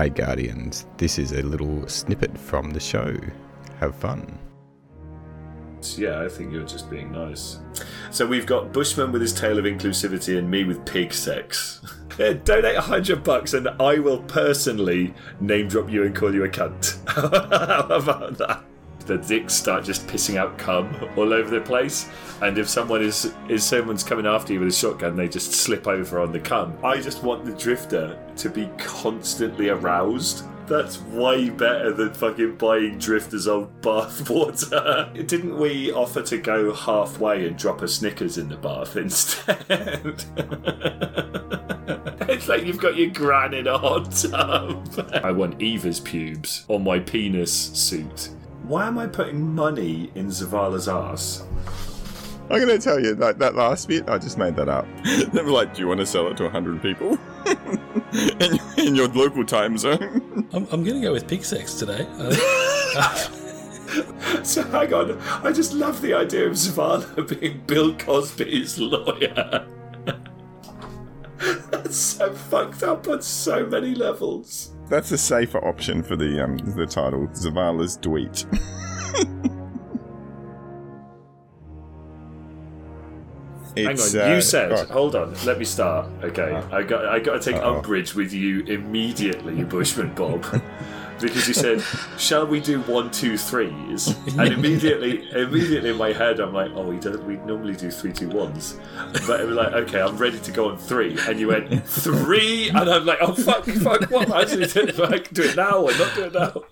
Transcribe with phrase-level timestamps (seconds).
[0.00, 3.14] Alright, Guardians, this is a little snippet from the show.
[3.80, 4.38] Have fun.
[5.94, 7.58] Yeah, I think you're just being nice.
[8.10, 11.82] So we've got Bushman with his tale of inclusivity and me with pig sex.
[12.18, 16.44] Uh, donate a hundred bucks and I will personally name drop you and call you
[16.44, 16.98] a cunt.
[17.08, 18.64] How about that?
[19.10, 22.08] The dicks start just pissing out cum all over the place,
[22.42, 25.88] and if someone is is someone's coming after you with a shotgun, they just slip
[25.88, 26.78] over on the cum.
[26.84, 30.44] I just want the drifter to be constantly aroused.
[30.68, 35.10] That's way better than fucking buying drifters old bath water.
[35.12, 40.24] Didn't we offer to go halfway and drop a Snickers in the bath instead?
[42.30, 45.10] it's like you've got your gran in a hot tub.
[45.24, 48.30] I want Eva's pubes on my penis suit.
[48.70, 51.42] Why am I putting money in Zavala's ass?
[52.48, 54.86] I'm going to tell you that that last bit, I just made that up.
[55.32, 57.18] they were like, "Do you want to sell it to 100 people
[58.38, 62.06] in, in your local time zone?" I'm, I'm going to go with pig sex today.
[62.12, 62.32] Uh,
[64.44, 69.66] so hang on, I just love the idea of Zavala being Bill Cosby's lawyer.
[71.72, 74.70] That's so fucked up on so many levels.
[74.90, 78.44] That's a safer option for the um the title, Zavala's Dweet.
[83.76, 84.72] Hang It's, on, uh, you said.
[84.72, 84.88] right.
[84.88, 86.08] Hold on, let me start.
[86.24, 90.44] Okay, I got I got to take umbrage with you immediately, Bushman Bob,
[91.20, 91.82] because you said,
[92.18, 96.82] "Shall we do one, two, threes?" And immediately, immediately in my head, I'm like, "Oh,
[96.82, 97.24] we don't.
[97.24, 98.78] We normally do three, two, ones."
[99.26, 101.16] But it was like, "Okay, I'm ready to go on three.
[101.28, 104.30] and you went three, and I'm like, "Oh fuck, fuck, what?
[104.30, 105.00] I actually doing?
[105.00, 106.62] I do it now or not do it now."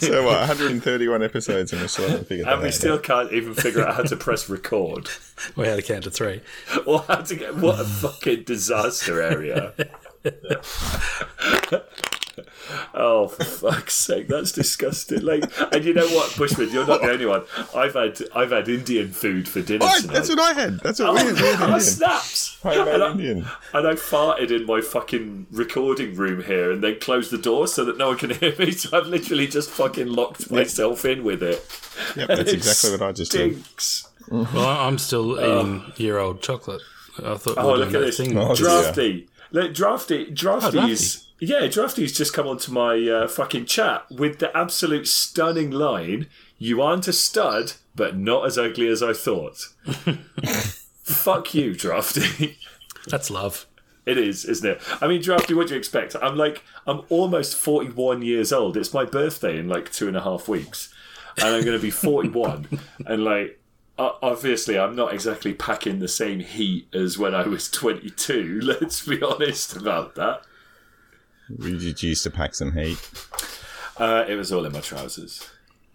[0.00, 0.38] so what?
[0.40, 2.74] 131 episodes, and we still haven't figured And that we out.
[2.74, 5.08] still can't even figure out how to press record.
[5.56, 6.40] we had to count to three.
[6.86, 9.74] or how to get what a fucking disaster area.
[12.94, 15.22] oh, for fuck's sake, that's disgusting.
[15.22, 17.44] Like, and you know what, Bushman, you're not the only one.
[17.74, 20.14] I've had I've had Indian food for dinner Oh, tonight.
[20.14, 20.80] that's what I had.
[20.80, 21.34] That's what Oh, we had.
[21.34, 21.80] We had oh, Indian.
[21.80, 22.58] snaps!
[22.64, 23.46] And I, Indian.
[23.72, 27.84] and I farted in my fucking recording room here and then closed the door so
[27.84, 28.70] that no one can hear me.
[28.76, 31.64] So I've literally just fucking locked myself in with it.
[32.16, 33.52] Yep, that's It exactly what I just did.
[33.54, 34.08] stinks.
[34.28, 36.82] Well, I'm still eating year old chocolate.
[37.24, 38.16] I thought Oh, look at this.
[38.18, 38.36] thing.
[38.36, 39.28] Oh, Drafty.
[39.52, 40.30] Look, Drafty.
[40.30, 40.92] Drafty oh, Drafty.
[40.92, 41.25] is.
[41.38, 46.80] Yeah, Drafty's just come onto my uh, fucking chat with the absolute stunning line You
[46.80, 49.68] aren't a stud, but not as ugly as I thought.
[51.02, 52.58] Fuck you, Drafty.
[53.06, 53.66] That's love.
[54.06, 54.80] It is, isn't it?
[55.02, 56.16] I mean, Drafty, what do you expect?
[56.22, 58.76] I'm like, I'm almost 41 years old.
[58.76, 60.94] It's my birthday in like two and a half weeks.
[61.38, 62.68] And I'm going to be 41.
[63.06, 63.60] and like,
[63.98, 68.60] obviously, I'm not exactly packing the same heat as when I was 22.
[68.64, 70.42] Let's be honest about that.
[71.48, 72.98] We did used to pack some heat.
[73.98, 75.48] Uh, it was all in my trousers.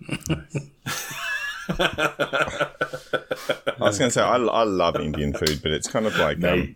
[1.70, 2.68] I
[3.80, 6.76] was going to say I, I love Indian food, but it's kind of like um,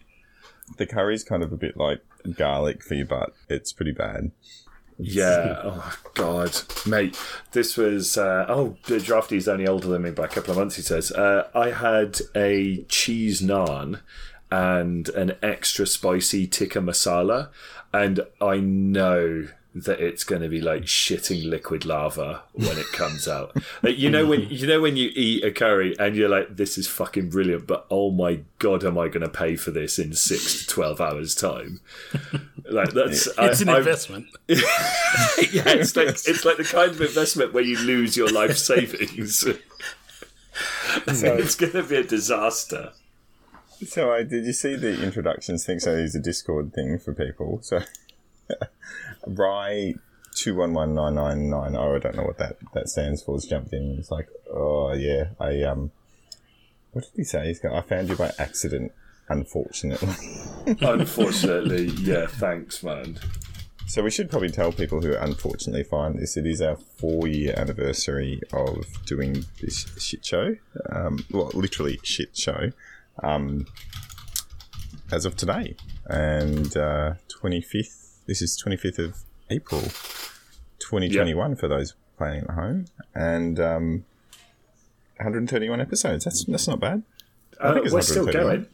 [0.77, 2.01] the curry's kind of a bit like
[2.35, 3.33] garlic for your butt.
[3.49, 4.31] It's pretty bad.
[4.97, 5.59] Yeah.
[5.63, 7.19] Oh God, mate.
[7.51, 8.17] This was.
[8.17, 10.75] Uh, oh, the drafty's only older than me by a couple of months.
[10.75, 11.11] He says.
[11.11, 13.99] Uh, I had a cheese naan
[14.51, 17.49] and an extra spicy tikka masala,
[18.03, 19.47] and I know
[19.77, 23.57] that it's going to be like shitting liquid lava when it comes out.
[23.83, 26.77] Like, you know when you know when you eat a curry and you're like, "This
[26.77, 30.13] is fucking brilliant," but oh my god, am I going to pay for this in
[30.13, 31.81] six to twelve hours time?
[32.69, 34.27] Like that's It's an I- investment.
[34.47, 39.39] yeah, it's like it's like the kind of investment where you lose your life savings.
[39.41, 39.53] so
[41.35, 42.93] it's going to be a disaster.
[43.87, 45.79] So, uh, did you see the introductions thing?
[45.79, 47.59] So, there's a Discord thing for people.
[47.61, 47.81] So,
[49.27, 49.95] Rye
[50.35, 53.35] two one one nine nine nine oh, I don't know what that, that stands for.
[53.35, 53.95] Has jumped in.
[53.97, 55.91] It's like, oh yeah, I um,
[56.91, 57.47] what did he say?
[57.47, 58.91] He's got, I found you by accident.
[59.27, 60.13] Unfortunately,
[60.81, 62.27] Unfortunately, yeah.
[62.27, 63.17] Thanks, man.
[63.87, 66.37] so we should probably tell people who unfortunately find this.
[66.37, 70.55] It is our four year anniversary of doing this shit show.
[70.91, 72.69] Um, well, literally shit show.
[73.23, 73.65] Um,
[75.11, 75.75] as of today,
[76.07, 78.25] and uh, 25th.
[78.25, 79.17] This is 25th of
[79.49, 79.81] April,
[80.79, 84.05] 2021 for those playing at home, and um,
[85.17, 86.25] 131 episodes.
[86.25, 87.03] That's that's not bad.
[87.61, 88.67] I Uh, think it's we're still 131.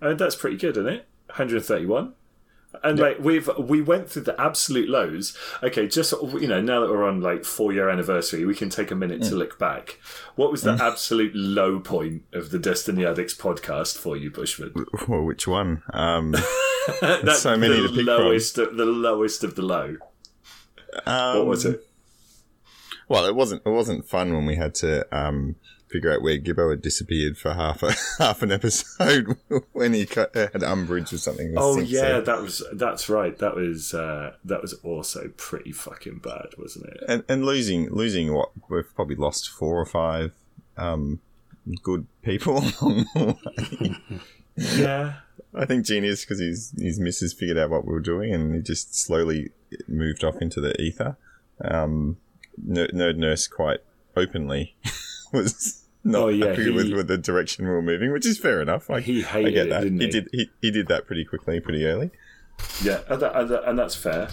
[0.00, 0.12] going.
[0.12, 1.06] Uh, that's pretty good, isn't it?
[1.26, 2.14] 131.
[2.84, 5.36] And like we've we went through the absolute lows.
[5.62, 8.90] Okay, just you know, now that we're on like four year anniversary, we can take
[8.90, 9.28] a minute Mm.
[9.30, 9.98] to look back.
[10.36, 14.72] What was the absolute low point of the Destiny Addicts podcast for you, Bushman?
[15.08, 15.82] Well, which one?
[15.92, 16.30] Um,
[17.00, 18.06] That's so many the to pick from.
[18.06, 19.96] lowest, of, the lowest of the low.
[21.04, 21.86] What was it?
[23.08, 23.62] well, it wasn't.
[23.66, 25.56] It wasn't fun when we had to um,
[25.90, 29.36] figure out where Gibbo had disappeared for half a half an episode
[29.72, 31.54] when he cut, had umbrage or something.
[31.56, 32.26] Oh yeah, said.
[32.26, 33.36] that was that's right.
[33.38, 37.04] That was uh, that was also pretty fucking bad, wasn't it?
[37.08, 40.32] and and losing losing what we've probably lost four or five
[40.76, 41.20] um,
[41.82, 44.20] good people along the way.
[44.56, 45.14] Yeah,
[45.54, 48.62] I think Genius because his his missus figured out what we were doing and he
[48.62, 49.50] just slowly
[49.88, 51.16] moved off into the ether.
[51.62, 52.16] Um,
[52.66, 53.80] Nerd Nurse quite
[54.16, 54.74] openly
[55.32, 58.38] was not Oh, yeah, happy with, he- with the direction we were moving, which is
[58.38, 58.88] fair enough.
[58.88, 59.80] Like, he I hated get it, that.
[59.82, 60.10] didn't he he?
[60.12, 62.10] did he, he did that pretty quickly, pretty early.
[62.82, 64.28] Yeah, and, that, and, that, and that's fair.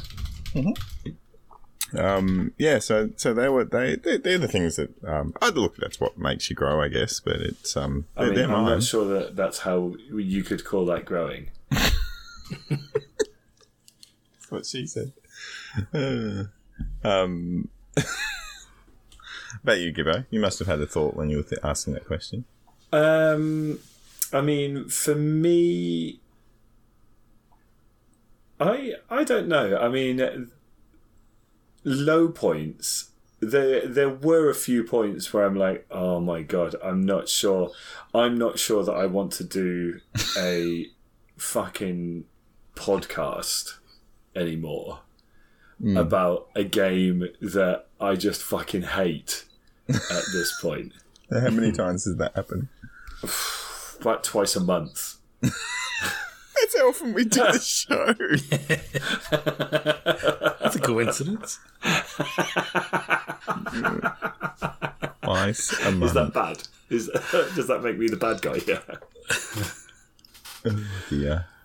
[1.97, 5.77] Um, yeah, so so they were they they they're the things that um, I look.
[5.77, 7.21] That's what makes you grow, I guess.
[7.21, 8.65] But it's um, I mean, I'm mine.
[8.65, 11.49] not sure that that's how you could call that growing.
[12.69, 15.11] That's what she said.
[15.93, 16.43] Uh,
[17.07, 17.69] um,
[19.63, 20.25] about you, Gibbo.
[20.29, 22.45] You must have had a thought when you were th- asking that question.
[22.91, 23.79] Um,
[24.33, 26.19] I mean, for me,
[28.59, 29.77] I I don't know.
[29.77, 30.51] I mean,
[31.83, 33.11] low points.
[33.39, 37.71] There there were a few points where I'm like, oh my god, I'm not sure.
[38.13, 39.99] I'm not sure that I want to do
[40.37, 40.87] a
[41.37, 42.25] fucking
[42.75, 43.75] podcast
[44.35, 44.99] anymore
[45.81, 45.99] Mm.
[45.99, 49.45] about a game that I just fucking hate
[49.87, 49.95] at
[50.33, 50.91] this point.
[51.31, 52.67] How many times has that happened?
[54.01, 55.15] About twice a month.
[55.41, 58.13] That's how often we do the show.
[60.61, 61.59] That's a coincidence.
[65.23, 66.03] Twice a month.
[66.03, 66.63] Is that bad?
[66.89, 67.09] Is
[67.55, 68.81] does that make me the bad guy here?
[70.63, 70.63] yeah.
[70.69, 71.56] Oh dear.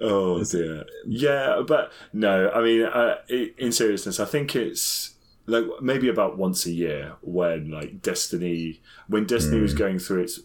[0.00, 2.50] Yeah, Yeah, but no.
[2.50, 5.14] I mean, uh, in seriousness, I think it's
[5.46, 10.40] like maybe about once a year when like Destiny, when Destiny was going through its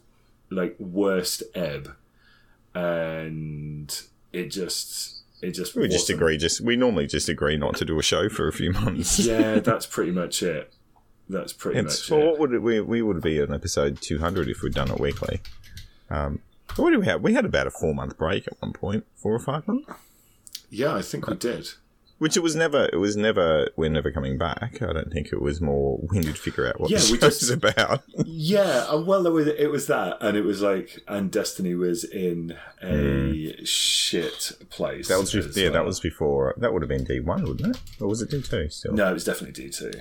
[0.49, 1.95] like worst ebb,
[2.73, 4.01] and
[4.31, 6.37] it just it just We just agree.
[6.37, 9.19] Just we normally just agree not to do a show for a few months.
[9.25, 10.73] Yeah, that's pretty much it.
[11.29, 12.31] That's pretty It's, much well, it.
[12.31, 14.99] what would it, we we would be on episode two hundred if we'd done it
[14.99, 15.41] weekly.
[16.09, 16.39] Um,
[16.77, 17.21] what did we have?
[17.21, 19.89] We had about a four month break at one point, four or five months.
[20.69, 21.67] Yeah, I think we did.
[22.19, 22.89] Which it was never.
[22.93, 23.69] It was never.
[23.75, 24.81] We're never coming back.
[24.81, 25.99] I don't think it was more.
[26.09, 28.03] We need to figure out what Yeah, the we show's just- about.
[28.25, 33.65] Yeah, uh, well, it was that, and it was like, and Destiny was in a
[33.65, 35.07] shit place.
[35.09, 35.69] That was yeah.
[35.69, 36.53] That was before.
[36.57, 37.81] That would have been D one, wouldn't it?
[38.01, 38.69] Or was it D two?
[38.69, 39.91] Still, no, it was definitely D two.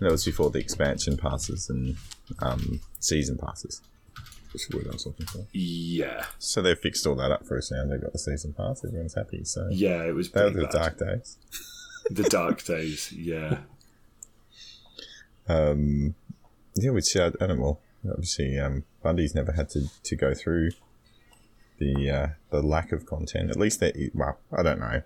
[0.00, 1.96] that was before the expansion passes and
[2.40, 3.80] um, season passes.
[4.56, 5.46] Which is what I was looking for.
[5.52, 7.84] Yeah, So they fixed all that up for us now.
[7.84, 8.82] They've got the season pass.
[8.82, 9.44] Everyone's happy.
[9.44, 10.72] So yeah, it was pretty was the bad.
[10.72, 11.36] dark days.
[12.10, 13.12] The dark days.
[13.12, 13.58] Yeah,
[15.48, 16.14] Um,
[16.74, 17.78] yeah, which uh, I don't know.
[18.10, 20.70] Obviously, um, Bundy's never had to, to go through
[21.78, 23.50] the uh, the lack of content.
[23.50, 25.02] At least that well, I don't know.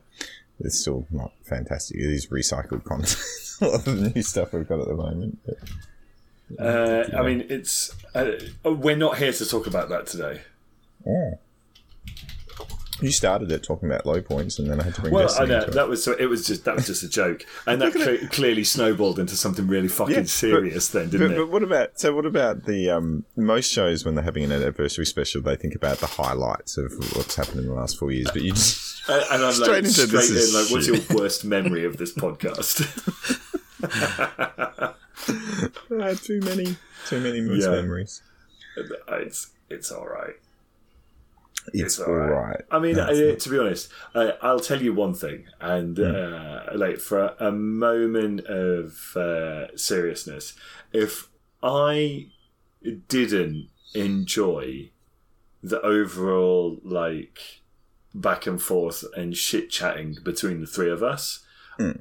[0.60, 1.96] It's still not fantastic.
[1.96, 3.16] It is recycled content.
[3.60, 5.38] a lot of the new stuff we've got at the moment.
[5.44, 5.56] But
[6.58, 8.32] uh, I mean, it's uh,
[8.64, 10.40] we're not here to talk about that today.
[11.06, 11.38] oh.
[13.00, 15.40] you started it talking about low points, and then I had to bring this up.
[15.40, 15.74] Well, I know into it.
[15.74, 16.12] that was so.
[16.18, 19.66] It was just that was just a joke, and that cle clearly snowballed into something
[19.66, 20.88] really fucking Yeah, but- serious.
[20.88, 21.38] then, didn't But, it?
[21.38, 22.14] but what about so?
[22.14, 25.40] What about the um, most shows when they're having an anniversary special?
[25.40, 28.28] They think about the highlights of what's happened in the last four years.
[28.32, 30.86] But you just And and I'm Straight like into straight this in, is like, what's
[30.86, 32.84] your worst memory of this podcast?
[35.28, 37.70] I had too many, too many moose Yeah.
[37.72, 38.22] memories.
[39.08, 40.34] it's it's all right.
[41.74, 42.30] It's, It's all all right.
[42.48, 42.60] right.
[42.70, 46.62] I mean, That's not- to be honest, I, I'll tell you one thing, and uh,
[46.74, 50.54] like for a moment of uh, seriousness,
[50.92, 51.28] if
[51.62, 52.28] I
[53.08, 54.90] didn't enjoy
[55.62, 57.38] the overall like
[58.14, 61.40] back and forth and shit chatting between the three of us,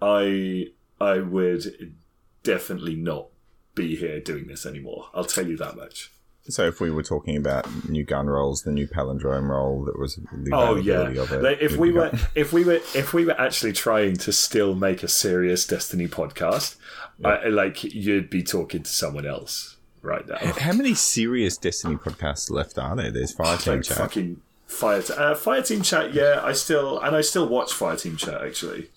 [0.02, 0.68] I
[1.02, 1.94] I would
[2.43, 3.27] definitely not
[3.75, 5.10] be here doing this anymore.
[5.13, 6.12] I'll tell you that much.
[6.43, 10.15] So if we were talking about new gun rolls, the new palindrome roll that was
[10.15, 11.43] the Oh yeah, of it.
[11.43, 14.74] like, if we were go- if we were if we were actually trying to still
[14.74, 16.75] make a serious Destiny podcast,
[17.24, 20.38] I, like you'd be talking to someone else right now.
[20.38, 23.12] how many serious Destiny podcasts left are there?
[23.12, 23.98] There's five team like chat.
[23.98, 26.13] fucking Fire uh, Fire Team Chat.
[26.13, 28.89] Yeah, I still and I still watch Fire Team Chat actually.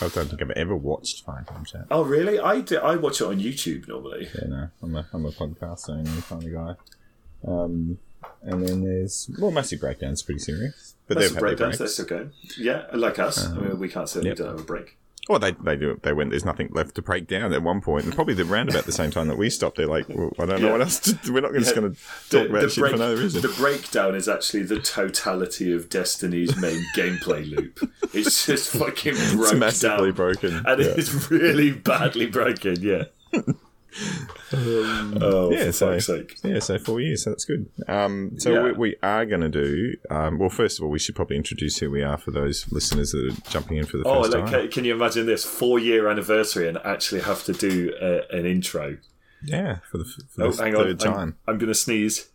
[0.00, 1.86] I don't think I've ever watched Five Chat.
[1.90, 2.40] Oh really?
[2.40, 4.28] I do, I watch it on YouTube normally.
[4.34, 7.50] Yeah, no, I'm a, I'm a podcast only kind of guy.
[7.50, 7.98] Um,
[8.42, 11.78] and then there's well, Massive Breakdown's pretty serious, but That's they've had breaks.
[11.78, 12.28] That's okay.
[12.58, 13.46] Yeah, like us.
[13.46, 14.38] I mean, we can't say yep.
[14.38, 14.96] we don't have a break.
[15.28, 16.00] Well, they they do.
[16.02, 16.30] They went.
[16.30, 18.92] There's nothing left to break down at one point, and probably the round about the
[18.92, 19.76] same time that we stopped.
[19.76, 20.72] They're like, well, I don't know Yeah.
[20.72, 20.98] what else.
[20.98, 21.80] To, we're not just Yeah.
[21.80, 23.40] going to talk about shit break- for no reason.
[23.40, 27.78] the breakdown is actually the totality of Destiny's main gameplay loop.
[28.12, 30.16] It's just fucking broke it's massively down.
[30.16, 30.62] broken.
[30.66, 30.94] and Yeah.
[30.96, 32.82] it's really badly broken.
[32.82, 33.04] Yeah.
[34.54, 36.38] oh, yeah, for so sake!
[36.42, 37.24] yeah, so four years.
[37.24, 37.68] So that's good.
[37.88, 38.62] Um, so Yeah.
[38.62, 39.94] what we are going to do.
[40.10, 43.12] Um, well, first of all, we should probably introduce who we are for those listeners
[43.12, 44.52] that are jumping in for the Oh, first like, time.
[44.62, 48.96] can, can you imagine this four-year anniversary and actually have to do a, an intro?
[49.44, 51.36] Yeah, for the, for Oh, the hang on, third I'm, time.
[51.46, 52.28] I'm going to sneeze.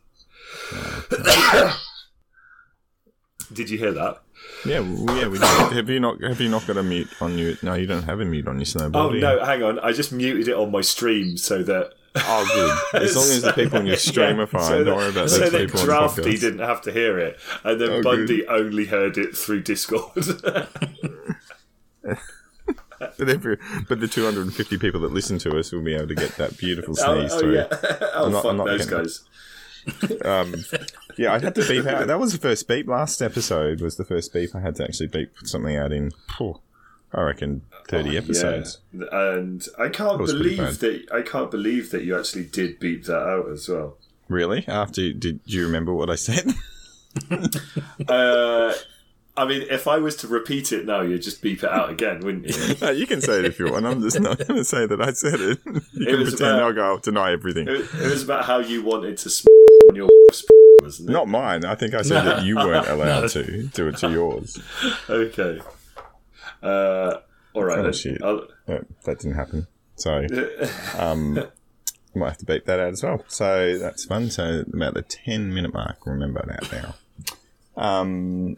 [3.54, 4.22] Did you hear that?
[4.66, 5.28] Yeah, well, yeah.
[5.28, 5.48] We did.
[5.74, 6.22] have you not?
[6.22, 7.58] Have you not got a mute on you?
[7.62, 8.96] No, you don't have a mute on your snowboard.
[8.96, 9.22] Oh you?
[9.22, 9.80] no, hang on.
[9.80, 13.04] I just muted it on my stream so that Oh, good.
[13.04, 15.30] As long as the people on your stream Yeah, are fine, so don't worry about
[15.30, 16.40] so those that people on Drafty the podcast.
[16.42, 20.12] didn't have to hear it, and then Oh, Bundy only heard it through Discord.
[23.00, 26.32] But, every, but the 250 people that listen to us will be able to get
[26.38, 27.56] that beautiful oh, sneeze oh, through.
[27.56, 27.68] yeah.
[28.16, 29.24] oh not- fuck I'm not those guys.
[30.26, 30.56] Um,
[31.18, 32.08] yeah, I had to beep out.
[32.08, 32.88] That was the first beep.
[32.88, 36.12] Last episode was the first beep I had to actually beep something out in.
[36.38, 36.60] phew,
[37.14, 38.80] I reckon 30 episodes.
[38.94, 39.06] Yeah.
[39.12, 43.50] And I can't believe that I can't believe that you actually did beep that out
[43.50, 43.98] as well.
[44.28, 44.66] Really?
[44.68, 46.54] After did you remember what I said?
[48.08, 48.74] Uh,
[49.38, 52.22] I mean, if I was to repeat it now, you'd just beep it out again,
[52.22, 52.76] wouldn't you?
[52.82, 53.86] no, you can say it if you want.
[53.86, 55.60] I'm just not going to say that I said it.
[55.94, 57.68] You can was pretend about- I'll go I'll deny everything.
[57.68, 59.48] It, it was about how you wanted to sm-
[59.90, 60.50] on your sp-
[60.82, 61.14] wasn't it?
[61.14, 61.66] Not mine.
[61.66, 63.28] I think I said that you weren't allowed No.
[63.28, 64.60] to do it to yours.
[65.10, 65.62] Okay.
[66.64, 67.18] Uh,
[67.54, 67.80] all right.
[67.80, 68.20] Oh, shit.
[68.20, 69.68] But that didn't happen.
[69.96, 70.26] So
[70.98, 73.24] um, I might have to beep that out as well.
[73.28, 74.30] So that's fun.
[74.32, 76.96] So about the 10 minute mark, remember that now.
[77.76, 78.58] Um,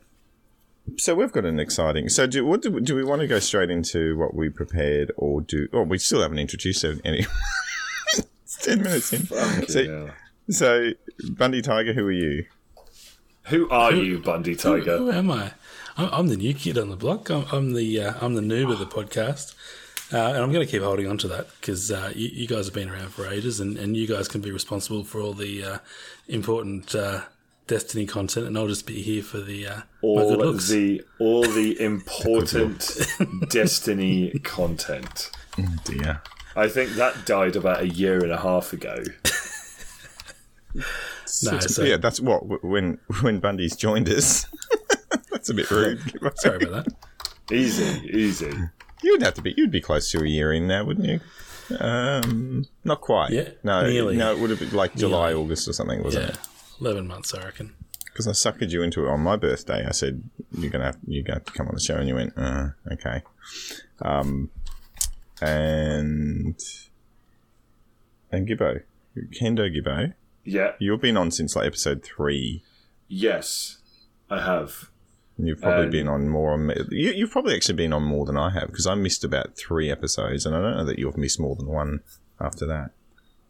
[0.98, 2.10] so we've got an exciting.
[2.10, 5.41] So do what do, do we want to go straight into what we prepared, or
[5.41, 5.67] do?
[5.74, 7.25] Oh, we still haven't introduced it any.
[8.43, 9.25] it's ten minutes in.
[9.67, 10.12] So, Yeah.
[10.50, 10.91] so
[11.31, 12.46] Bundy Tiger, who are you?
[13.46, 14.98] Who are you, Bundy Tiger?
[14.98, 15.17] Who Tiger?
[15.17, 15.51] am I?
[15.98, 17.29] I'm, I'm the new kid on the block.
[17.29, 19.55] I'm, I'm the uh, I'm the noob of the podcast,
[20.13, 22.65] uh, and I'm going to keep holding on to that because uh, you, you guys
[22.65, 25.63] have been around for ages, and, and you guys can be responsible for all the
[25.63, 25.77] uh,
[26.27, 27.22] important uh,
[27.70, 30.68] Destiny content, and I'll just be here for the uh, my good All looks.
[30.70, 32.98] the all the important
[33.50, 35.32] Destiny content.
[35.58, 36.22] Oh dear.
[36.56, 39.04] I think that died about a year and a half ago.
[41.44, 44.46] No, so- yeah, that's what when when Bundy's joined us.
[45.32, 46.00] that's a bit rude.
[46.36, 46.94] Sorry about that.
[47.52, 48.52] Easy, easy.
[49.04, 49.54] You would have to be.
[49.58, 51.20] You'd be close to a year in now, wouldn't you?
[51.80, 53.32] Um, not quite.
[53.32, 54.18] Yeah, No, nearly.
[54.18, 55.44] no, it would have been like July, Nearly.
[55.46, 56.38] August, or something, wasn't Yeah, it?
[56.80, 57.76] Eleven months, I reckon.
[58.06, 59.86] Because I suckered you into it on my birthday.
[59.88, 60.24] I said
[60.58, 63.22] you're gonna you're gonna have to come on the show, and you went, uh, okay.
[64.02, 64.50] Um,
[65.42, 66.60] and
[68.32, 68.82] and Gibbo,
[69.40, 72.64] Kendo Gibbo, Yeah, you've been on since like episode three.
[73.08, 73.78] yes,
[74.30, 74.90] I have.
[75.42, 76.52] You've probably Um, been on more.
[76.54, 79.56] On, you, you've probably actually been on more than I have because I missed about
[79.56, 82.02] three episodes, and I don't know that you've missed more than one
[82.42, 82.92] after that.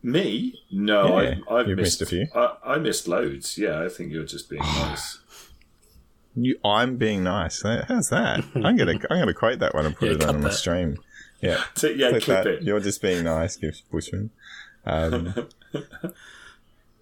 [0.01, 0.61] Me?
[0.71, 2.27] No, Yeah, I've you've missed, missed a few.
[2.33, 3.57] I, I missed loads.
[3.57, 5.19] Yeah, I think you're just being nice.
[6.35, 7.61] You, I'm being nice.
[7.63, 8.43] How's that?
[8.55, 10.97] I'm gonna I'm gonna quote that one and put Yeah, it on cut my stream.
[11.41, 12.47] Yeah, So, yeah, click that.
[12.47, 12.63] it.
[12.63, 14.29] You're just being nice, gives Bushman.
[14.85, 15.33] Um,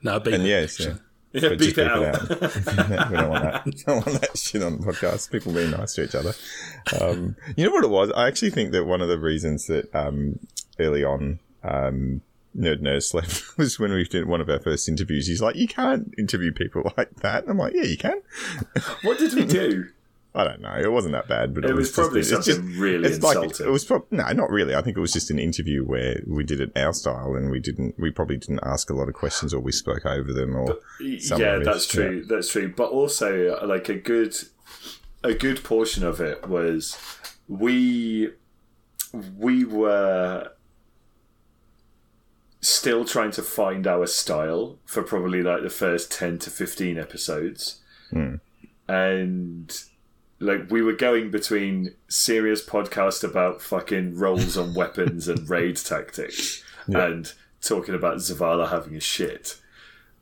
[0.01, 0.94] No, beat and it, yes, yeah.
[1.34, 3.10] Yeah, But beep just it beep out.
[3.12, 3.66] we don't want that.
[3.66, 5.32] We don't want that shit on the podcast.
[5.32, 6.34] People being nice to each other.
[7.01, 8.12] Um, you know what it was?
[8.16, 10.39] I actually think that one of the reasons that um,
[10.80, 12.22] early on um,
[12.58, 15.28] Nerd Nurse left was when we did one of our first interviews.
[15.28, 18.22] He's like, "You can't interview people like that." And I'm like, "Yeah, you can."
[19.04, 19.86] what did we do?
[20.36, 20.76] I don't know.
[20.76, 23.24] It wasn't that bad, but It it, was just- probably it's something just- really it's
[23.24, 23.66] like insulting.
[23.66, 24.76] it was prob- no, not really.
[24.76, 27.60] I think it was just an interview where we did it our style, and we
[27.60, 27.96] didn't.
[28.00, 30.78] We probably didn't ask a lot of questions, or we spoke over them, or
[31.20, 32.24] some yeah, that's true.
[32.26, 32.72] That's true.
[32.76, 34.36] But also, uh, like a good,
[35.24, 36.98] a good portion of it was
[37.48, 38.30] we
[39.38, 40.52] we were
[42.68, 47.82] still trying to find our style for probably like the first ten to fifteen episodes,
[48.10, 48.36] hmm.
[48.88, 49.82] and
[50.40, 56.64] like we were going between serious podcast about fucking roles on weapons and raid tactics
[56.88, 59.60] and talking about Zavala having a shit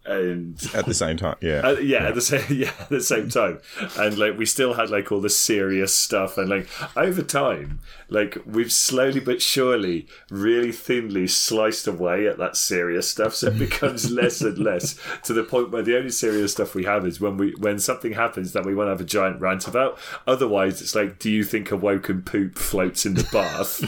[0.06, 1.60] and At the same time, yeah.
[1.64, 3.60] uh, yeah, at the same yeah, at the same time,
[3.98, 8.38] and like we still had like all the serious stuff, and like over time, like
[8.46, 14.12] we've slowly but surely, really thinly sliced away at that serious stuff, so it becomes
[14.16, 17.38] less and less to the point where the only serious stuff we have is when
[17.38, 19.98] we when something happens that we want to have a giant rant about.
[20.28, 23.82] Otherwise, it's like, do you think a woken poop floats in the bath?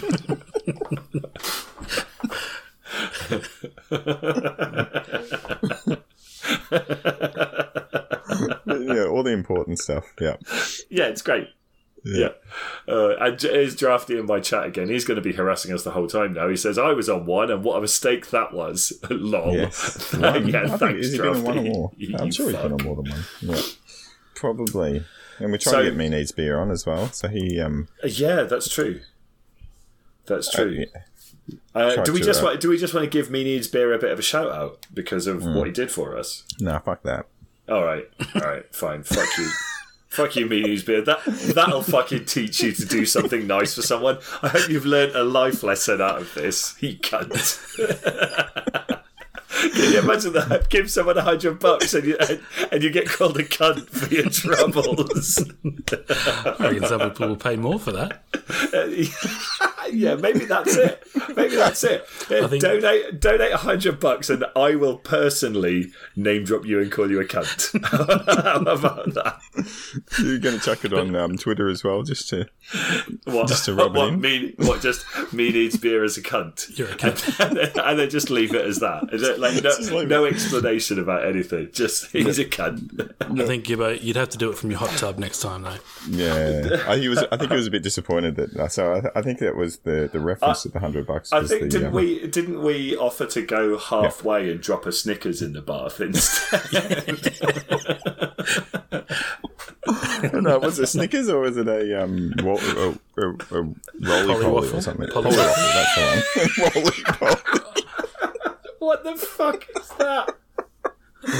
[8.65, 10.13] yeah, all the important stuff.
[10.19, 10.35] Yeah.
[10.89, 11.47] yeah, it's great.
[12.03, 12.29] Yeah.
[12.87, 14.87] Uh, and is drafty in my chat again.
[14.89, 16.47] He's going to be harassing us the whole time now.
[16.47, 18.93] He says, I was on one, and what a mistake that was.
[19.09, 19.53] Lol.
[19.55, 20.09] Yes.
[20.13, 20.25] yeah, One.
[20.25, 21.69] I think, thanks, been on one or Drafty.
[21.69, 21.91] more?
[21.97, 23.23] You I'm sure he's been on more than one.
[23.41, 23.61] Yeah.
[24.35, 25.03] Probably.
[25.39, 27.11] And we're trying So- to get Me Needs Beer on as well.
[27.11, 29.01] So he, um, Yeah, that's true.
[30.27, 30.69] That's true.
[30.93, 31.01] yeah.
[31.75, 33.67] Uh, do we to, just uh, want, do we just want to give Me Needs
[33.67, 35.55] Beer a bit of a shout out because of Hmm.
[35.55, 36.43] what he did for us?
[36.59, 37.27] nah, fuck that.
[37.69, 39.03] All right, all right, fine.
[39.03, 39.49] Fuck you.
[40.09, 41.01] Fuck you, Me Needs Beer.
[41.01, 41.19] That
[41.53, 44.17] that'll fucking teach you to do something nice for someone.
[44.41, 46.75] I hope you've learned a life lesson out of this.
[46.77, 47.33] He cunt.
[49.49, 50.67] Can you imagine that?
[50.69, 52.39] Give someone a hundred bucks and you and,
[52.71, 55.43] and you get called a cunt for your troubles.
[55.65, 58.23] I reckon some people will pay more for that.
[59.93, 61.03] yeah, maybe that's it.
[61.35, 62.05] Maybe that's it.
[62.29, 66.91] Yeah, think- donate donate a hundred bucks, and I will personally name drop you and
[66.91, 67.71] call you a cunt.
[67.85, 69.39] How about that?
[70.19, 72.47] You're going to chuck it on um, Twitter as well, just to.
[73.23, 74.19] What, Just to rub it what, in?
[74.21, 76.77] Me, what just me needs beer as a cunt.
[76.77, 77.39] You're a cunt.
[77.45, 79.07] and, then, and then just leave it as that.
[79.13, 81.69] it like no, no explanation about anything?
[81.71, 83.13] Just he's a cunt.
[83.21, 85.77] I think Gibbo, you'd have to do it from your hot tub next time, though.
[86.09, 87.23] Yeah, I, he was.
[87.31, 88.71] I think he was a bit disappointed that.
[88.71, 91.31] So I, I think that was the the reference to the hundred bucks.
[91.31, 94.91] I think the, didn't um, we didn't we offer to go halfway and drop a
[94.91, 96.61] Snickers in the bath instead?
[100.33, 103.61] No, was it Snickers or was it a um wa- a, a, a
[104.01, 105.09] roly poly or something?
[105.09, 105.43] Polly Waffle.
[105.53, 106.83] Polywaffle, that's the one.
[106.83, 107.41] roly poly.
[108.79, 110.35] what the fuck is that?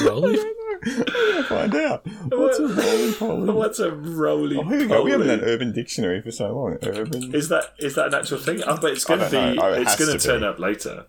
[0.05, 0.37] Rolly?
[1.47, 2.05] Find out.
[2.31, 3.53] What's a roly poly?
[3.53, 4.57] What's a roly?
[4.57, 5.03] Oh, here we go.
[5.03, 6.77] We haven't had Urban Dictionary for so long.
[6.83, 7.33] Urban.
[7.35, 8.61] Is that is that an actual thing?
[8.65, 9.35] Oh, but it's going to be.
[9.37, 9.55] know.
[9.61, 10.45] Oh, it it's going to to turn be.
[10.47, 11.05] up later.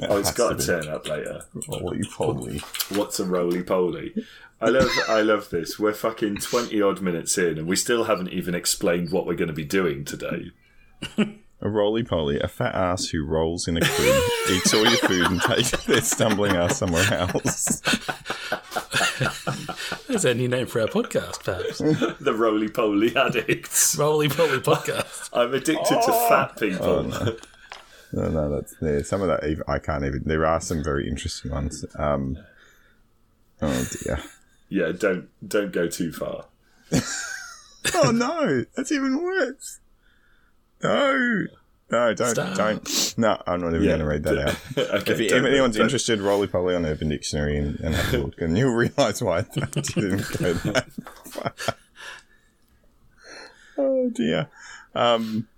[0.00, 1.42] It Oh, it's got to to turn up later.
[1.68, 2.58] Roly poly.
[2.90, 4.14] What's a roly poly?
[4.60, 5.78] I love I love this.
[5.78, 9.48] We're fucking twenty odd minutes in, and we still haven't even explained what we're going
[9.48, 10.50] to be doing today.
[11.62, 15.26] A roly poly, a fat ass who rolls in a crib, eats all your food,
[15.30, 17.80] and takes their stumbling ass somewhere else.
[20.06, 21.78] That's our new name for our podcast, perhaps.
[22.20, 23.96] The roly poly addicts.
[23.96, 25.30] Rolly Poly Podcast.
[25.32, 27.04] I'm addicted to fat people.
[28.12, 29.02] No, no, that's there.
[29.02, 30.22] Some of that even- I can't even.
[30.26, 31.84] There are some very interesting ones.
[31.98, 32.38] Um,
[33.62, 34.20] oh dear.
[34.68, 36.44] yeah, don't don't go too far.
[37.94, 39.80] Oh no, that's even worse.
[40.82, 41.46] No,
[41.90, 42.56] no, don't, Stop.
[42.56, 43.14] don't.
[43.18, 43.88] No, I'm not even Yeah.
[43.96, 44.56] going to read that out.
[45.02, 48.18] okay, If, if anyone's don't- interested, roly poly on Urban Dictionary and, and have a
[48.18, 49.74] look, and you'll realise why I didn't
[50.38, 50.86] go that
[51.26, 51.52] far.
[53.78, 54.48] Oh dear.
[54.94, 55.48] Um,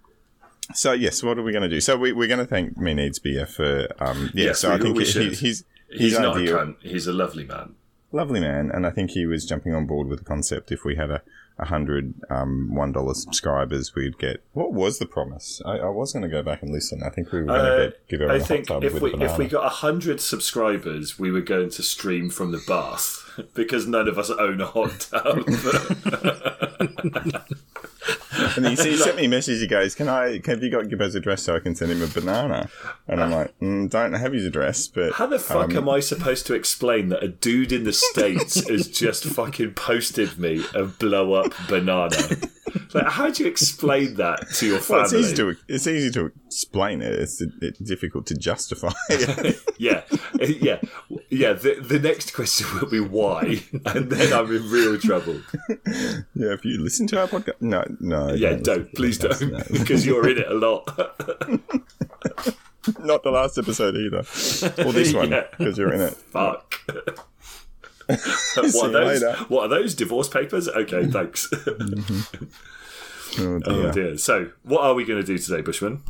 [0.75, 1.81] so yes, what are we going to do?
[1.81, 4.47] So we, we're going to thank Me Needs Beer for um, yeah.
[4.47, 5.35] Yes, so I think he, should.
[5.37, 6.77] he's He's not a cunt.
[6.83, 7.75] He's a lovely man.
[8.13, 10.73] Lovely man, and I think he was jumping on board with the concept.
[10.73, 11.23] If we had a,
[11.59, 15.61] a hundred um, one dollar subscribers, we'd get what was the promise?
[15.65, 17.03] I, I was going to go back and listen.
[17.05, 18.85] I think we were going to Uh, get give everyone I a hot think tub
[18.85, 22.63] if with we if we got hundred subscribers, we were going to stream from the
[22.67, 25.45] bath because none of us own a hot tub.
[28.33, 29.61] and he, he sent me a message.
[29.61, 30.41] He goes, "Can I?
[30.47, 32.69] Have you got Gibbo's address so I can send him a banana?"
[33.07, 36.01] And I'm like, mm, "Don't have his address, but How the fuck um, am I
[36.01, 40.85] supposed to explain that a dude in the states has just fucking posted me a
[40.85, 42.17] blow up banana?
[42.95, 46.33] Like, how do you explain that to your Well, it's easy to it's easy to
[46.47, 47.13] explain it.
[47.13, 48.93] It's, it's difficult to justify.
[49.79, 50.03] yeah,
[50.39, 50.81] yeah,
[51.29, 51.53] yeah.
[51.53, 55.41] The, the next question will be why, and then I'm in real trouble.
[55.69, 60.05] yeah, if you listen to our podcast, no, no, Yeah, listen don't please don't, because
[60.07, 60.87] you're in it a lot.
[63.01, 64.19] Not the last episode either,
[64.85, 65.45] or this one Yeah.
[65.57, 66.15] because you're in it.
[66.15, 66.75] Fuck.
[68.07, 69.23] What are those?
[69.51, 70.69] What are those divorce papers?
[70.69, 71.49] Okay, thanks.
[73.39, 73.93] Oh, oh dear.
[73.93, 74.19] dear.
[74.19, 76.03] So, what are we going to do today, Bushman?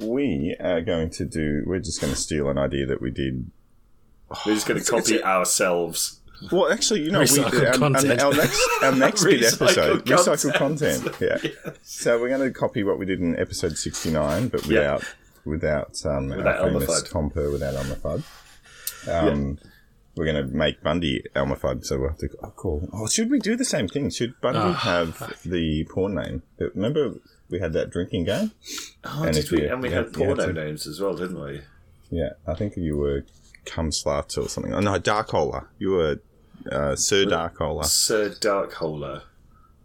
[0.00, 1.62] We are going to do.
[1.64, 3.48] We're just going to steal an idea that we did.
[4.44, 6.20] We're just going to copy ourselves.
[6.52, 8.20] Well, actually, you know, Recycled we did, um, content.
[8.22, 11.02] our next our next big episode, recycled content.
[11.04, 11.42] content.
[11.64, 11.72] Yeah.
[11.82, 15.02] So we're going to copy what we did in episode sixty nine, but without
[15.44, 17.02] without um, Without our famous.
[17.10, 18.22] Tom Purr without Elmer Fudd.
[19.08, 19.58] Um,
[20.16, 22.88] we're going to make Bundy Elmer Fudd, so we'll have to call.
[22.92, 24.10] Oh, should we do the same thing?
[24.10, 24.72] Should Bundy Ah.
[24.72, 26.42] have the porn name?
[26.58, 27.14] Remember
[27.50, 28.52] we had that drinking game?
[29.04, 29.62] Oh, And did we?
[29.62, 31.60] you- and we had had- you had to- names as well, didn't we?
[32.10, 33.24] Yeah, I think you were
[33.66, 34.72] cum slut or something.
[34.72, 35.66] Oh, no, Darkholer.
[35.78, 36.20] You were
[36.72, 39.22] uh, Sir Darkholer, Sir Darkholer.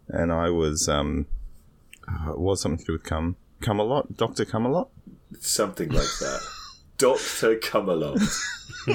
[0.08, 1.26] and I was um,
[2.08, 3.36] uh, it was something to do with cum.
[3.60, 4.88] Cum a lot, Doctor Cum a lot.
[5.40, 6.40] Something like that.
[6.98, 8.18] Doctor Camelot.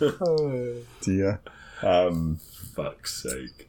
[0.00, 1.40] Oh dear.
[1.82, 2.38] Um,
[2.74, 3.68] Fuck's sake.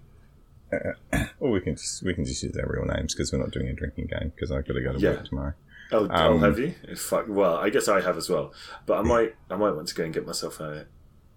[1.39, 3.67] or we can just we can just use their real names because we're not doing
[3.69, 5.11] a drinking game because I've got to go to Yeah.
[5.11, 5.53] work tomorrow.
[5.91, 6.75] Oh, oh, Um, have you?
[6.95, 7.25] Fuck.
[7.27, 8.53] Well, I guess I have as well.
[8.85, 10.85] But I might, I might want to go and get myself a,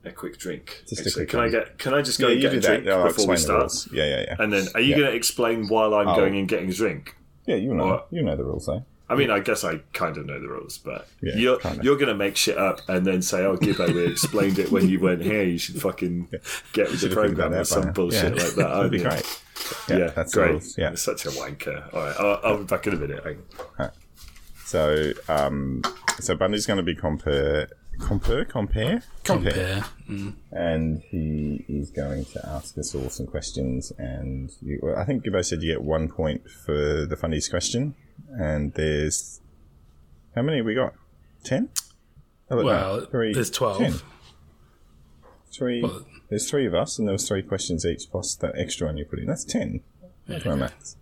[0.05, 0.83] a quick drink.
[0.89, 1.79] Just a Actually, quick can I get?
[1.79, 3.73] Can I just go Yeah, and get a drink before we start?
[3.93, 4.37] Yeah, yeah, yeah.
[4.39, 4.99] And then, are you Yeah.
[4.99, 6.17] going to explain while I'm Oh.
[6.17, 7.17] going and getting a drink?
[7.47, 8.05] Yeah, you know, Alright.
[8.11, 8.85] you know the rules, though.
[9.09, 11.83] I mean, I guess I kind of know the rules, but Yeah, you're kinda.
[11.85, 14.89] you're going to make shit up and then say, "Oh, Gibbo, we explained it when
[14.89, 15.43] you weren't here.
[15.43, 16.29] You should fucking
[16.73, 18.43] get with the program or some bullshit Yeah.
[18.43, 19.41] like that." That'd be great.
[19.89, 20.63] Yeah, Yeah, that's great.
[20.79, 20.95] yeah.
[20.95, 21.93] Such a wanker.
[21.93, 23.23] All right, I'll, I'll be back in a minute.
[24.77, 25.83] So, um,
[26.19, 27.69] so Bundy's going to be compare,
[28.01, 29.85] compare, compare, Compare.
[30.09, 30.33] Mm.
[30.51, 33.93] and he is going to ask us all some questions.
[33.99, 37.95] And you, well, I think Gibbo said you get one point for the funniest question.
[38.31, 39.43] And there's
[40.35, 40.95] how many have we got?
[41.45, 41.69] Ten?
[42.51, 43.79] Oh, look, no, Well, three- there's 12.
[43.79, 43.93] 10.
[45.53, 45.83] Three.
[45.83, 48.97] Well- there's three of us, and there was three questions each plus that extra one
[48.97, 49.27] you put in.
[49.27, 49.83] That's ten.
[50.27, 50.97] That's my maths.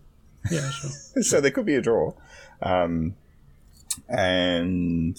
[0.51, 0.91] Yeah, sure.
[1.23, 2.15] so there could be a draw.
[2.61, 3.15] Um,
[4.09, 5.19] and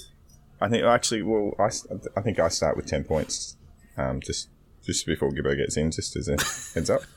[0.59, 1.69] I think actually, well, I,
[2.17, 3.57] I think I start with ten points,
[3.97, 4.49] um, just
[4.83, 6.37] just before Gibbo gets in, just as a
[6.73, 7.01] heads up.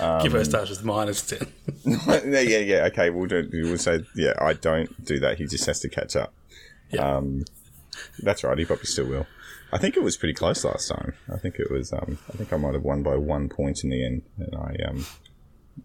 [0.00, 1.52] Um, Gibbo starts with minus 10.
[1.84, 2.84] yeah, yeah, yeah.
[2.86, 3.46] Okay, we'll do.
[3.52, 5.36] We'll say, yeah, I don't do that.
[5.36, 6.32] He just has to catch up.
[6.90, 7.16] Yeah.
[7.16, 7.44] Um,
[8.20, 8.56] that's right.
[8.56, 9.26] He probably still will.
[9.70, 11.14] I think it was pretty close last time.
[11.32, 11.92] I think it was.
[11.92, 14.76] Um, I think I might have won by one point in the end, and I
[14.88, 15.04] um,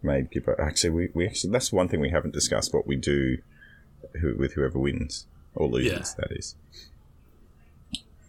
[0.02, 0.58] made Gibbo.
[0.58, 2.72] Actually, we, we actually that's one thing we haven't discussed.
[2.72, 3.38] What we do
[4.20, 6.14] who, with whoever wins or loses.
[6.14, 6.54] That is.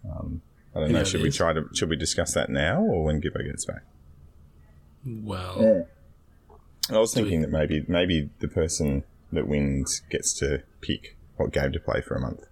[0.04, 0.42] Um,
[0.74, 1.04] I don't Any know.
[1.04, 1.36] Should we ideas?
[1.36, 1.68] try to?
[1.74, 3.82] Should we discuss that now or when Gibbo gets back?
[5.06, 5.86] Well,
[6.90, 11.72] I was thinking that maybe maybe the person that wins gets to pick what game
[11.72, 12.42] to play for a month.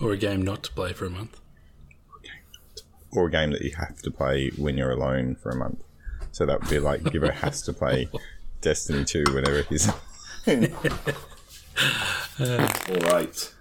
[0.00, 1.38] or a game not to play for a month.
[3.12, 5.84] Or a game that you have to play when you're alone for a month.
[6.32, 8.08] So that would be like Gibbo has to play
[8.62, 9.86] Destiny 2 whenever he's
[10.46, 10.56] All
[13.10, 13.52] right.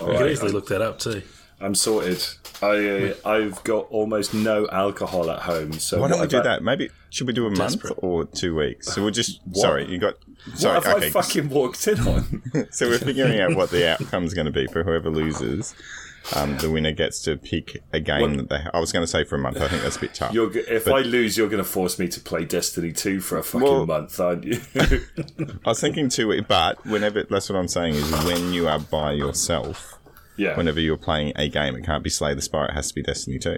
[0.00, 0.30] All We could right.
[0.30, 1.22] easily look that up too.
[1.60, 2.22] I'm sorted.
[2.62, 6.44] I uh, I've got almost no alcohol at home, so Why don't we do about-
[6.58, 6.62] that?
[6.62, 7.90] Maybe should we do a Desperate.
[7.90, 8.92] month or two weeks?
[8.94, 10.14] So we'll just sorry, you got
[10.54, 11.06] sorry, What have okay.
[11.06, 12.42] I fucking walked in on?
[12.70, 15.74] So we're figuring out what the outcome's going to be for whoever loses.
[16.34, 18.60] Um, the winner gets to pick a game that they.
[18.74, 19.60] I was going to say for a month.
[19.60, 20.32] I think that's a bit tough.
[20.34, 23.60] If I lose, you're going to force me to play Destiny 2 for a fucking
[23.68, 24.60] Well- month, aren't you?
[25.64, 29.12] I was thinking two but whenever that's what I'm saying is when you are by
[29.12, 29.94] yourself,
[30.36, 30.56] yeah.
[30.56, 32.66] whenever you're playing a game, it can't be Slay the Spire.
[32.66, 33.56] It has to be Destiny 2.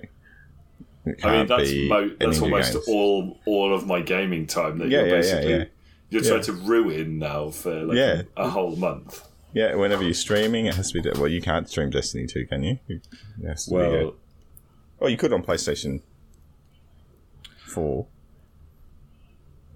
[1.24, 2.84] I mean, that's mo- that's almost games.
[2.88, 5.64] all all of my gaming time that Yeah, you're yeah, basically yeah.
[6.10, 8.22] you're trying to ruin now for like Yeah.
[8.36, 9.26] a, a whole month.
[9.54, 11.10] Yeah, whenever you're streaming, it has to be.
[11.10, 12.78] De- well, you can't stream Destiny 2, can you?
[12.88, 13.02] It
[13.46, 14.12] has to be Well, a-
[15.00, 16.02] oh, you could on PlayStation
[17.66, 18.06] 4.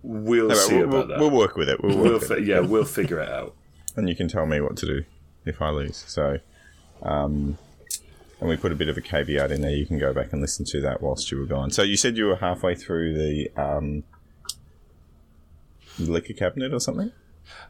[0.03, 1.19] we'll No, see we'll, about we'll, that.
[1.21, 1.83] we'll work with it.
[1.83, 2.45] We'll work We'll with it.
[2.45, 3.55] yeah, we'll figure it out.
[3.97, 5.05] and you can tell me what to do
[5.47, 6.05] if I lose.
[6.07, 6.39] So,
[7.03, 7.57] um,
[8.41, 9.71] and we put a bit of a caveat in there.
[9.75, 11.71] You can go back and listen to that whilst you were gone.
[11.71, 14.03] So you said you were halfway through the um,
[15.99, 17.13] liquor cabinet or something.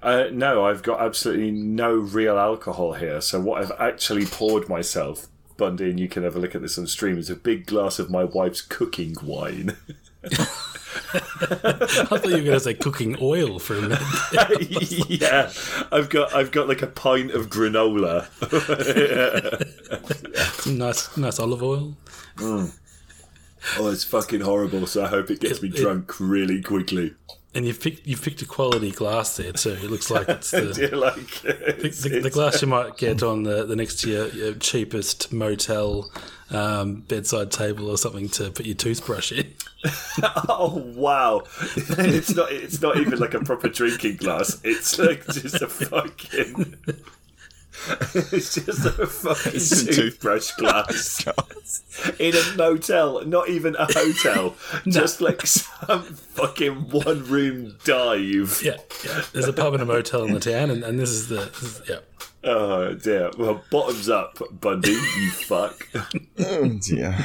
[0.02, 3.20] Uh, no, I've got absolutely no real alcohol here.
[3.20, 6.76] So what I've actually poured myself, Bundy, and you can have a look at this
[6.78, 9.76] on stream, is a big glass of my wife's cooking wine.
[11.14, 14.00] I thought you were going to say cooking oil for a minute.
[15.20, 15.50] yeah,
[15.90, 18.26] I've got I've got like a pint of granola.
[20.62, 21.96] Some nice, nice olive oil.
[22.40, 22.70] Oh,
[23.90, 24.86] it's fucking horrible.
[24.86, 27.14] So I hope it gets me It- it- drunk really quickly.
[27.54, 29.72] And you've picked, you've picked a quality glass there too.
[29.72, 33.66] It looks like it's the, like the, the, the glass you might get on the,
[33.66, 36.10] the next your, your cheapest motel
[36.50, 39.52] um, bedside table or something to put your toothbrush in.
[40.48, 41.42] Oh wow!
[41.76, 42.52] it's not.
[42.52, 44.60] It's not even like a proper drinking glass.
[44.62, 46.76] It's like just a fucking.
[48.14, 51.26] It's just a fucking a tooth- toothbrush glass
[52.18, 54.54] in a motel, not even a hotel,
[54.86, 58.60] just like some fucking one room dive.
[58.62, 59.22] Yeah, yeah.
[59.32, 61.62] There's a pub and a motel in the town, and, and this is the this
[61.62, 61.98] is, yeah.
[62.44, 63.30] Oh dear.
[63.38, 64.90] Well, bottoms up, Bundy.
[64.90, 65.88] You fuck.
[66.40, 67.16] Oh dear.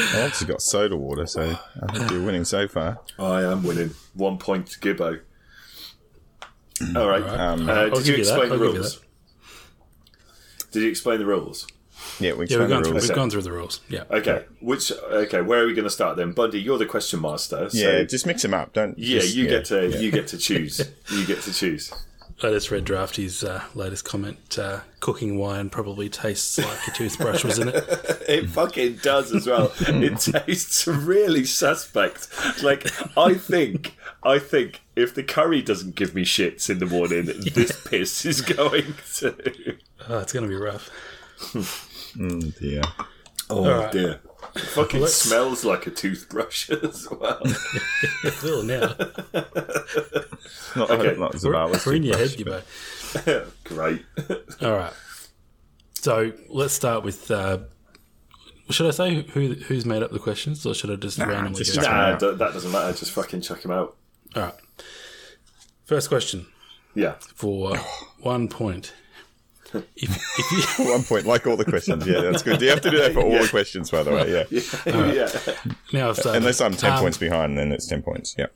[0.00, 3.00] I've just got soda water, so I think you're winning so far.
[3.18, 3.94] I am winning.
[4.14, 5.20] One point to Gibbo.
[6.96, 7.22] All right.
[7.22, 9.00] Um, Uh, did you you explain the I'll you rules?
[10.72, 11.66] Did you explain the rules?
[12.20, 13.80] yeah, we Yeah, we've gone, through, we've gone through the rules.
[13.88, 14.04] Yeah.
[14.10, 14.44] Okay.
[14.60, 14.92] Which?
[14.92, 15.40] Okay.
[15.40, 16.60] Where are we going to start then, Bundy?
[16.60, 17.68] You're the question master.
[17.70, 18.72] So Yeah, just mix them up.
[18.72, 18.98] Don't.
[18.98, 19.98] yeah, just- you yeah, get to yeah.
[20.00, 20.80] you get to choose.
[21.10, 21.92] you get to choose.
[22.40, 24.58] I just read Drafty's uh, latest comment.
[24.58, 27.74] Uh, cooking wine probably tastes like a toothbrush was in it.
[28.28, 29.72] It fucking does as well.
[29.80, 32.28] It tastes really suspect.
[32.62, 37.24] Like I think, I think if the curry doesn't give me shits in the morning,
[37.54, 39.76] this piss is going to.
[40.08, 40.90] Oh, it's going to be rough.
[42.14, 42.82] Mm, dear.
[43.48, 43.92] Oh right.
[43.92, 44.20] dear!
[44.54, 47.40] It fucking Let's- smells like a toothbrush as well.
[48.24, 48.94] It will now.
[50.76, 51.16] Not, Okay.
[51.18, 52.62] not We're, we're in your head, toothbrush,
[53.14, 53.46] Gibbo.
[53.64, 54.04] Great.
[54.62, 54.92] All right.
[55.94, 57.30] So let's start with.
[57.30, 57.58] Uh,
[58.70, 61.76] should I say who who's made up the questions, or should I just randomly just
[61.76, 61.82] go?
[61.82, 61.94] chuck through?
[61.96, 62.20] Nah, out.
[62.20, 62.96] d- that doesn't matter.
[62.96, 63.96] Just fucking chuck him out.
[64.36, 64.54] All right.
[65.84, 66.46] First question
[66.94, 67.14] Yeah.
[67.34, 67.76] for
[68.20, 68.92] one point.
[69.96, 72.06] If, if you One point, like all the questions.
[72.06, 72.58] Yeah, that's good.
[72.58, 74.30] Do you have to do that for all the questions, by the way?
[74.32, 75.12] Yeah.
[75.12, 75.28] yeah.
[75.92, 76.38] now I've started.
[76.38, 78.34] Unless I'm 10 Um, points behind, then it's 10 points.
[78.38, 78.46] Yeah.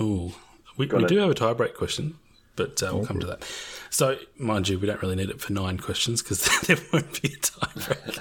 [0.00, 0.32] Ooh,
[0.76, 2.18] we, we do have a tiebreak question,
[2.56, 3.44] but uh, we'll come to that.
[3.90, 7.28] So, mind you, we don't really need it for nine questions because there won't be
[7.28, 8.18] a tiebreak.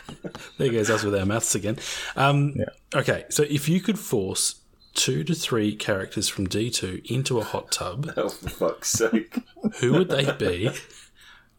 [0.58, 1.78] there goes us with our maths again.
[2.16, 2.64] Um, Yeah.
[2.94, 4.56] Okay, so if you could force
[4.94, 9.38] two to three characters from D2 into a hot tub, Oh, for fuck's sake.
[9.80, 10.70] who would they be?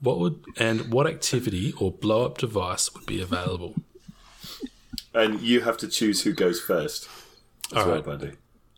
[0.04, 3.74] What would and what activity or blow up device would be available?
[5.14, 7.08] And you have to choose who goes first.
[7.72, 8.06] As All well, right.
[8.06, 8.32] Bundy.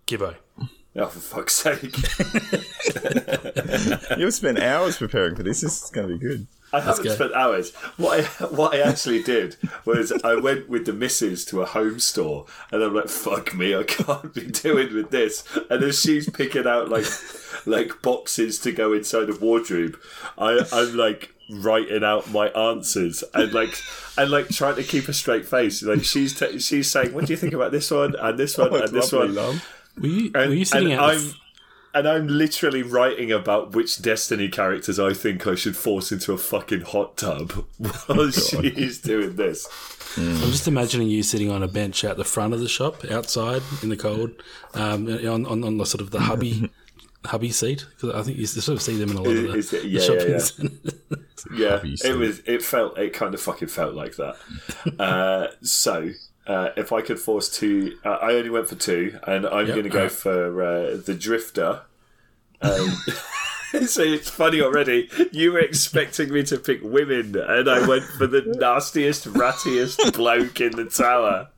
[0.05, 0.35] Gibbo.
[0.97, 1.95] Oh, for fuck's sake.
[4.17, 5.61] You've spent hours preparing for this.
[5.61, 6.45] This is going to be good.
[6.73, 7.13] I haven't go.
[7.15, 7.73] spent hours.
[7.97, 11.99] What I what I actually did was I went with the missus to a home
[11.99, 16.29] store, and I'm like, "Fuck me, I can't be doing with this." And as she's
[16.29, 17.05] picking out like
[17.65, 19.97] like boxes to go inside a wardrobe,
[20.37, 23.77] I I'm like writing out my answers and like
[24.17, 25.81] and like trying to keep a straight face.
[25.83, 28.69] Like she's t- she's saying, "What do you think about this one and this one
[28.73, 29.67] Oh, and this one?" love.
[29.97, 31.11] Were you, And, were you sitting and out?
[31.15, 31.33] I'm
[31.95, 36.37] and I'm literally writing about which Destiny characters I think I should force into a
[36.37, 37.51] fucking hot tub
[38.05, 39.67] while she's doing this.
[40.17, 43.61] I'm just imagining you sitting on a bench out the front of the shop, outside
[43.81, 44.31] in the cold,
[44.73, 46.69] um, on, on on the sort of the hubby
[47.25, 49.53] hubby seat because I think you sort of see them in a lot of the,
[49.55, 50.69] Is it- the yeah, shopping yeah,
[51.57, 51.81] yeah.
[51.83, 52.39] Yeah, it was.
[52.45, 52.97] It felt.
[52.97, 54.35] It kind of fucking felt like that.
[54.99, 56.11] uh, so.
[56.47, 59.75] Uh, if I could force two, uh, I only went for two, and I'm Yep.
[59.75, 61.81] going to go for uh, the Drifter.
[62.61, 62.95] Um,
[63.87, 65.09] so it's funny already.
[65.31, 70.61] You were expecting me to pick women, and I went for the nastiest, rattiest bloke
[70.61, 71.49] in the tower.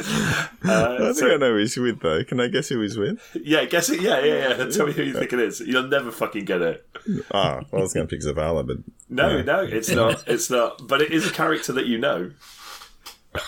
[0.00, 2.22] I Uh, think so- I know who he's with, though.
[2.24, 3.20] Can I guess who he's with?
[3.34, 4.00] yeah, guess it.
[4.00, 4.64] Yeah, yeah, yeah.
[4.70, 5.60] Tell me who you think it is.
[5.60, 6.86] You'll never fucking get it.
[7.32, 8.76] Ah, well, I was going to pick Zavala, but
[9.08, 9.42] No, Yeah.
[9.42, 10.22] no, it's not.
[10.28, 10.86] It's not.
[10.86, 12.30] But it is a character that you know.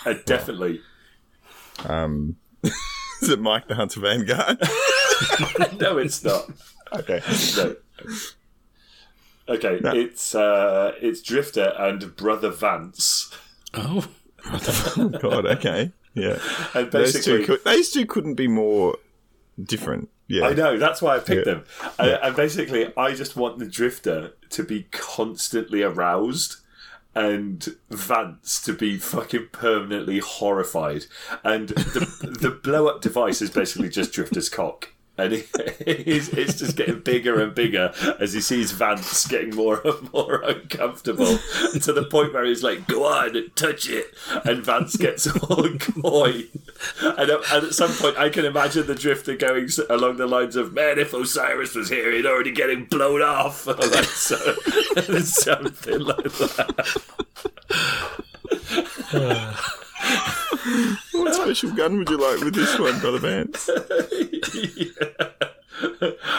[0.05, 0.81] Uh, definitely.
[1.85, 4.59] um, is it Mike the Hunter Vanguard?
[5.79, 6.49] No, it's not.
[6.93, 7.21] okay.
[7.57, 7.75] No.
[9.49, 13.31] Okay, it's uh, it's Drifter and Brother Vance,
[13.73, 14.07] oh,
[14.45, 15.91] Oh, God, okay.
[16.15, 16.39] Yeah.
[16.73, 18.97] and Those basically, two, could, those two couldn't be more
[19.61, 20.09] different.
[20.27, 20.45] Yeah.
[20.47, 21.53] I know that's why I picked Yeah.
[21.55, 21.63] them.
[21.99, 26.57] Uh, and basically, I just want the Drifter to be constantly aroused.
[27.13, 31.07] And Vance to be fucking permanently horrified,
[31.43, 35.43] and the the blow up device is basically just Drifter's cock, and he,
[36.03, 40.41] he's, it's just getting bigger and bigger as he sees Vance getting more and more
[40.43, 41.37] uncomfortable
[41.81, 44.13] to the point where he's like, "Go on, touch it,"
[44.45, 46.43] and Vance gets all coy.
[47.01, 50.55] And, at- and at some point, I can imagine the Drifter going along the lines
[50.55, 54.35] of, "Man, if Osiris was here, he'd already get him blown off," or like so,
[55.21, 57.01] something like that.
[61.11, 63.69] What special gun would you like with this one, Brother Vance?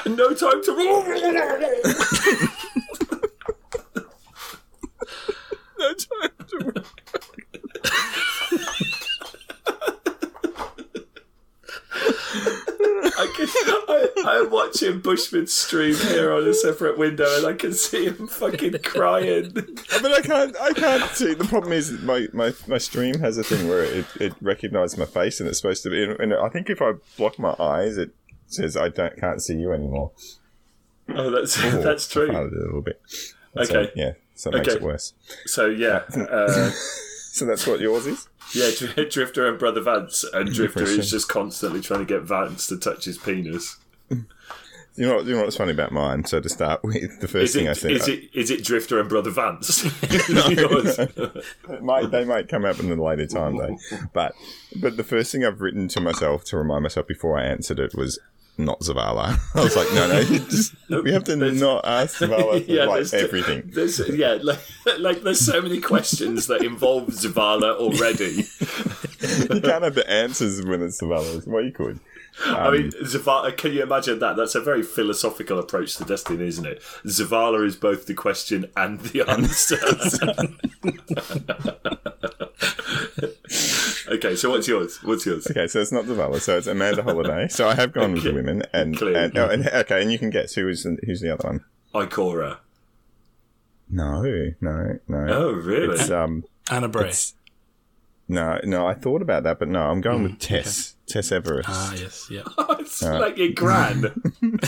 [0.05, 0.73] No time to.
[5.79, 6.85] No time to.
[13.19, 13.49] I can,
[13.89, 14.09] I,
[14.45, 18.79] I'm watching Bushman stream here on a separate window, and I can see him fucking
[18.83, 19.53] crying.
[19.53, 20.57] But I can't.
[20.61, 21.35] I can't see.
[21.35, 25.05] The problem is my, my, my stream has a thing where it, it recognises my
[25.07, 26.03] face, and it's supposed to be.
[26.05, 28.11] And I think if I block my eyes, it
[28.47, 30.13] says I don't can't see you anymore.
[31.09, 32.31] Oh, that's that's true.
[32.31, 33.01] a little bit.
[33.09, 33.93] So, Okay.
[33.95, 34.77] yeah, so it makes Okay.
[34.77, 35.13] it worse.
[35.47, 36.71] So yeah, uh,
[37.33, 38.29] So that's what yours is?
[38.55, 38.71] Yeah,
[39.11, 43.05] Drifter and Brother Vance, and Drifter is just constantly trying to get Vance to touch
[43.05, 43.77] his penis.
[44.95, 46.27] You know, you know what's funny about mine?
[46.27, 49.09] So to start with, the first thing I said, is it is it Drifter and
[49.09, 49.83] Brother Vance?
[50.03, 53.79] It might, they might come up in a later time though.
[54.13, 54.35] But
[54.83, 57.95] but the first thing I've written to myself to remind myself before I answered it
[57.95, 58.19] was
[58.59, 59.39] not Zavala.
[59.55, 62.89] I was like, no, no, you just, we have to not ask Zavala for like
[63.09, 63.63] there's- everything.
[63.73, 64.61] There's, yeah, like,
[64.99, 68.45] like there's so many questions that involve Zavala already.
[69.55, 71.47] You can't have the answers when it's Zavala.
[71.47, 71.99] Well, you could.
[72.41, 73.57] I mean, Zavala.
[73.57, 74.37] Can you imagine that?
[74.37, 76.81] That's a very philosophical approach to Destiny, isn't it?
[77.05, 79.77] Zavala is both the question and the answer.
[84.15, 84.99] okay, so what's yours?
[85.03, 85.47] What's yours?
[85.51, 87.49] Okay, so it's not Zavala, so it's Amanda Holliday.
[87.49, 90.31] So I have gone with the women, and, and, oh, and okay, and you can
[90.31, 91.65] guess who is the, who's the other one?
[91.95, 92.59] Ikora.
[93.91, 94.23] No,
[94.61, 95.27] no, no.
[95.29, 95.95] Oh, really?
[95.95, 97.09] It's um, Ana Bray.
[97.09, 97.35] it's
[98.27, 98.87] no, no.
[98.87, 100.92] I thought about that, but no, I'm going with Tess.
[101.07, 101.65] Tess Everis.
[101.67, 102.43] Ah, yes, yeah.
[102.79, 104.13] it's like your gran.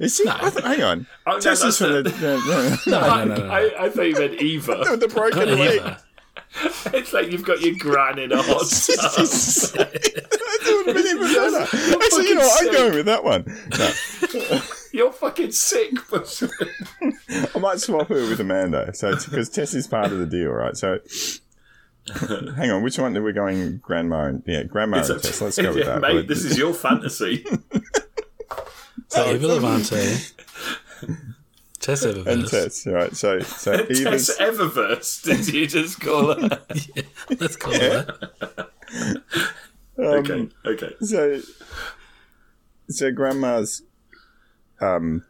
[0.00, 0.24] Is she?
[0.26, 1.06] I th- hang on.
[1.26, 2.20] Oh, no, Tess is that's from the- the,
[2.86, 3.50] no, no, no, no, no.
[3.52, 4.82] I, I thought you meant Eva.
[4.84, 5.76] no, the broken leg.
[5.80, 6.02] Eva.
[6.94, 9.26] It's like you've got your gran in a hot tub.
[9.76, 12.02] That would have been even.
[12.02, 12.66] Actually, you know what?
[12.66, 13.44] I'm going with that one.
[13.78, 14.60] No,
[14.92, 16.50] You're fucking sick, Bushman.
[17.54, 18.92] I might swap her with Amanda.
[18.94, 20.76] So because Tess is part of the deal, right?
[20.76, 20.98] So.
[22.56, 23.78] Hang on, which one are we going?
[23.78, 25.40] Grandma and yeah, Grandma It's and Tess.
[25.40, 26.00] Let's go with yeah, that.
[26.00, 26.28] mate.
[26.28, 27.44] This is your fantasy.
[29.08, 30.16] So Eva Levante.
[31.80, 32.50] Tess and Eververse.
[32.50, 33.16] Tess, right?
[33.16, 36.60] So, so Tess Eva's Eververse, did you just call her?
[37.38, 38.70] Let's call it that.
[39.98, 40.94] okay, okay.
[41.00, 41.40] so
[42.88, 43.82] so grandma's
[44.80, 45.24] um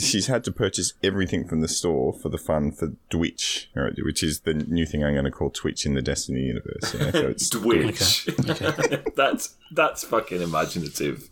[0.00, 4.22] she's had to purchase everything from the store for the fun for Twitch, right, which
[4.22, 6.94] is the new thing I'm going to call Twitch in the Destiny universe.
[6.94, 7.10] Yeah?
[7.10, 8.28] So it's Twitch.
[8.48, 9.02] Okay.
[9.16, 11.28] that's that's fucking imaginative.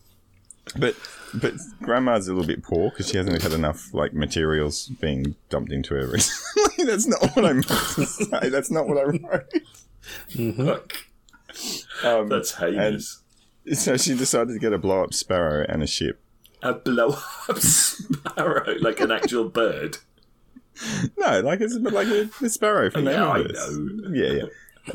[0.78, 0.94] but
[1.34, 5.72] but grandma's a little bit poor because she hasn't had enough like materials being dumped
[5.72, 6.06] into her.
[6.08, 6.84] recently.
[6.84, 8.48] That's not what I meant to say.
[8.48, 10.56] That's not what I wrote.
[10.56, 10.92] Fuck.
[12.04, 13.22] Um, That's heinous.
[13.74, 16.20] so she decided to get a blow up sparrow and a ship.
[16.62, 17.16] A blow
[17.48, 19.98] up sparrow, like an actual bird.
[21.18, 23.78] No, like it's like a, a sparrow from the Yeah, I Eververse.
[23.78, 24.10] know.
[24.14, 24.44] Yeah, yeah.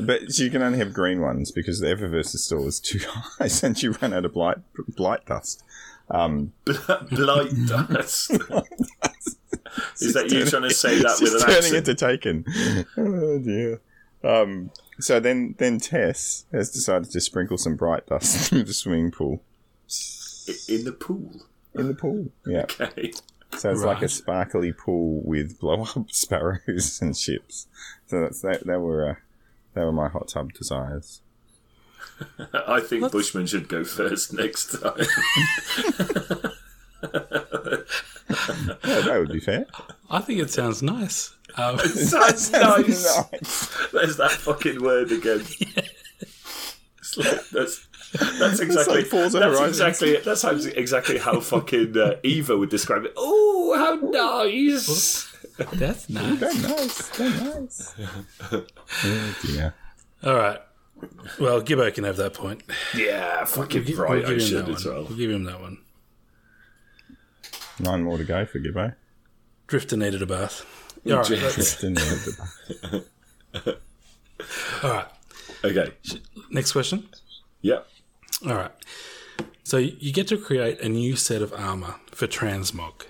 [0.00, 3.78] But you can only have green ones because the Eververse store was too high, and
[3.78, 4.58] she ran out of blight
[4.96, 5.62] blight dust.
[6.08, 6.52] Um,
[7.10, 8.30] Blight dust.
[10.00, 11.76] Is that you trying to say that with an turning accent?
[11.88, 12.44] into taken.
[12.96, 13.80] Oh dear.
[14.24, 19.10] Um, so then, then Tess has decided to sprinkle some bright dust through the swimming
[19.10, 19.42] pool
[20.68, 21.42] In the pool.
[21.78, 22.30] In the pool.
[22.46, 22.66] Yeah.
[22.80, 23.12] Okay.
[23.56, 27.68] So it's like a sparkly pool with blow up sparrows and ships.
[28.06, 28.66] So that's that.
[28.66, 29.14] They were uh,
[29.74, 31.22] they were my hot tub desires.
[32.66, 35.06] I think Bushman should go first next time.
[38.28, 39.66] Yeah, that would be fair.
[40.10, 41.34] I think it sounds nice.
[41.56, 43.04] Um, Sounds nice.
[43.32, 43.90] Nice.
[43.92, 45.40] There's that fucking word again.
[46.98, 47.86] It's like, that's
[48.38, 49.68] that's exactly like Forza that's Horizon.
[49.68, 53.12] exactly that's how, exactly how fucking uh, Eva would describe it.
[53.16, 53.94] Oh, how
[54.44, 55.32] nice!
[55.74, 56.38] that's nice.
[56.38, 57.08] Very nice.
[57.16, 57.94] Very nice.
[58.52, 59.74] oh dear.
[60.24, 60.60] All right.
[61.38, 62.62] Well, Gibbo can have that point.
[62.96, 64.10] Yeah, fucking We'll gi- right.
[64.10, 64.94] we'll I give him should that as one.
[64.94, 65.04] well.
[65.04, 65.78] We'll give him that one.
[67.78, 68.94] Nine more to go for Gibbo.
[69.66, 70.64] Drifter needed a bath.
[71.06, 71.28] All right.
[71.28, 73.02] that's- Didn't know
[73.52, 73.78] the-
[74.82, 75.06] all right.
[75.64, 75.92] Okay.
[76.50, 77.08] Next question.
[77.62, 77.80] Yeah.
[78.44, 78.72] All right.
[79.64, 83.02] So you get to create a new set of armor for transmog,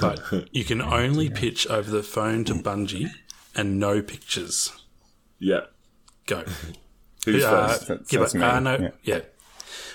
[0.00, 3.10] but you can only pitch over the phone to Bungie
[3.56, 4.72] and no pictures.
[5.38, 5.62] Yeah.
[6.26, 6.44] Go.
[7.24, 7.88] Who's Uh, first?
[7.88, 8.90] That's- Gibbo, that's me, uh, no, yeah.
[9.02, 9.20] yeah.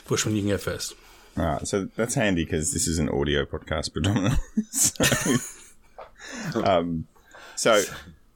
[0.08, 0.94] Bushman, you can go first.
[1.38, 4.40] All right, so that's handy because this is an audio podcast predominantly.
[4.72, 7.08] so, um,
[7.56, 7.82] so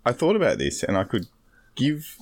[0.05, 1.27] I thought about this, and I could
[1.75, 2.15] give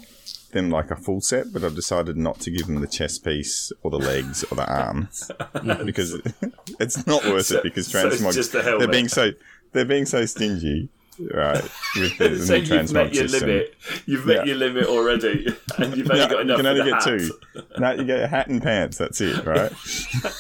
[0.52, 3.72] them like a full set, but I've decided not to give them the chest piece
[3.84, 5.30] or the legs or the arms
[5.86, 6.20] because
[6.80, 7.64] it's not worth So- it.
[7.64, 9.32] Because so transmog, just the they're being so
[9.74, 10.90] they're being so stingy,
[11.34, 11.62] right?
[11.96, 13.50] With the, the So new you've transmog met your system.
[13.50, 13.76] limit.
[14.06, 14.44] You've met Yeah.
[14.46, 15.48] your limit already,
[15.78, 17.04] and you've only No, got you can only the get hat.
[17.04, 17.32] two.
[17.80, 18.98] No, you get a hat and pants.
[18.98, 19.72] That's it, right?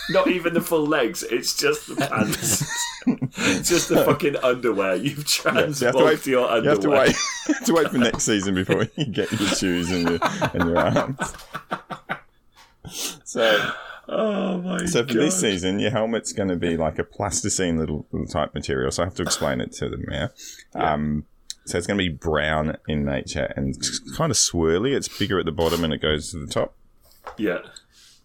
[0.09, 1.23] Not even the full legs.
[1.23, 2.63] It's just the pants.
[3.37, 4.95] It's just the fucking underwear.
[4.95, 6.25] You've You have to wait.
[6.25, 6.63] your underwear.
[6.63, 7.15] You have to wait.
[7.55, 10.19] have to wait for next season before you get your shoes and your
[10.53, 11.33] and your arms.
[13.23, 13.71] So
[14.09, 15.17] Oh my So for god!
[15.23, 18.91] this season, your helmet's going to be like a plasticine little, little type material.
[18.91, 20.29] So I have to explain it to them now.
[20.75, 21.25] Um,
[21.65, 23.75] so it's going to be brown in nature and
[24.17, 24.93] kind of swirly.
[24.95, 26.73] It's bigger at the bottom and it goes to the top.
[27.37, 27.59] yeah.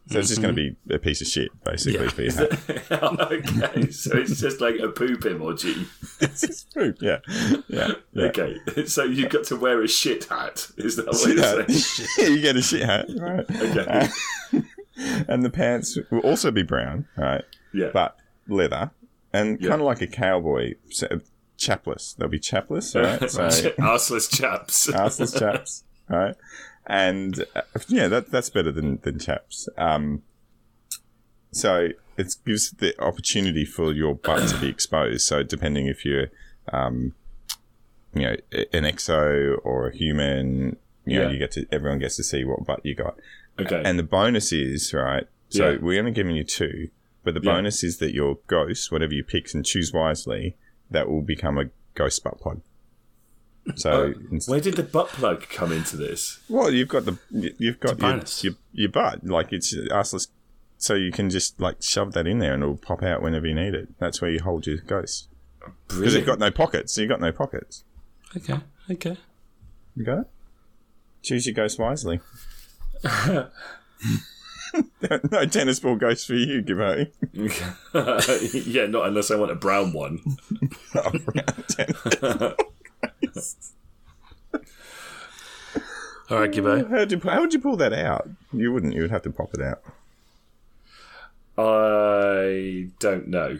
[0.08, 0.88] So it's just going to mm-hmm.
[0.88, 2.10] be a piece of shit, basically, Yeah.
[2.10, 2.92] for your hat.
[3.32, 5.86] okay, so it's just like a poop emoji.
[6.20, 6.98] It's just poop.
[7.00, 7.18] Yeah.
[7.66, 7.92] Yeah.
[8.12, 8.24] yeah.
[8.26, 10.68] Okay, so you've got to wear a shit hat.
[10.76, 12.08] Is that what Shit you're saying?
[12.18, 13.44] yeah, you get a shit hat, right?
[13.50, 13.84] Okay.
[14.52, 14.60] Uh,
[15.28, 17.44] and the pants will also be brown, right?
[17.74, 17.90] Yeah.
[17.92, 18.16] But
[18.48, 18.92] leather
[19.32, 19.70] and Yeah.
[19.70, 20.74] kind of like a cowboy,
[21.56, 22.14] chapless.
[22.14, 23.28] They'll be chapless, right?
[23.30, 24.86] So Arseless chaps.
[24.88, 26.36] arseless chaps, right?
[26.86, 29.68] And uh, yeah, that that's better than than chaps.
[29.76, 30.22] Um,
[31.52, 35.22] so it gives the opportunity for your butt to be exposed.
[35.26, 36.28] So depending if you're,
[36.72, 37.14] um,
[38.14, 38.36] you know,
[38.72, 41.30] an exo or a human, you know, Yeah.
[41.30, 43.18] you get to everyone gets to see what butt you got.
[43.58, 43.82] Okay.
[43.84, 45.26] And the bonus is right.
[45.48, 45.78] So Yeah.
[45.80, 46.90] we're only giving you two,
[47.24, 47.54] but the Yeah.
[47.54, 50.56] bonus is that your ghost, whatever you pick and choose wisely,
[50.90, 52.60] that will become a ghost butt plug.
[53.74, 56.38] So, inst- where did the butt plug come into this?
[56.48, 60.28] well, you've got the you've got your, your your butt like it's arseless,
[60.78, 63.54] so you can just like shove that in there and it'll pop out whenever you
[63.54, 63.88] need it.
[63.98, 65.28] That's where you hold your ghost
[65.88, 66.94] because you've got no pockets.
[66.94, 67.84] So you've got no pockets.
[68.36, 68.60] Okay,
[68.90, 69.16] okay.
[69.96, 70.26] You got it.
[71.22, 72.20] Choose your ghost wisely.
[75.30, 77.10] no tennis ball ghost for you, Gibbo.
[78.66, 80.20] yeah, not unless I want a brown one.
[80.94, 82.54] Oh, brown tennis.
[86.28, 86.88] All right, Gibbo.
[86.90, 88.28] How'd you, how'd you pull that out?
[88.52, 88.94] You wouldn't.
[88.94, 89.82] You would have to pop it out.
[91.58, 93.58] I don't know.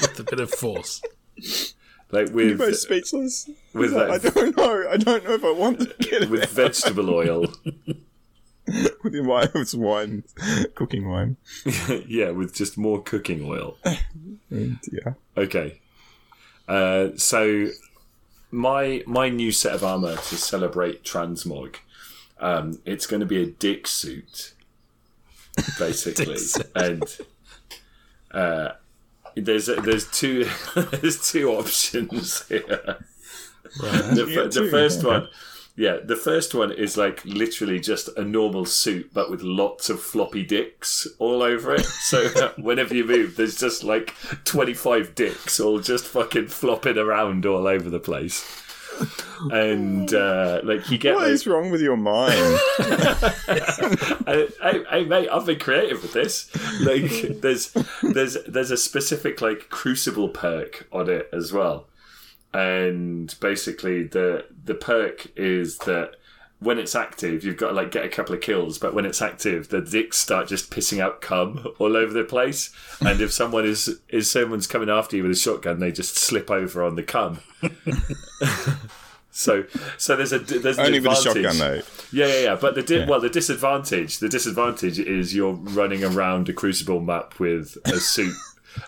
[0.00, 1.02] With a bit of force.
[2.10, 3.48] Like You're with both speechless.
[3.72, 4.88] with I don't know.
[4.90, 6.48] I don't know if I want to get it with out.
[6.50, 7.46] vegetable oil.
[9.02, 10.24] with your wine, with wine,
[10.74, 11.36] cooking wine.
[12.06, 13.76] yeah, with just more cooking oil.
[14.50, 15.14] Yeah.
[15.34, 15.80] Okay.
[16.68, 17.68] Uh, so
[18.52, 21.76] my my new set of armor to celebrate transmog.
[22.38, 24.52] Um, it's going to be a dick suit,
[25.78, 26.70] basically, Dick suit.
[26.76, 27.04] and
[28.32, 28.72] uh,
[29.36, 32.98] there's there's two there's two options here.
[33.80, 34.02] Right.
[34.14, 35.08] The, You fir- get the two, first okay.
[35.08, 35.28] one,
[35.74, 40.00] yeah, the first one is like literally just a normal suit, but with lots of
[40.00, 41.86] floppy dicks all over it.
[41.86, 44.14] So whenever you move, there's just like
[44.44, 48.44] 25 dicks all just fucking flopping around all over the place.
[49.50, 52.60] And uh, like you get What like, is wrong with your mind?
[52.78, 56.50] hey, hey, hey, mate, I've been creative with this.
[56.82, 61.86] Like, there's there's there's a specific like crucible perk on it as well,
[62.54, 66.16] and basically the the perk is that
[66.60, 69.20] when it's active, you've got to like get a couple of kills, but when it's
[69.20, 73.64] active, the dicks start just pissing out cum all over the place, and if someone
[73.66, 77.02] is is someone's coming after you with a shotgun, they just slip over on the
[77.02, 77.40] cum.
[79.34, 79.64] So,
[79.96, 81.42] so there's a there's an Only with a advantage.
[81.54, 81.82] shotgun, though.
[82.12, 82.54] Yeah, yeah, yeah.
[82.54, 87.40] But the di- well, the disadvantage, the disadvantage is you're running around a crucible map
[87.40, 88.34] with a suit,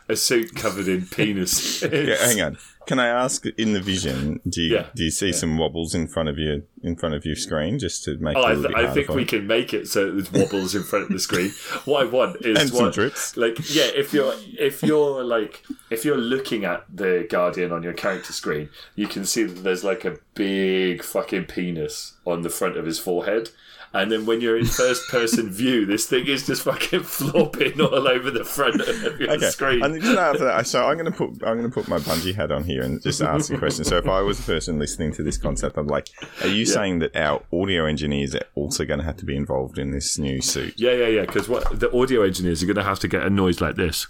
[0.06, 1.82] a suit covered in penis.
[1.90, 2.58] Yeah, hang on.
[2.86, 4.40] Can I ask in the vision?
[4.48, 7.24] Do you Yeah, do you see some wobbles in front of you in front of
[7.24, 10.10] your screen just to make Oh, I, th- I think we can make it so
[10.10, 11.50] there's wobbles in front of the screen.
[11.86, 13.36] What I want is And some what, drips.
[13.36, 17.92] like yeah, if you're if you're like if you're looking at the Guardian on your
[17.94, 22.76] character screen, you can see that there's like a big fucking penis on the front
[22.76, 23.50] of his forehead.
[23.96, 28.08] And then when you're in first person view, this thing is just fucking flopping all
[28.08, 29.84] over the front of your Okay, screen.
[29.84, 32.34] and just after that, so I'm going to put I'm going to put my Bungie
[32.34, 33.84] hat on here and just ask a question.
[33.84, 36.08] So if I was a person listening to this concept, I'm like,
[36.42, 39.78] are you saying that our audio engineers are also going to have to be involved
[39.78, 40.74] in this new suit?
[40.76, 41.20] Yeah, yeah, yeah.
[41.26, 44.08] Because what the audio engineers are going to have to get a noise like this.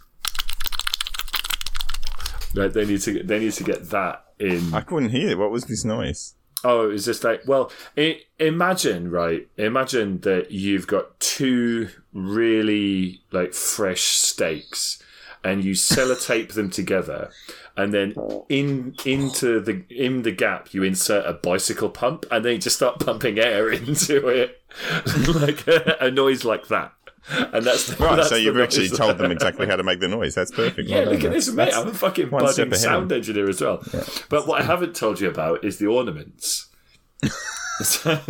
[2.54, 4.72] Like they need to they need to get that in.
[4.72, 5.30] I couldn't hear.
[5.30, 5.38] It.
[5.38, 6.33] What was this noise?
[6.64, 7.70] Oh, was just like well,
[8.38, 9.46] imagine right.
[9.58, 15.02] Imagine that you've got two really like fresh steaks,
[15.44, 17.30] and you sellotape them together,
[17.76, 18.14] and then
[18.48, 22.76] in into the in the gap you insert a bicycle pump, and then you just
[22.76, 24.62] start pumping air into it,
[25.34, 26.92] like a, a noise like that.
[27.30, 30.08] And that's the, Right, that's so you've actually told them exactly how to make the
[30.08, 30.34] noise.
[30.34, 30.88] That's perfect.
[30.88, 31.72] Yeah, Well look at this, mate.
[31.74, 33.82] I'm a fucking budding sound engineer as well.
[34.28, 36.68] But what I haven't told you about is the ornaments.
[37.82, 38.20] so,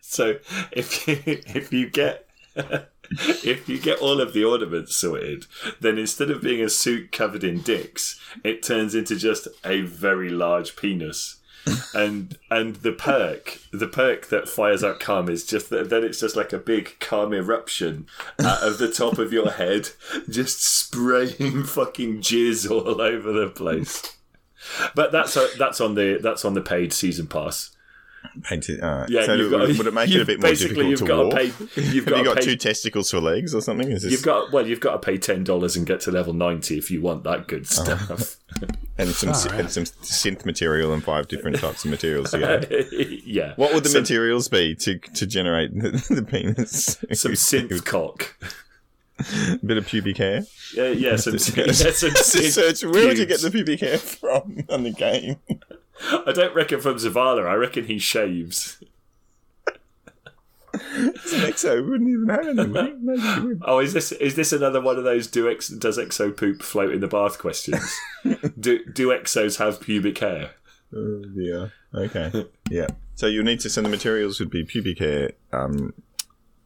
[0.00, 0.36] so
[0.70, 2.28] if you, if you get
[3.10, 5.46] if you get all of the ornaments sorted,
[5.80, 10.28] then instead of being a suit covered in dicks, it turns into just a very
[10.30, 11.36] large penis.
[11.94, 16.20] And and the perk, the perk that fires out calm is just that then it's
[16.20, 18.06] just like a big calm eruption
[18.42, 19.90] out of the top of your head,
[20.28, 24.16] just spraying fucking jizz all over the place.
[24.94, 27.73] But that's a, that's on the that's on the paid season pass.
[28.42, 30.98] Painted, uh, Yeah, so would, got- would it make it a bit more difficult you've
[31.00, 31.34] to got to walk?
[31.36, 33.90] pay- you've got you got pay- two testicles for legs or something?
[33.90, 36.32] Is this, You've got well, you've got to pay ten dollars and get to level
[36.32, 37.44] ninety if you want that Oh.
[37.46, 38.36] good stuff.
[38.98, 39.60] and some Alright.
[39.60, 42.66] and some synth material and five different types of materials together.
[42.92, 43.52] yeah.
[43.56, 46.96] What would the materials be to to generate the, the penis?
[47.12, 48.36] Some synth cock.
[49.18, 50.44] A bit of pubic hair.
[50.74, 54.82] Yeah, yeah, some, yeah, some search where would you get the pubic hair from on
[54.82, 55.36] the game?
[56.02, 57.46] I don't reckon from Zavala.
[57.46, 58.82] I reckon he shaves.
[60.74, 62.68] Exo wouldn't even have any.
[62.68, 62.92] would he?
[63.00, 63.62] Maybe he would.
[63.64, 66.92] Oh, is this is this another one of those do ex, does exo poop float
[66.92, 67.94] in the bath questions?
[68.58, 70.50] do do exos have pubic hair?
[70.94, 71.72] Oh dear.
[71.94, 72.46] Okay.
[72.70, 72.88] Yeah.
[73.14, 75.94] So you'll need to send the materials would be pubic hair, um,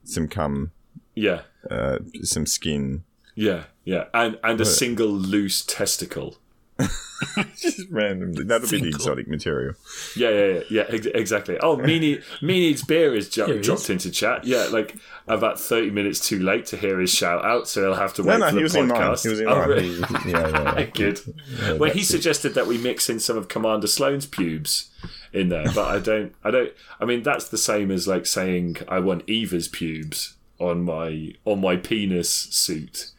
[0.04, 0.72] some cum,
[1.14, 3.04] Yeah, uh, some skin.
[3.34, 6.38] yeah, yeah, and and a single loose testicle.
[7.56, 8.44] Just randomly.
[8.44, 9.74] That'll be the exotic material.
[10.16, 11.58] Yeah, yeah, yeah, yeah ex- exactly.
[11.60, 13.90] Oh, me, need, me needs beer is ju- Here he dropped is.
[13.90, 14.44] into chat.
[14.44, 18.14] Yeah, like about thirty minutes too late to hear his shout out, so he'll have
[18.14, 19.22] to wait no, for the he was in podcast.
[19.24, 19.68] He was in Oh, mine.
[19.68, 19.88] really?
[19.88, 20.84] He- he- yeah, yeah, yeah.
[20.94, 21.20] Good.
[21.60, 22.12] Yeah, well, he that's it.
[22.12, 24.90] suggested that we mix in some of Commander Sloane's pubes
[25.32, 26.34] in there, but I don't.
[26.44, 26.72] I don't.
[27.00, 31.60] I mean, that's the same as like saying I want Eva's pubes on my on
[31.60, 33.10] my penis suit.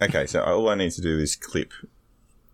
[0.00, 1.72] Okay, so all I need to do is clip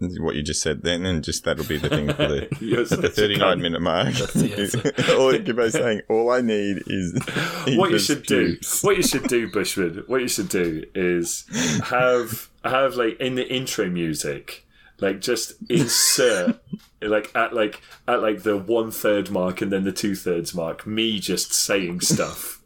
[0.01, 2.99] what you just said then, and just that'll be the thing for the, You're such
[2.99, 4.15] a the 39 minute mark.
[5.19, 7.19] all Gibbo's saying, all I need is.
[7.77, 11.45] what you should do what you should do bushman what you should do is
[11.85, 14.67] have have like in the intro music
[15.01, 16.61] like just insert
[17.03, 20.87] like at like at like the one third mark and then the two thirds mark
[20.87, 22.60] me just saying stuff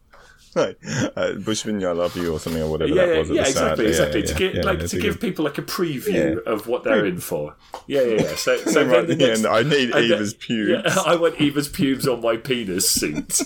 [0.56, 0.78] Like,
[1.16, 3.30] uh, Bushman, I love you, or something, or whatever yeah that was.
[3.30, 3.80] at yeah the start.
[3.80, 7.04] exactly Yeah, exactly to give like to give people like a preview of what they're
[7.06, 7.56] in for
[7.88, 10.12] yeah yeah yeah so, so right the at the next- end, I need and then-
[10.12, 10.96] Eva's pubes.
[11.06, 13.40] I want Eva's pubes on my penis suit.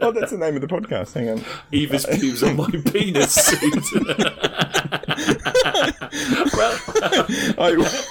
[0.00, 1.14] Oh, that's the name of the podcast.
[1.14, 1.44] Hang on.
[1.72, 3.84] Eva's pubes on my penis suit.
[6.54, 6.78] well,
[7.58, 8.06] I, Eva's.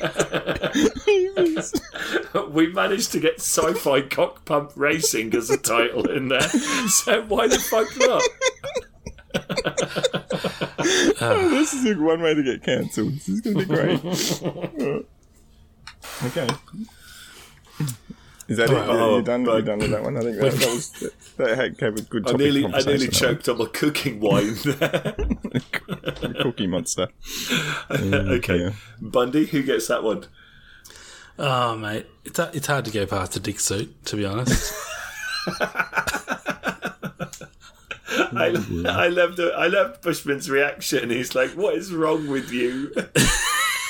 [2.50, 6.48] we managed to get sci-fi cock pump racing as a title in there,
[6.88, 8.22] so why the fuck not?
[11.20, 13.12] Oh, this is a one way to get cancelled.
[13.14, 14.00] This is going to be great.
[16.24, 16.48] okay.
[18.48, 18.74] Is that it?
[18.74, 18.88] Alright.
[18.88, 19.44] Are Oh, you done?
[19.44, 20.16] but- you done with that one?
[20.16, 23.48] I think that, that was that had gave a good I nearly, I nearly choked
[23.48, 25.14] on my cooking wine there.
[26.42, 27.08] Cookie monster.
[27.90, 28.70] okay, yeah.
[29.00, 30.24] Bundy, who gets that one?
[31.38, 34.74] Oh, mate, it's it's hard to go past a dick suit, to be honest.
[38.30, 38.46] I,
[38.86, 41.10] I love the, I love Bushman's reaction.
[41.10, 42.92] He's like, "What is wrong with you?"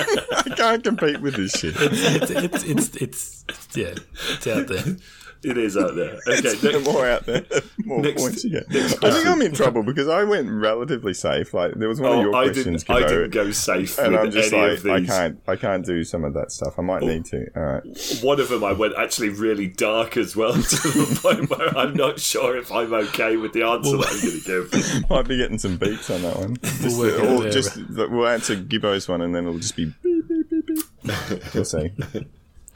[0.01, 1.75] I can't compete with this shit.
[1.79, 3.95] it's, it's, it's, it's, it's, yeah,
[4.31, 4.97] it's out there.
[5.43, 6.19] It is out there.
[6.29, 7.45] Okay, the next- more out there,
[7.85, 8.69] more Next- points you get.
[8.71, 11.55] next I think I'm in trouble because I went relatively safe.
[11.55, 14.13] Like there was one of oh, your I questions, didn't, I didn't go safe and
[14.13, 16.79] with I'm just any like, of I can't, I can't do some of that stuff.
[16.79, 17.07] I might oh.
[17.07, 17.47] need to.
[17.57, 18.19] All right.
[18.23, 21.95] One of them I went actually really dark as well to the point where I'm
[21.95, 25.11] not sure if I'm okay with the answer that I'm going to give.
[25.11, 26.57] Might be getting some beeps on that one.
[26.63, 29.77] Just, work it out or there, just we'll answer Gibbo's one, and then it'll just
[29.77, 31.55] be beep beep beep beep.
[31.55, 31.91] We'll see.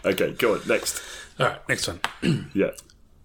[0.04, 1.00] Okay, go on next.
[1.42, 2.00] All right, next one.
[2.54, 2.70] Yeah.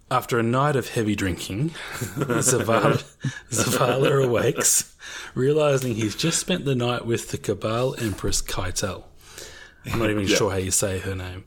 [0.09, 1.72] After a night of heavy drinking,
[2.15, 3.03] Zavala,
[3.51, 4.95] Zavala awakes,
[5.36, 9.03] realizing he's just spent the night with the Cabal Empress Caiatl.
[9.86, 11.43] I'm not even sure how you say her name.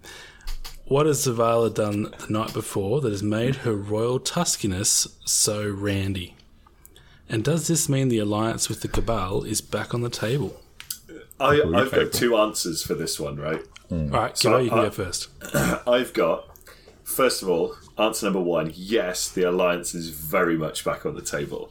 [0.85, 6.35] What has Zavala done the night before that has made her royal tuskiness so randy?
[7.31, 10.61] And does this mean the alliance with the Cabal is back on the table?
[11.39, 13.63] I, I've got two answers for this one, right?
[13.91, 15.29] All right, So, Gibbo, you can uh, go first.
[15.89, 16.50] I've got,
[17.11, 21.23] first of all, answer number one yes, the alliance is very much back on the
[21.23, 21.71] table.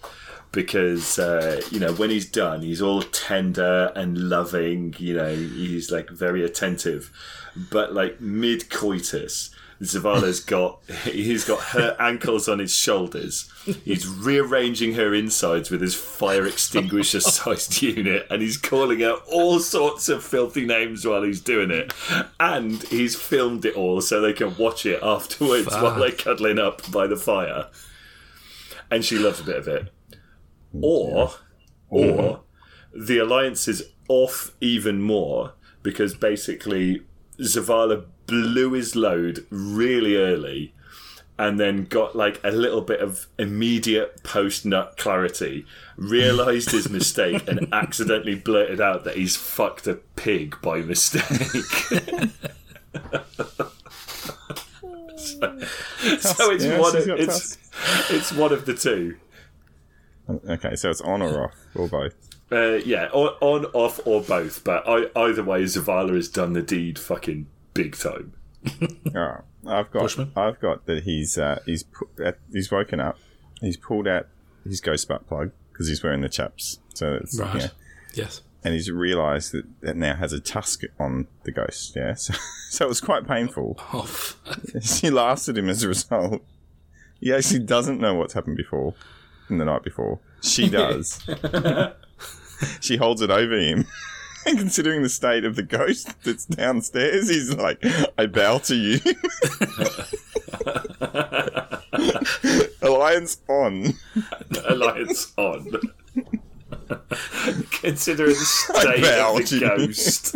[0.52, 5.92] Because, uh, you know, when he's done, he's all tender and loving, you know, he's
[5.92, 7.12] like very attentive.
[7.56, 9.52] But, like, mid coitus,
[9.82, 13.50] Zavala's got he's got her ankles on his shoulders.
[13.86, 19.60] He's rearranging her insides with his fire extinguisher sized unit, and he's calling out all
[19.60, 21.94] sorts of filthy names while he's doing it.
[22.40, 26.90] And he's filmed it all so they can watch it afterwards while they're cuddling up
[26.92, 27.68] by the fire.
[28.92, 29.94] And she loves a bit of it.
[30.74, 31.32] Or
[31.90, 32.42] or
[32.94, 35.54] the alliance is off even more
[35.84, 37.02] because basically
[37.40, 40.74] Zavala blew his load really early
[41.40, 45.66] and then got like a little bit of immediate post nut clarity,
[45.96, 51.24] realized his mistake, and accidentally blurted out that he's fucked a pig by mistake.
[55.16, 55.60] so,
[56.20, 57.58] so it's Yes, one of it's
[58.10, 59.16] it's one of the two.
[60.30, 62.14] Okay, so it's on or off or both.
[62.52, 64.64] Uh, yeah, on, on, off, or both.
[64.64, 68.34] But I, either way, Zavala has done the deed fucking big time.
[69.16, 70.32] Alright, I've got Bushman?
[70.36, 73.18] I've got that he's uh, he's put, uh, he's woken up.
[73.62, 74.28] He's pulled out
[74.66, 76.80] his ghost butt plug because he's wearing the chaps.
[76.94, 77.62] So it's, Right.
[77.62, 77.68] yeah.
[78.14, 78.42] Yes.
[78.64, 81.94] and he's realised that it now has a tusk on the ghost.
[81.96, 82.34] Yeah, so,
[82.70, 83.78] so it was quite painful.
[83.94, 84.10] Oh.
[84.82, 86.44] She laughs at him as a result.
[87.22, 88.94] He actually doesn't know what's happened before,
[89.50, 90.20] in the night before.
[90.42, 91.22] She does.
[92.82, 93.86] she holds it over him.
[94.50, 97.84] And considering the state of the ghost that's downstairs, he's like,
[98.18, 99.00] I bow to you.
[102.82, 103.94] Alliance on.
[104.68, 105.72] Alliance on.
[107.72, 109.60] Considering the state of the you.
[109.60, 110.36] ghost.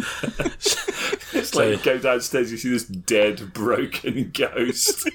[1.33, 5.09] it's like you go downstairs, you see this dead, broken ghost.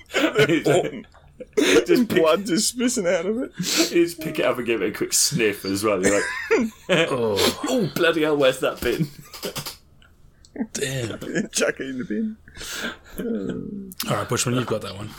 [1.86, 3.52] Just pick, Blood just spitting out of it.
[3.92, 6.02] you just pick it up and give it a quick sniff as well.
[6.04, 6.70] You're like,
[7.10, 9.08] Oh, oh, bloody hell, where's that bin?
[10.72, 11.18] damn.
[11.50, 12.36] Chuck it in the bin.
[14.10, 15.10] All right, Bushman, you've got that one.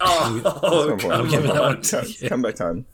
[0.00, 1.28] Oh, Come come on.
[1.28, 1.82] Give me that one.
[1.82, 2.86] Come, come back home.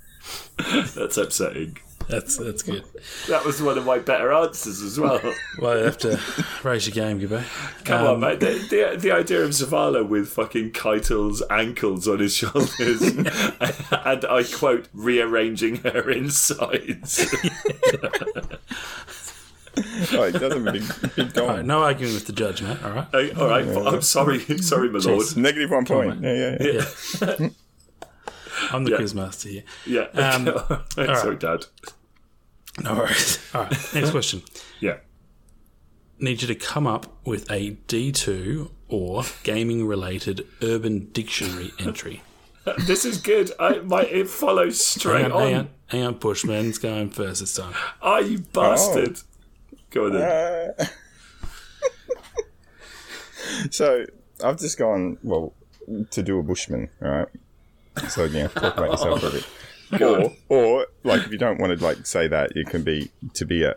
[0.95, 1.77] That's upsetting.
[2.09, 2.85] That's that's good.
[3.29, 5.21] That was one of my better answers as well.
[5.59, 6.21] Well, you have to
[6.63, 7.43] raise your game, Gibbo.
[7.85, 8.41] Come Um, on, mate.
[8.41, 8.53] The,
[8.93, 14.89] the, the idea of Zavala with fucking Caiatl's ankles on his shoulders and I quote,
[14.93, 17.27] rearranging her insides.
[20.13, 20.85] Oh, it does have a big,
[21.17, 22.81] big All right, no arguing with the judge, mate.
[22.85, 23.07] All right.
[23.11, 25.23] Hey, all right, I'm sorry, sorry, my lord.
[25.23, 26.23] It's negative one point.
[26.23, 26.83] Yeah, yeah,
[27.41, 27.49] yeah.
[28.73, 28.99] I'm the Yeah.
[28.99, 29.63] quizmaster here.
[29.87, 30.03] Yeah.
[30.21, 30.47] Um,
[31.17, 31.67] sorry, Dad.
[32.83, 33.39] No worries.
[33.55, 34.43] All right, next question.
[34.81, 34.99] Yeah.
[36.19, 42.23] Need you to come up with a D2 or gaming related urban dictionary entry.
[42.87, 43.51] This is good.
[43.61, 45.43] I, my, it follows straight Hang on, on.
[45.43, 47.75] hang on, hang on, Bushman's going first this time.
[48.01, 49.21] Are you bastard?
[49.91, 50.73] Go on then.
[50.79, 50.85] Uh,
[53.71, 54.07] so
[54.43, 55.53] I've just gone well
[56.11, 57.29] to do a bushman, all right?
[58.09, 59.47] So yeah, talk about yourself for a bit.
[60.01, 63.45] Or, or like if you don't want to like say that, you can be to
[63.45, 63.75] be a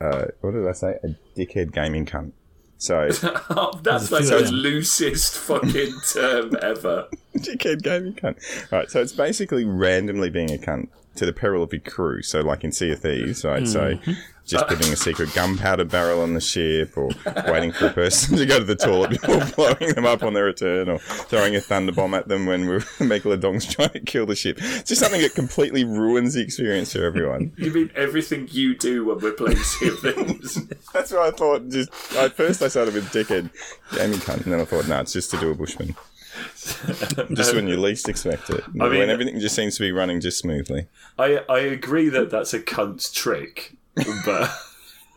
[0.00, 0.98] uh, what did I say?
[1.04, 2.32] A dickhead gaming cunt.
[2.78, 3.08] So
[3.50, 7.06] Oh, that's like the loosest fucking term ever.
[7.36, 8.38] dickhead gaming cunt.
[8.72, 8.90] Right.
[8.90, 12.22] So it's basically randomly being a cunt to the peril of your crew.
[12.22, 13.66] So like in Sea of Thieves, right?
[13.66, 14.12] So hmm.
[14.46, 17.10] just putting a secret gunpowder barrel on the ship, or
[17.46, 20.44] waiting for a person to go to the toilet before blowing them up on their
[20.44, 24.36] return, or throwing a thunder bomb at them when we're megalodons trying to kill the
[24.36, 24.58] ship.
[24.60, 27.52] It's just something that completely ruins the experience for everyone.
[27.56, 30.66] You mean everything you do when we're playing Sea of Thieves?
[30.92, 31.68] That's what I thought.
[31.68, 33.50] Just at first I started with dickhead
[33.96, 35.94] gaming cunt, and then I thought, no, it's just to do a bushman.
[37.34, 40.20] Just when you least expect it, I mean- when everything just seems to be running
[40.20, 40.86] just smoothly.
[41.18, 43.76] I I agree that that's a cunt's trick,
[44.24, 44.50] but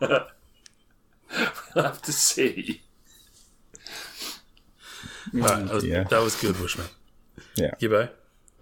[0.00, 2.82] we'll have to see.
[5.32, 6.04] Right, that was, Yeah.
[6.04, 6.86] that was good, Bushman.
[7.56, 7.72] Yeah.
[7.80, 8.10] Gibbo?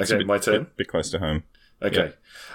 [0.01, 0.65] Okay, my turn.
[0.65, 1.45] bit, bit close to home.
[1.83, 2.12] Okay,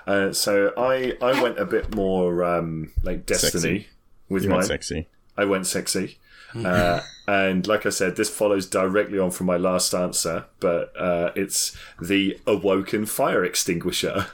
[0.07, 3.87] uh, so I I went a bit more um, like Destiny Sexy.
[4.27, 4.57] with You mine.
[4.59, 5.07] went sexy.
[5.37, 6.17] I went sexy.
[6.55, 6.99] Uh,
[7.29, 11.77] and like I said, this follows directly on from my last answer, but uh, it's
[12.01, 14.27] the awoken fire extinguisher.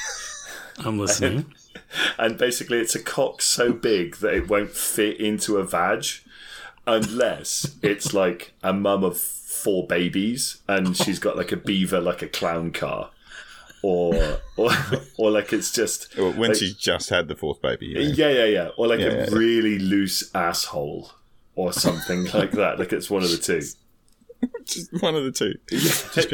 [0.78, 1.46] I'm listening.
[2.18, 6.04] And basically, it's a cock so big that it won't fit into a vag
[6.86, 12.20] unless it's like a mum of four babies and she's got like a beaver, like
[12.22, 13.10] a clown car.
[13.82, 14.70] Or, or,
[15.18, 17.86] or like it's just when like- she's just had the fourth baby.
[17.96, 18.00] Yeah.
[18.00, 18.68] Yeah, yeah, yeah.
[18.76, 19.34] Or like Yeah, a yeah, yeah.
[19.38, 21.12] really loose asshole
[21.58, 22.78] or something like that.
[22.78, 23.62] Like it's one of the two.
[24.64, 25.54] Just one of the two.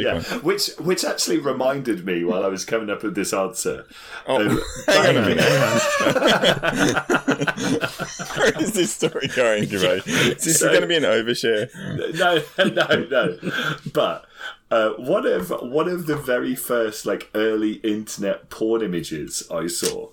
[0.03, 0.15] Yeah.
[0.15, 0.23] one.
[0.43, 3.87] Which which actually reminded me while I was coming up with this answer.
[4.27, 5.25] Oh, Um, hang on
[8.37, 10.03] Where is this story going, Gervais?
[10.07, 11.71] Is this So- going to be an overshare?
[12.15, 13.39] no, no, no.
[13.93, 14.27] But
[14.71, 20.11] uh, one of one of the very first like early internet porn images I saw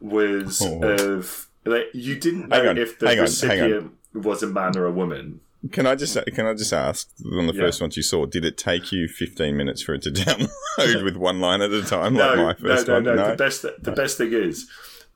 [0.00, 0.82] was Oh.
[0.82, 3.70] of like you didn't know Hang on, if the hang on, hang on.
[3.70, 5.40] recipient was a man or a woman.
[5.72, 7.08] Can I just can I just ask
[7.38, 7.62] on the Yeah.
[7.62, 8.26] first ones you saw?
[8.26, 11.82] Did it take you 15 minutes for it to download with one line at a
[11.82, 13.04] time, No, like my no, first no, one?
[13.04, 14.68] no, The best, the best thing is,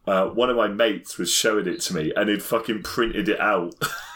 [0.06, 3.38] uh, one of my mates was showing it to me, and he'd fucking printed it
[3.40, 3.74] out.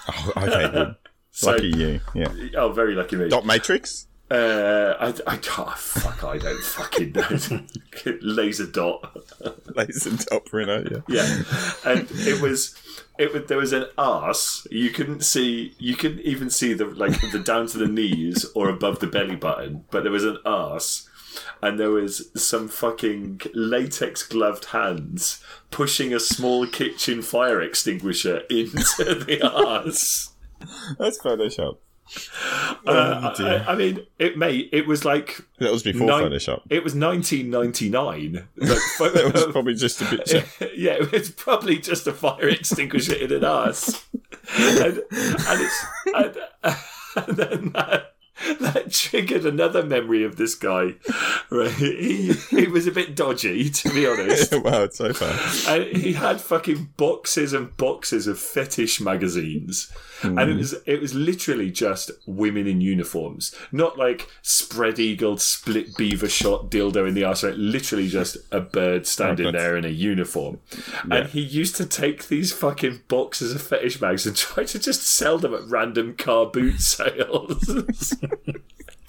[0.09, 0.95] Oh, okay.
[1.35, 2.01] So, Lucky you.
[2.15, 2.29] Yeah.
[2.57, 3.31] Oh, very lucky me.
[3.31, 4.07] Dot matrix.
[4.33, 5.77] Uh, I, I can't.
[5.79, 7.61] Fuck, I don't fucking know.
[8.23, 9.15] Laser dot.
[9.77, 11.03] Laser dot printer.
[11.09, 11.23] Yeah.
[11.23, 11.43] Yeah,
[11.85, 12.75] and it was.
[13.19, 14.67] It was, there was an ass.
[14.71, 15.75] You couldn't see.
[15.79, 19.37] You couldn't even see the like the down to the knees or above the belly
[19.37, 19.85] button.
[19.91, 21.09] But there was an ass.
[21.63, 29.05] and there was some fucking latex gloved hands pushing a small kitchen fire extinguisher into
[29.27, 30.31] the ass.
[30.99, 31.77] That's Photoshop.
[32.85, 33.65] Uh, dear.
[33.67, 34.57] I, I mean, it may.
[34.57, 36.63] It was like That was before nine- Photoshop.
[36.69, 38.45] It was 1999.
[38.57, 38.79] Like,
[39.15, 40.45] That was probably just a picture.
[40.77, 44.05] yeah, it was probably just a fire extinguisher in an ass,
[44.59, 46.37] and, and it's and,
[47.17, 48.15] and then that,
[48.61, 50.95] that triggered another memory of this guy.
[51.51, 54.53] Right, he he was a bit dodgy, to be honest.
[54.61, 55.73] wow, it's so far.
[55.75, 59.93] and he had fucking boxes and boxes of fetish magazines,
[60.23, 60.59] and it mm.
[60.59, 66.71] was it was literally just women in uniforms, not like spread eagled split beaver shot
[66.71, 67.45] dildo in the arse.
[67.45, 67.55] Right?
[67.55, 70.61] Literally just a bird standing that's- there in a uniform,
[71.11, 75.03] and he used to take these fucking boxes of fetish bags and try to just
[75.03, 78.17] sell them at random car boot sales.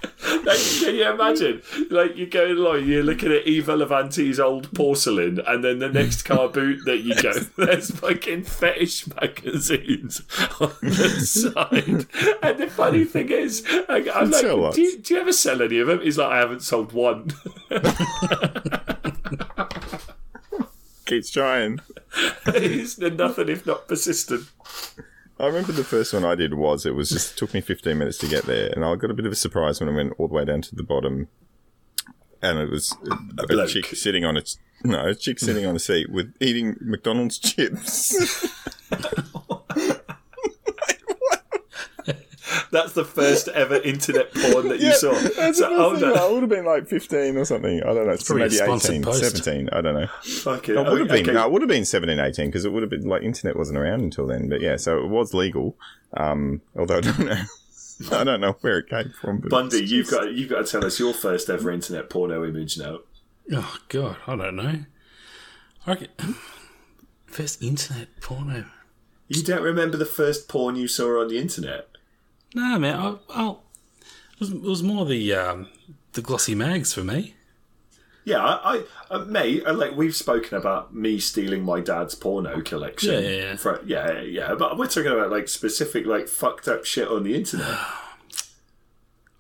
[0.43, 1.61] Like, can you imagine?
[1.89, 6.23] Like you're going along, you're looking at Eva Levante's old porcelain, and then the next
[6.23, 10.21] car boot that you go, there's fucking fetish magazines
[10.59, 12.07] on the side.
[12.43, 14.75] And the funny thing is, like, I'm like, lots.
[14.75, 16.01] do you, do you ever sell any of them?
[16.01, 17.31] He's like, I haven't sold one.
[21.05, 21.79] Keeps trying.
[22.53, 24.47] He's nothing if not persistent.
[25.39, 28.17] I remember the first one I did was it was just took me 15 minutes
[28.19, 30.27] to get there, and I got a bit of a surprise when I went all
[30.27, 31.27] the way down to the bottom,
[32.41, 33.69] and it was a, a bloke.
[33.69, 34.43] chick sitting on a
[34.83, 38.51] no, a chick sitting on a seat with eating McDonald's chips.
[42.73, 45.11] That's the first ever internet porn that you Yeah, saw.
[45.13, 46.17] that's So, the oh thing.
[46.17, 47.81] I would have been like 15 or something.
[47.83, 48.13] I don't know.
[48.13, 49.19] It's, Probably a maybe 18, post.
[49.19, 49.69] 17.
[49.71, 50.07] I don't know.
[50.23, 50.73] fuck it.
[50.75, 51.21] It would have Okay.
[51.23, 53.55] been, no, it would have been 17, 18 because it would have been like internet
[53.55, 54.49] wasn't around until then.
[54.49, 55.77] But yeah, so it was legal.
[56.17, 57.41] Um, although I don't know.
[58.11, 59.37] I don't know where it came from.
[59.37, 62.43] But Bundy, it's you've got you've got to tell us your first ever internet porno
[62.43, 62.99] image now.
[63.53, 64.79] Oh God, I don't know.
[65.85, 66.09] I reckon
[67.27, 68.65] first internet porno.
[69.27, 71.87] You don't remember the first porn you saw on the internet?
[72.53, 72.95] No, man.
[72.99, 73.63] I, I'll,
[74.33, 75.67] it, was, it was more the um,
[76.13, 77.35] the glossy mags for me.
[78.25, 78.83] Yeah, I, I
[79.15, 83.13] uh, mate, uh, like we've spoken about me stealing my dad's porno collection.
[83.13, 83.55] Yeah, yeah, yeah.
[83.57, 84.55] For, yeah, yeah.
[84.55, 87.67] But we're talking about like specific, like fucked up shit on the internet.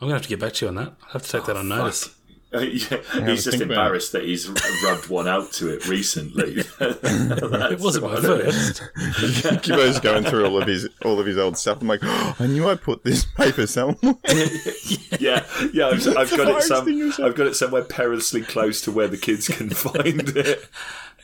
[0.01, 0.93] I'm gonna have to get back to you on that.
[1.07, 2.09] I have to take that on notice.
[2.53, 4.47] Uh, yeah, he's just embarrassed that he's
[4.83, 6.63] rubbed one out to it recently.
[7.73, 8.81] It wasn't my first.
[9.63, 11.81] Gibbo's going through all of his all of his old stuff.
[11.81, 14.15] I'm like, oh, I knew I put this paper somewhere.
[15.19, 15.87] yeah, yeah.
[15.87, 16.87] I've, I've got it some.
[17.23, 20.67] I've got it somewhere perilously close to where the kids can find it.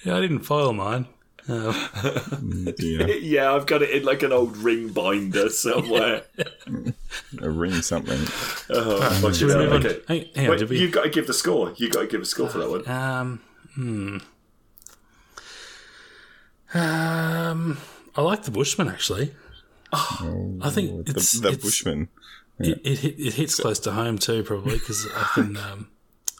[0.04, 1.08] Yeah, I didn't file mine.
[1.50, 1.74] Uh,
[2.78, 6.24] yeah, Yeah, I've got it in like an old ring binder somewhere.
[7.42, 8.20] a ring something.
[8.70, 9.72] Oh, fuck should it we out.
[9.72, 9.86] move on?
[9.86, 10.02] Okay.
[10.08, 10.80] Hang, hang on, Wait, did we?
[10.80, 11.74] you've got to give the score.
[11.78, 12.88] You've got to give a score for that one.
[12.88, 13.42] Um,
[13.76, 14.18] hmm.
[16.74, 17.78] Um,
[18.16, 19.34] I like the Bushman actually.
[19.92, 22.10] I think The, it's the it's- Bushman.
[22.62, 25.88] It, it, it hits close to home too, probably because I can um,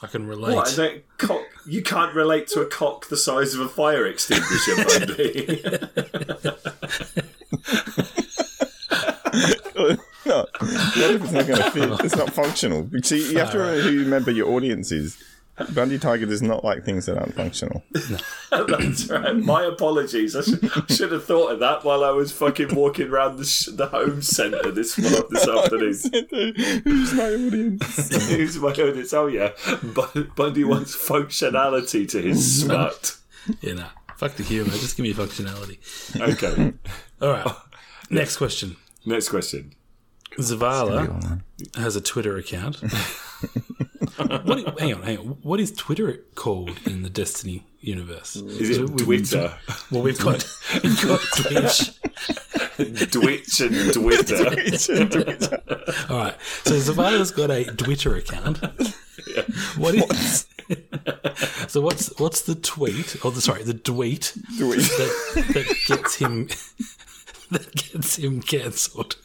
[0.02, 0.56] I can relate.
[0.56, 1.42] What, is that cock?
[1.66, 5.62] You can't relate to a cock the size of a fire extinguisher, Bundy.
[10.26, 12.06] no, what if it's not going to fit?
[12.06, 12.90] It's not functional.
[13.04, 15.22] See, you have to uh, remember who remember your audience is.
[15.74, 17.84] Bundy Tiger does not like things that aren't functional.
[18.52, 19.36] That's right.
[19.36, 20.36] My apologies.
[20.36, 23.46] I should, I should have thought of that while I was fucking walking around the,
[23.46, 25.96] sh- the home centre this this afternoon.
[26.84, 28.28] Who's my audience?
[28.30, 29.14] Who's my audience?
[29.14, 29.52] Oh yeah,
[29.82, 33.18] Bu- Bundy wants functionality to his smut.
[33.62, 34.72] yeah, nah, fuck the humour.
[34.72, 35.78] Just give me functionality.
[36.20, 36.74] Okay.
[37.22, 37.56] All right.
[38.10, 38.76] Next question.
[39.06, 39.74] Next question.
[40.38, 41.42] Zavala
[41.76, 42.82] has a Twitter account.
[44.20, 45.26] What, hang on, hang on.
[45.42, 48.36] What is Twitter called in the Destiny universe?
[48.36, 49.54] Is it we've- Twitter?
[49.92, 50.46] Well, we've got,
[50.84, 51.92] we've got Twitch.
[53.12, 55.62] Twitch and Twitter.
[56.10, 56.36] All right.
[56.64, 58.60] So Zavala's got a Twitter account.
[59.78, 60.48] What is?
[61.68, 63.18] so what's what's the tweet?
[63.24, 64.80] Oh, the, sorry, the tweet Tweet.
[64.80, 66.48] that that gets him
[67.52, 69.16] that gets him cancelled.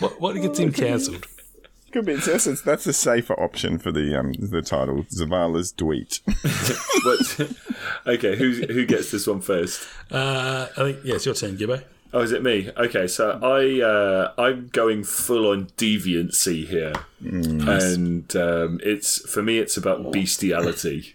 [0.00, 1.26] What what gets him oh, cancelled?
[1.92, 2.12] Could be.
[2.12, 5.04] It's, it's, that's a safer option for the um the title.
[5.04, 6.20] Zavala's tweet.
[7.04, 7.50] But,
[8.06, 9.86] okay, who who gets this one first?
[10.10, 11.82] Uh, I think yeah, it's your turn, Gibbo.
[12.14, 12.70] Oh, is it me?
[12.76, 19.58] Okay, so I uh, I'm going full on deviancy here, and um, it's for me
[19.58, 21.14] it's about bestiality,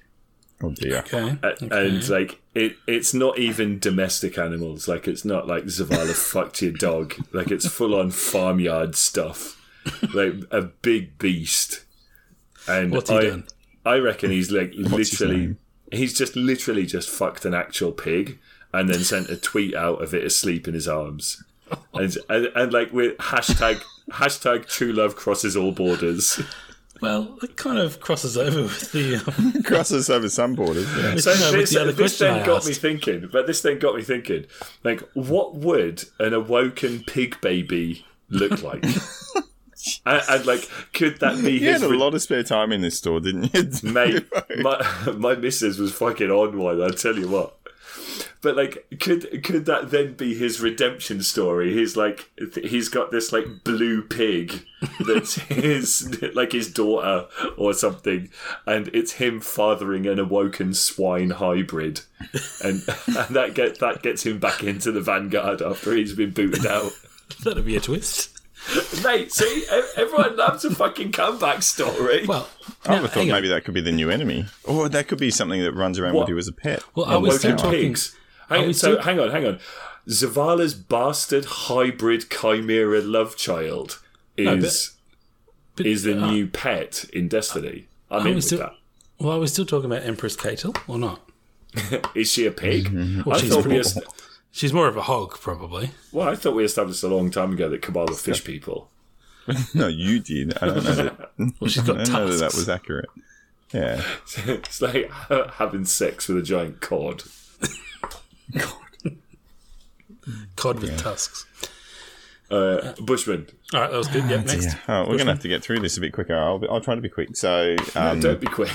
[0.61, 0.99] Oh dear.
[0.99, 1.37] Okay.
[1.43, 4.87] A- and like it it's not even domestic animals.
[4.87, 7.13] Like it's not like Zavala fucked your dog.
[7.31, 9.56] Like it's full on farmyard stuff,
[10.13, 11.83] like a big beast.
[12.67, 13.47] And What's he I done?
[13.85, 15.55] I reckon he's like his literally
[15.91, 18.39] he's just literally just fucked an actual pig
[18.73, 21.43] and then sent a tweet out of it asleep in his arms.
[21.93, 23.81] And, and, and like with hashtag
[24.11, 26.41] hashtag true love crosses all borders.
[27.01, 29.15] Well, it kind of crosses over with the.
[29.17, 30.87] Um, Crosses over some borders.
[30.97, 31.13] Yeah.
[31.13, 33.77] with, So you this, the this question I then got me thinking, but this then
[33.77, 34.45] got me thinking,
[34.83, 38.83] like, what would an awoken pig baby look like?
[40.05, 42.43] and, and like, could that be his You his had a re- lot of spare
[42.43, 43.69] time in this store, didn't you?
[43.91, 44.25] mate?
[44.59, 46.81] My my missus was fucking on one.
[46.81, 47.57] I tell you what.
[48.41, 51.73] But like, could could that then be his redemption story?
[51.73, 52.31] He's like,
[52.63, 54.63] he's got this like blue pig
[55.05, 57.27] that's his like his daughter
[57.57, 58.29] or something,
[58.65, 62.01] and it's him fathering an awoken swine hybrid,
[62.63, 66.65] and and that get that gets him back into the vanguard after he's been booted
[66.65, 66.91] out.
[67.43, 68.36] That'd be a twist.
[69.03, 72.25] Mate, see, e- everyone loves a fucking comeback story.
[72.25, 72.49] Well,
[72.85, 73.35] I now, would have thought hang on.
[73.37, 74.45] maybe that could be the new enemy.
[74.65, 76.21] Or that could be something that runs around What?
[76.23, 76.83] with you as a pet.
[76.95, 77.95] Well, are we still Awoken talking?
[78.49, 79.59] Hang, we so still- hang on, hang on.
[80.07, 83.99] Zavala's bastard hybrid chimera love child
[84.37, 84.91] is
[85.75, 87.87] but- is the uh, new pet in Destiny.
[88.09, 88.69] I'm are in we with still?
[89.19, 91.21] Well, are we still talking about Empress Caiatl or not?
[92.15, 92.89] is she a pig?
[93.25, 93.99] Well, I she's thought we pretty- est-
[94.51, 95.91] She's more of a hog, probably.
[96.11, 98.89] well, I thought we established a long time ago that Kabbalah fish people.
[99.73, 100.57] No, you did.
[100.61, 102.41] I don't know that, Well, she's I got don't know that, tusks.
[102.41, 103.07] that was accurate.
[103.73, 104.03] Yeah.
[104.45, 105.09] it's like
[105.53, 107.23] having sex with a giant cod.
[110.55, 111.45] cod with tusks.
[112.49, 114.29] Uh, Bushman, All right, that was good.
[114.29, 114.65] Yep, next.
[114.65, 114.75] Yeah.
[114.87, 116.35] Oh, we're going to have to get through this a bit quicker.
[116.35, 117.35] I'll, I'll try to be quick.
[117.35, 118.71] So, um, don't be quick.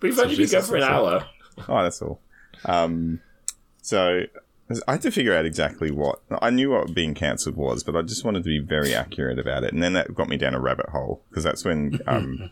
[0.00, 1.26] We've only been going for an hour.
[1.68, 2.20] Oh, that's all.
[2.64, 3.20] Um,
[3.82, 4.22] so
[4.88, 8.02] I had to figure out exactly what I knew what being cancelled was, but I
[8.02, 10.60] just wanted to be very accurate about it, and then that got me down a
[10.60, 12.50] rabbit hole because that's when um,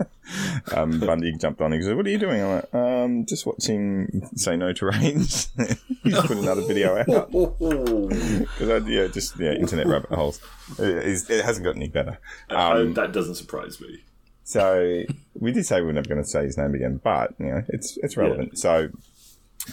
[0.74, 4.28] um, Bundy jumped on and said, "What are you doing?" I'm like, um, "Just watching
[4.34, 5.46] Say No to Rage."
[6.02, 10.40] He's put another video out because I yeah just yeah internet rabbit holes.
[10.78, 12.18] It, it hasn't got any better.
[12.48, 14.02] Um, that doesn't surprise me.
[14.42, 17.46] so we did say we were never going to say his name again, but you
[17.46, 18.58] know it's it's relevant.
[18.58, 18.88] So.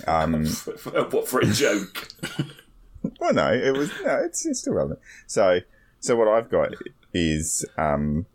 [0.05, 0.45] Um,
[1.11, 2.09] what for a joke?
[3.19, 4.99] Well, no, it was no, it's, it's still relevant.
[5.27, 5.61] So,
[5.99, 6.73] so what I've got
[7.13, 8.25] is um,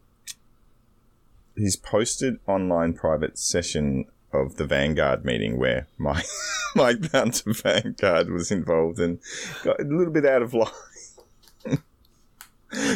[1.56, 6.22] he's posted online private session of the Vanguard meeting where my
[6.74, 9.18] my Bouncer Vanguard was involved and
[9.62, 11.78] got a little bit out of line.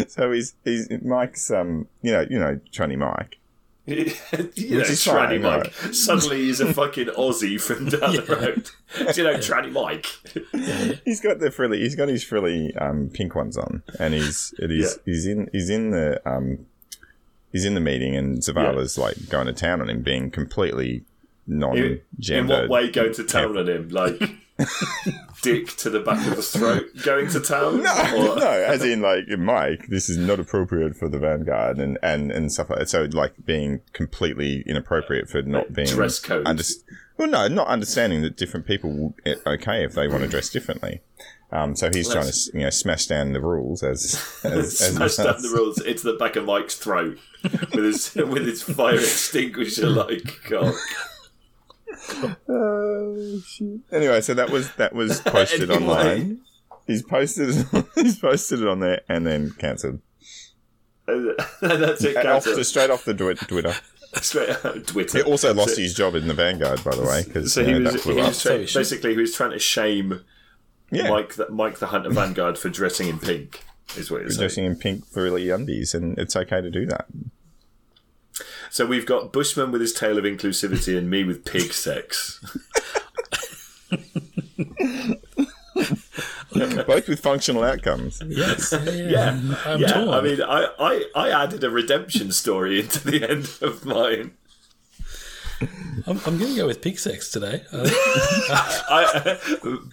[0.09, 3.39] so he's he's Mike's um you know you know Tony Mike
[3.87, 5.73] you know, is Tranny fine, Mike.
[5.95, 8.71] Suddenly he's a fucking Aussie from down the road.
[9.15, 10.07] Do you know Tranny Mike?
[11.05, 11.79] He's got the frilly.
[11.81, 15.03] He's got his frilly um, pink ones on, and he's it is Yeah.
[15.13, 16.67] he's in he's in the um,
[17.53, 21.05] he's in the meeting, and Zavala's like going to town on him, being completely
[21.49, 22.01] In, non-gendered.
[22.31, 23.89] in what way going to town on him?
[23.89, 24.21] Like
[25.43, 27.83] dick to the back of the throat going to town?
[27.83, 31.99] No, Or- no, as in like Mike, this is not appropriate for the Vanguard, and
[32.03, 32.89] and and stuff like that.
[32.89, 36.47] So like being completely inappropriate for not being dress code.
[36.47, 36.65] Under-
[37.17, 39.15] well, no, not understanding that different people
[39.47, 41.01] okay if they want to dress differently.
[41.53, 45.17] Um, so he's trying to you know smash down the rules as as, as Smash
[45.17, 49.89] down the rules into the back of Mike's throat with his with his fire extinguisher
[49.89, 50.75] like cock.
[52.49, 53.81] Oh, shit.
[53.93, 55.91] Anyway, so that was that was posted Anyway.
[55.93, 56.41] online.
[56.87, 57.55] He's posted
[57.95, 60.01] he's posted it on there and then cancelled.
[61.07, 62.17] And that's it.
[62.17, 63.75] And off the, straight off the Twi- Twitter.
[64.15, 65.19] Straight out Twitter.
[65.19, 67.75] He also lost So- his job in the Vanguard, by the way, because So he
[67.75, 68.29] was, that he up.
[68.29, 70.21] was trying, So basically he was trying to shame
[70.91, 73.63] Yeah, Mike the, Mike the Hunter Vanguard for dressing in pink.
[73.97, 74.41] Is what you're saying.
[74.41, 77.07] dressing in pink for frilly undies, and it's okay to do that.
[78.71, 82.41] So we've got Bushman with his tale of inclusivity and me with pig sex.
[86.87, 88.23] Both with functional outcomes.
[88.27, 88.73] Yes.
[88.73, 88.93] Yeah.
[88.93, 89.87] Yeah, I'm yeah.
[89.89, 90.09] torn.
[90.09, 94.33] I mean, I, I, I added a redemption story into the end of mine.
[96.07, 97.63] I'm, I'm going to go with pig sex today.
[97.73, 99.39] Uh, I,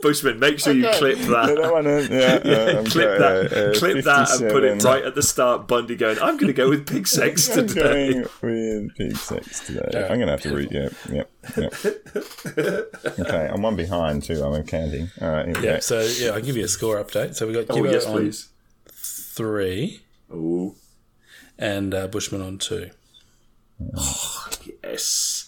[0.02, 1.56] Bushman, make sure you clip that.
[1.56, 5.68] that one, yeah, uh, clip that, clip that, and put it right at the start.
[5.68, 9.66] Bundy going, "I'm going to go with pig sex I'm today." going with pig sex
[9.66, 10.02] today.
[10.10, 10.72] I'm going to have to read.
[10.72, 13.20] Yep, yep, yep.
[13.20, 14.44] okay, I'm one behind too.
[14.44, 15.10] I'm in counting.
[15.22, 15.80] All right, here we yeah, go.
[15.80, 17.36] so yeah, I'll give you a score update.
[17.36, 18.50] So we got Oh yes, on please.
[18.92, 20.02] three
[20.32, 20.76] Oh
[21.58, 22.90] and uh, Bushman on two.
[24.84, 25.43] yes.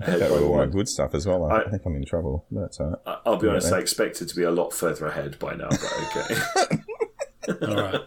[0.00, 1.44] I think that was all my good stuff as well.
[1.44, 2.44] I, think I'm in trouble.
[2.50, 2.98] That's all right.
[3.06, 3.68] I- I'll be honest.
[3.70, 3.78] then.
[3.78, 6.76] I expected to be a lot further ahead by now, but okay.
[7.62, 8.00] All right.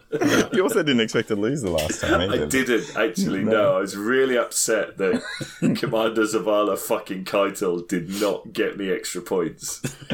[0.51, 2.31] You also didn't expect to lose the last time.
[2.31, 5.21] I didn't actually No, I was really upset that
[5.59, 9.83] Commander Zavala fucking Caiatl did not get me extra points.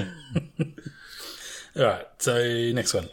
[1.76, 2.06] All right.
[2.20, 2.44] So
[2.74, 3.08] next one.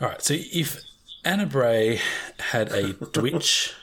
[0.00, 0.22] All right.
[0.22, 0.80] So if
[1.24, 2.00] Ana Bray
[2.38, 3.81] had a Twitch, A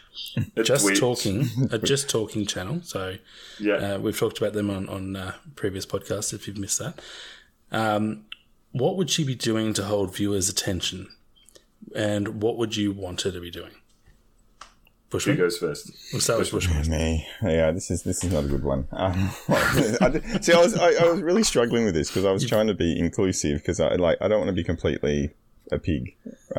[0.63, 0.99] just twitch.
[0.99, 2.81] talking, a just talking channel.
[2.83, 3.15] So
[3.59, 3.73] Yeah.
[3.95, 6.33] uh, we've talked about them on on uh, previous podcasts.
[6.33, 6.99] If you've missed that,
[7.71, 8.25] um,
[8.71, 11.07] what would she be doing to hold viewers' attention,
[11.95, 13.71] and what would you want her to be doing?
[15.11, 15.37] Who Bushman.
[15.37, 15.91] goes first?
[16.13, 16.87] We'll start with Bushman.
[16.87, 18.87] Me, yeah, this is this is not a good one.
[18.91, 22.31] Um, I did- see, I was I, I was really struggling with this because I
[22.31, 25.31] was trying to be inclusive because I like I don't want to be completely
[25.71, 26.15] a pig,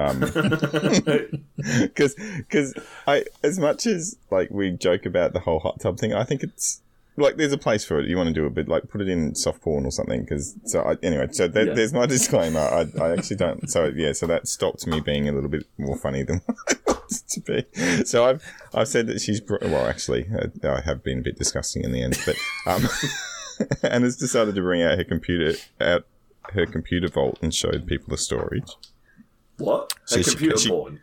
[1.57, 2.75] because because
[3.07, 6.43] I as much as like we joke about the whole hot tub thing, I think
[6.43, 6.81] it's
[7.17, 8.09] like there's a place for it.
[8.09, 10.21] You want to do it, but like put it in soft porn or something.
[10.23, 11.75] Because so I, anyway, so there, Yeah.
[11.75, 12.61] there's my disclaimer.
[12.61, 13.69] I, I actually don't.
[13.71, 17.29] So yeah, so that stopped me being a little bit more funny than I wanted
[17.29, 18.05] to be.
[18.05, 18.43] So I've
[18.75, 22.03] I've said that she's well, actually, uh, I have been a bit disgusting in the
[22.03, 22.37] end, but
[22.67, 22.89] um,
[23.83, 26.07] and has decided to bring out her computer out
[26.55, 28.71] her computer vault and show people the storage.
[29.61, 29.93] What?
[30.07, 31.01] She- computer she- porn.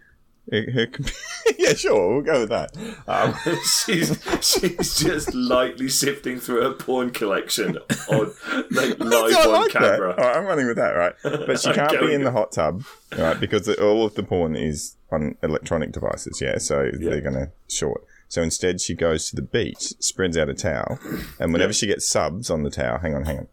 [0.52, 0.88] Her, her
[1.60, 2.72] yeah, sure, we'll go with that.
[3.06, 3.36] Um,
[3.84, 7.78] she's she's just lightly sifting through her porn collection
[8.10, 8.32] on
[8.72, 10.16] like live on like camera.
[10.16, 11.14] right, I'm running with that, right?
[11.22, 12.84] But she can't be in the hot tub,
[13.18, 13.38] right?
[13.38, 16.60] Because all of the porn is on electronic devices, yeah.
[16.60, 18.06] So they're going to short.
[18.30, 21.00] So instead, she goes to the beach, spreads out a towel,
[21.40, 23.48] and whenever she gets subs on the towel, hang on, hang on.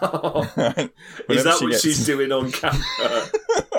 [1.28, 2.82] Is that she what gets- she's doing on camera?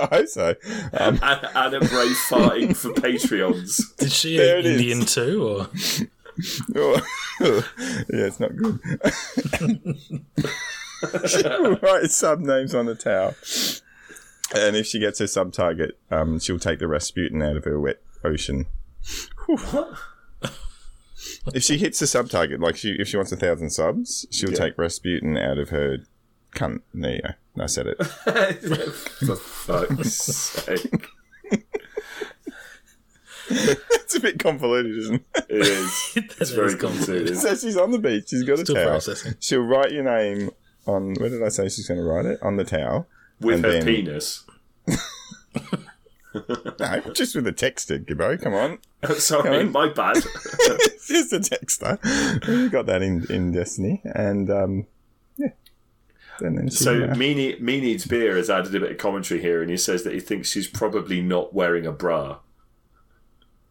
[0.01, 0.55] I hope so.
[0.93, 3.95] Um, Ana, Ana Bray farting for Patreons.
[3.97, 4.81] Did she There eat it is.
[4.81, 5.67] Indian too, or
[7.39, 8.79] yeah, it's not good.
[11.29, 13.35] she will write sub names on the towel.
[14.55, 17.79] And if she gets her sub target, um, she'll take the Rasputin out of her
[17.79, 18.67] wet ocean.
[19.45, 19.95] Whew.
[21.53, 24.51] If she hits the sub target, like she, if she wants a thousand subs, she'll
[24.51, 24.57] Yeah.
[24.57, 25.97] take Rasputin out of her
[26.55, 26.81] cunt.
[26.93, 27.63] There you go.
[27.63, 28.03] I said it.
[29.25, 31.07] for fuck's sake.
[33.49, 35.45] it's a bit convoluted, isn't it?
[35.49, 36.11] It is.
[36.41, 37.37] It's very complicated.
[37.37, 38.29] So she's on the beach.
[38.29, 38.85] She's got a towel.
[38.87, 39.35] processing.
[39.39, 40.49] She'll write your name
[40.85, 41.13] on.
[41.15, 42.39] Where did I say she's going to write it?
[42.41, 43.07] On the towel.
[43.39, 44.43] With And her then- penis.
[46.79, 48.41] No, just with a texter, Gibbo.
[48.41, 48.79] Come on.
[49.19, 49.71] Sorry, on.
[49.71, 50.17] my bad.
[50.17, 51.99] it's just a texter.
[52.47, 54.01] We got that in, in Destiny.
[54.03, 54.87] And, um,
[55.37, 55.49] yeah.
[56.39, 59.69] And then So uh, me, needs beer has added a bit of commentary here, and
[59.71, 62.39] he says that he thinks she's probably not wearing a bra.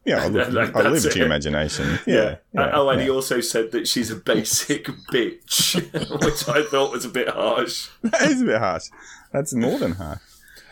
[0.06, 1.98] yeah, I'll, leave- like, leave it to your imagination.
[2.06, 2.36] Yeah.
[2.52, 5.74] yeah, oh, and he also said that she's a basic bitch,
[6.24, 7.88] which I thought was a bit harsh.
[8.02, 8.84] that is a bit harsh.
[9.32, 10.20] That's more than harsh.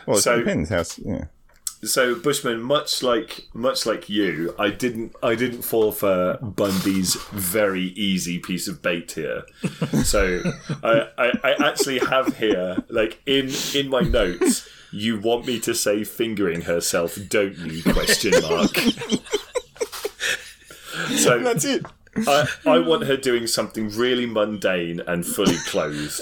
[0.07, 0.83] Well, it So- depends how.
[0.97, 1.25] Yeah.
[1.83, 7.85] So Bushman, much like much like you, I didn't I didn't fall for Bundy's very
[7.95, 9.43] easy piece of bait here.
[10.03, 10.41] So
[10.83, 15.73] I, I, I actually have here, like in in my notes, you want me to
[15.73, 17.83] say fingering herself, don't you?
[17.83, 18.77] Question mark.
[21.17, 21.85] So That's it.
[22.15, 26.21] I, I want her doing something really mundane and fully clothed.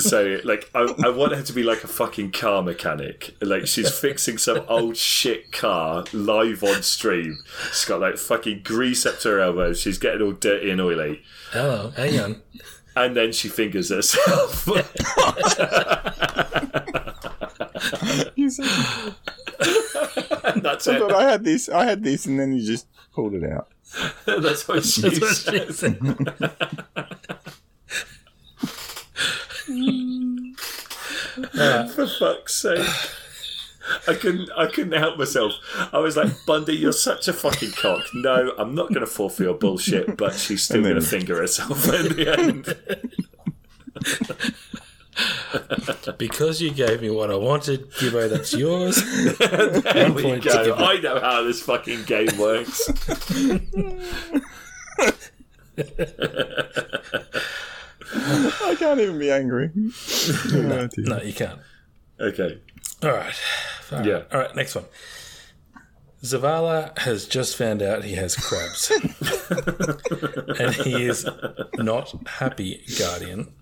[0.00, 3.34] So, like, I, I want her to be like a fucking car mechanic.
[3.40, 7.38] Like, she's fixing some old shit car live on stream.
[7.68, 9.80] She's got like fucking grease up to her elbows.
[9.80, 11.22] She's getting all dirty and oily.
[11.52, 12.42] hello, hang on.
[12.96, 14.64] And then she fingers herself.
[20.56, 20.98] That's oh I it.
[20.98, 21.68] thought I had this.
[21.68, 23.68] I had this, and then you just pulled it out.
[24.24, 25.66] That's what she That's what said.
[25.66, 25.98] she said.
[31.58, 32.86] Uh, for fuck's sake.
[34.06, 35.54] I couldn't I couldn't help myself.
[35.92, 38.02] I was like, Bundy, you're such a fucking cock.
[38.14, 41.84] No, I'm not gonna fall for your bullshit, but she's still then- gonna finger herself
[41.92, 42.76] in the end.
[46.18, 48.96] Because you gave me what I wanted, Gibbo, that's yours.
[49.38, 50.74] There One we go.
[50.74, 52.88] I know how this fucking game works.
[58.14, 59.70] I can't even be angry.
[60.48, 60.88] Dear.
[60.98, 61.60] No, you can't.
[62.20, 62.60] okay.
[63.02, 63.34] All right.
[63.82, 64.22] Far Yeah.
[64.32, 64.84] All right, next one.
[66.22, 68.90] Zavala has just found out he has crabs.
[70.60, 71.26] and he is
[71.74, 73.52] not happy, Guardian.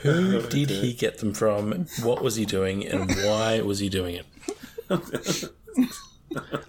[0.00, 1.86] Who did he get them from?
[2.02, 2.86] What was he doing?
[2.86, 4.26] And why was he doing it?
[4.90, 4.96] I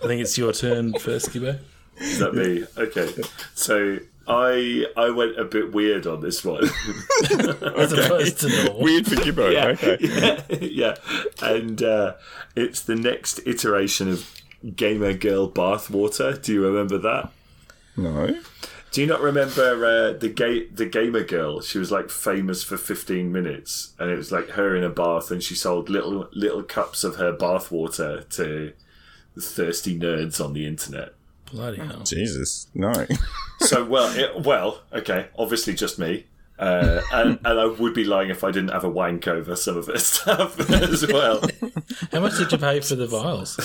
[0.08, 1.60] think it's your turn first, Gibbo.
[1.98, 2.66] Is that me?
[2.78, 3.10] Okay.
[3.54, 6.64] So I I went a bit weird on this one.
[7.78, 8.82] As opposed to normal.
[8.82, 9.52] Weird for Gibbo.
[9.52, 9.98] yeah, Okay.
[10.02, 10.96] yeah, yeah.
[11.42, 12.14] And uh,
[12.56, 14.30] it's the next iteration of
[14.76, 16.42] Gamer Girl Bathwater.
[16.42, 17.32] Do you remember that?
[17.98, 18.40] No.
[18.96, 21.60] Do you not remember uh, the ga- the gamer girl?
[21.60, 25.32] She was like famous for 15 minutes, and it was like her in a bath,
[25.32, 28.72] and she sold little little cups of her bath water to
[29.38, 31.14] thirsty nerds on the internet.
[31.52, 32.04] Bloody hell.
[32.04, 32.68] Jesus.
[32.74, 32.94] No.
[33.60, 36.26] So well, it, well, okay, obviously just me,
[36.60, 39.76] uh, and and I would be lying if I didn't have a wank over some
[39.78, 41.42] of her stuff as well,
[42.14, 43.58] How much did you pay for the vials?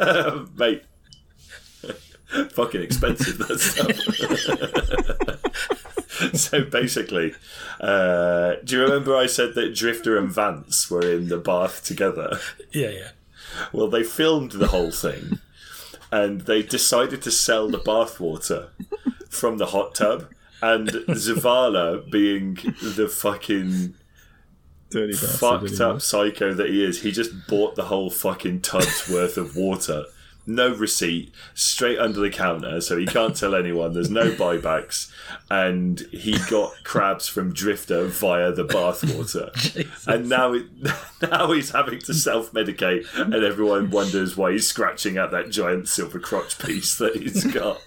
[0.56, 0.82] mate.
[2.52, 3.94] Fucking expensive that stuff.
[6.34, 7.34] so basically,
[7.80, 12.38] uh, do you remember I said that Drifter and Vance were in the bath together?
[12.72, 13.10] Yeah, yeah.
[13.72, 15.38] Well, they filmed the whole thing,
[16.10, 18.70] and they decided to sell the bathwater
[19.28, 20.28] from the hot tub.
[20.62, 23.94] And Zavala, being the fucking
[24.90, 29.36] Dirty fucked up psycho that he is, he just bought the whole fucking tub's worth
[29.36, 30.04] of water.
[30.46, 33.94] No receipt, straight under the counter, so he can't tell anyone.
[33.94, 35.10] There's no buybacks,
[35.50, 39.50] and he got crabs from Drifter via the bathwater.
[40.06, 40.66] and now, it,
[41.30, 46.18] now he's having to self-medicate, and everyone wonders why he's scratching at that giant silver
[46.18, 47.80] crotch piece that he's got.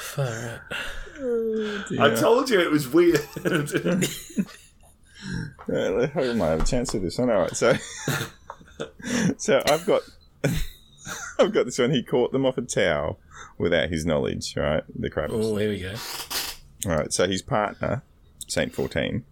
[0.00, 0.60] Far out.
[1.98, 3.20] I told you it was weird.
[5.68, 7.30] Yeah, I hope I might have a chance with this one.
[7.30, 7.74] All right, so
[9.38, 10.02] so I've got
[11.38, 11.90] I've got this one.
[11.90, 13.18] He caught them off a towel
[13.58, 14.54] without his knowledge.
[14.56, 15.32] Right, the crabs.
[15.34, 15.94] Oh, here we go.
[16.86, 18.02] All right, so his partner,
[18.48, 19.24] Saint Fourteen.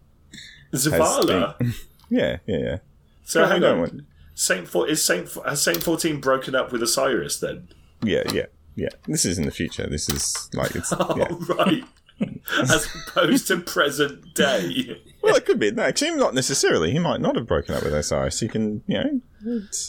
[0.73, 1.59] Zavala.
[1.59, 1.75] been-
[2.11, 2.77] yeah, yeah, yeah.
[3.25, 4.07] So Go hang on.
[4.35, 7.69] Saint Four is Saint has Saint Fourteen broken up with Osiris then?
[8.03, 8.89] Yeah, yeah, yeah.
[9.07, 9.87] This is in the future.
[9.87, 10.93] This is like it's.
[10.93, 11.29] Oh Yeah.
[11.55, 11.85] right.
[12.61, 15.01] As opposed to present day.
[15.23, 15.71] Well, it could be.
[15.71, 16.91] No, actually, not necessarily.
[16.93, 18.41] He might not have broken up with Osiris.
[18.41, 19.21] He can, you know,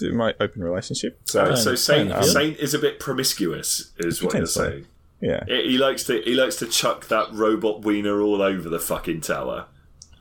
[0.02, 1.20] it might open relationship.
[1.26, 4.86] So, so Um, Saint um, Saint is a bit promiscuous, is what you're saying.
[5.22, 5.44] yeah.
[5.48, 9.22] He he likes to he likes to chuck that robot wiener all over the fucking
[9.22, 9.66] tower.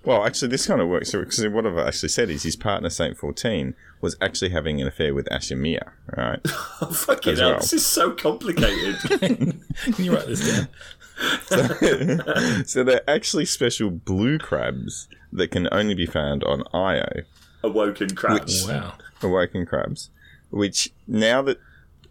[0.05, 3.17] Well, actually, this kind of works because what I've actually said is his partner, Saint
[3.17, 5.93] Fourteen, was actually having an affair with Ashimia.
[6.15, 6.41] Right?
[6.83, 7.61] Oh, fucking As hell, well.
[7.61, 8.99] this is so complicated.
[9.21, 9.63] Can
[10.05, 10.69] you write this down?
[12.67, 17.23] so they're actually special blue crabs that can only be found on Io,
[17.63, 18.69] Awoken crabs.
[18.69, 18.95] Oh, wow.
[19.23, 20.11] awoken crabs.
[20.51, 21.59] Which now that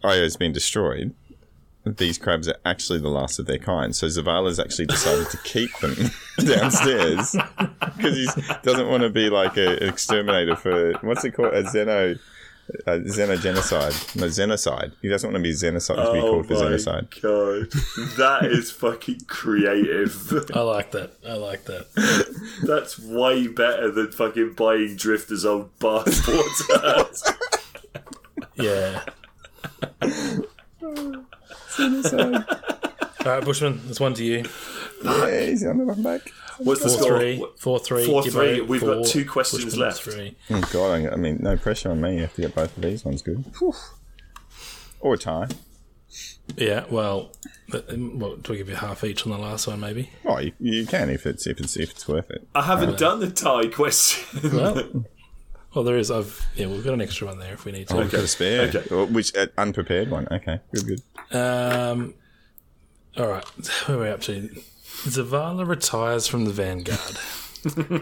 [0.02, 1.14] Io's been destroyed,
[1.86, 3.94] these crabs are actually the last of their kind.
[3.94, 5.94] So Zavala's actually decided to keep them
[6.38, 7.36] downstairs
[7.96, 11.62] because he doesn't want to be like a, an exterminator for what's it called a
[11.64, 12.18] xeno.
[12.86, 14.92] A xenogenocide, no xenocide.
[15.02, 17.20] He doesn't want to be xenocide to be Oh called for my xenocide.
[17.20, 17.70] god,
[18.16, 20.32] that is fucking creative.
[20.54, 21.12] I like that.
[21.28, 21.86] I like that.
[22.66, 27.06] That's way better than fucking buying Drifter's old bath water.
[28.56, 29.02] Yeah.
[31.70, 32.46] Xenocide.
[33.26, 34.44] All right, Bushman, there's one to you.
[35.04, 36.22] Yeah, he's on the run back.
[36.58, 37.18] What's the score?
[37.18, 37.46] three.
[37.58, 38.06] Four three.
[38.06, 38.22] Four,
[38.64, 40.02] We've got two questions left.
[40.02, 40.36] Three.
[40.50, 42.14] Oh god, I I mean, no pressure on me.
[42.14, 43.44] You have to get both of these ones good.
[43.58, 43.74] Whew.
[45.00, 45.48] Or a tie.
[46.56, 46.84] Yeah.
[46.88, 47.32] Well,
[47.68, 50.10] but, um, what, do we give you half each on the last one, maybe?
[50.24, 52.46] Oh, you, you can if it's if it's if it's worth it.
[52.54, 54.52] I haven't done the tie question.
[54.52, 55.04] Well,
[55.74, 56.10] well, there is.
[56.10, 57.96] I've yeah, we've got an extra one there if we need to.
[57.96, 58.68] Oh, we've got a spare.
[58.68, 58.84] Okay.
[58.90, 60.28] Oh, which uh, unprepared one.
[60.30, 61.36] Okay, good, good.
[61.36, 62.14] Um,
[63.16, 63.44] all right,
[63.86, 64.50] where are we up to?
[65.04, 67.18] Zavala retires from the Vanguard,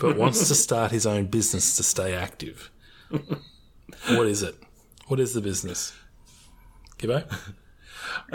[0.01, 2.71] but wants to start his own business to stay active.
[4.09, 4.55] What is it?
[5.09, 5.93] What is the business?
[6.99, 7.25] Gibbo?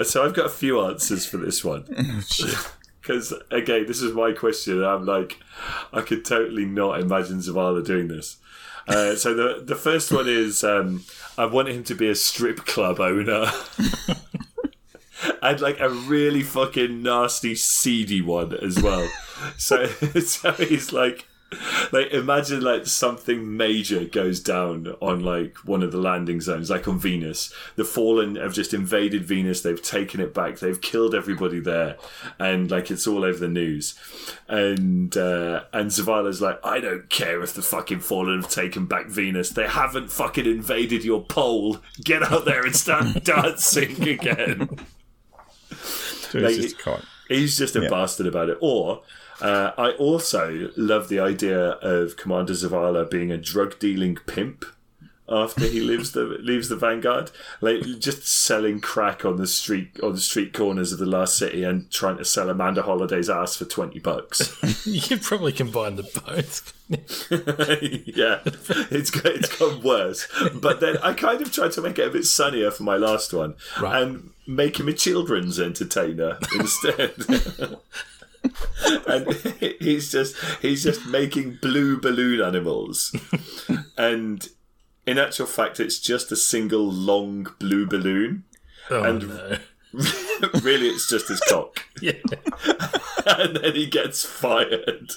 [0.04, 1.86] so I've got a few answers for this one.
[3.00, 4.80] Because again, this is my question.
[4.80, 5.38] And I'm like,
[5.94, 8.36] I could totally not imagine Zavala doing this.
[8.86, 11.06] Uh, so the the first one is um,
[11.38, 13.50] I want him to be a strip club owner.
[15.42, 19.08] and like a really fucking nasty, seedy one as well.
[19.58, 19.86] so,
[20.22, 21.28] so he's like,
[21.94, 26.88] like imagine like something major goes down on like one of the landing zones like
[26.88, 27.54] on venus.
[27.78, 29.62] The fallen have just invaded venus.
[29.62, 30.60] They've taken it back.
[30.60, 31.96] They've killed everybody there.
[32.38, 33.96] And like it's all over the news.
[34.50, 39.08] And uh and zavala's like i don't care if the fucking fallen have taken back
[39.08, 39.50] venus.
[39.50, 41.78] They haven't fucking invaded your pole.
[42.04, 44.78] Get out there and start dancing again
[45.76, 47.04] So Like, he's just caught.
[47.28, 47.90] He's just a Yeah.
[47.90, 48.58] bastard about it.
[48.62, 49.02] Or
[49.42, 54.66] uh, I also love the idea of Commander Zavala being a drug dealing pimp
[55.30, 57.32] after he leaves the leaves the Vanguard,
[57.62, 61.64] like just selling crack on the street on the street corners of the last city
[61.64, 64.56] and trying to sell Amanda Holliday's ass for twenty bucks.
[64.88, 66.74] You could probably combine the both.
[68.08, 68.40] yeah,
[68.90, 70.28] it's got, it's got worse.
[70.54, 73.34] But then I kind of tried to make it a bit sunnier for my last
[73.34, 74.02] one Right.
[74.02, 77.14] and make him a children's entertainer instead.
[79.08, 79.34] and
[79.82, 83.14] he's just he's just making blue balloon animals,
[83.98, 84.48] and
[85.08, 88.44] in actual fact, it's just a single long blue balloon.
[88.90, 89.58] Oh And- no.
[90.62, 92.12] really, it's just his cock, Yeah.
[93.26, 95.12] and then he gets fired.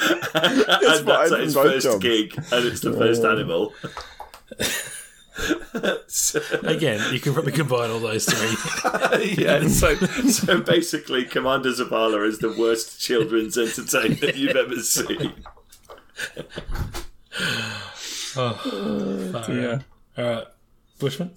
[0.00, 3.72] and that's from his first gig, and it's the first animal.
[6.06, 9.34] so, Again, you can probably combine all those three.
[9.42, 15.32] yeah, so so basically, Commander Zavala is the worst children's entertainer you've ever seen.
[18.36, 19.80] Oh, oh, yeah.
[20.16, 20.46] All right.
[20.98, 21.30] Bushman?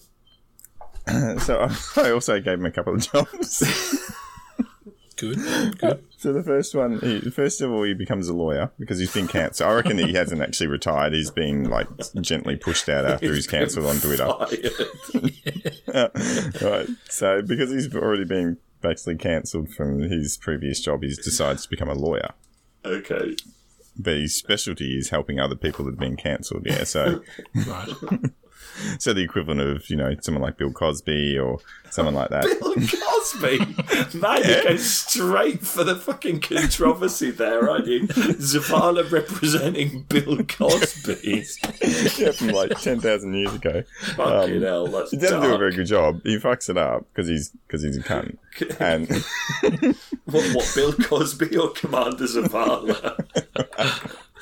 [1.40, 4.12] So um, I also gave him a couple of jobs.
[5.18, 5.38] Good.
[5.78, 6.04] Good.
[6.18, 9.28] So the first one, he, first of all, he becomes a lawyer because he's been
[9.28, 9.70] cancelled.
[9.70, 11.14] I reckon that he hasn't actually retired.
[11.14, 11.88] He's been like
[12.20, 14.26] gently pushed out after he's cancelled on Twitter.
[14.26, 15.34] Fired.
[15.94, 16.10] Uh,
[16.68, 16.88] right.
[17.10, 21.90] So because he's already been basically cancelled from his previous job, he decides to become
[21.90, 22.32] a lawyer.
[22.84, 23.36] Okay.
[23.98, 26.64] But his specialty is helping other people that have been cancelled.
[26.66, 26.84] Yeah.
[26.84, 27.22] So
[27.68, 27.90] Right.
[29.00, 32.44] so the equivalent of you know someone like Bill Cosby or someone like that.
[32.44, 34.20] Bill Cosby.
[34.20, 38.08] Man, you go straight for the fucking controversy there, aren't you?
[38.08, 41.46] Zavala representing Bill Cosby.
[42.18, 43.84] yeah, from like ten thousand years ago.
[44.16, 46.22] Fucking um, hell, that's He doesn't do a very good job.
[46.24, 48.38] He fucks it up because he's because he's a cunt.
[48.80, 49.10] And
[50.26, 53.22] What, what, Bill Cosby or Commander Zavala?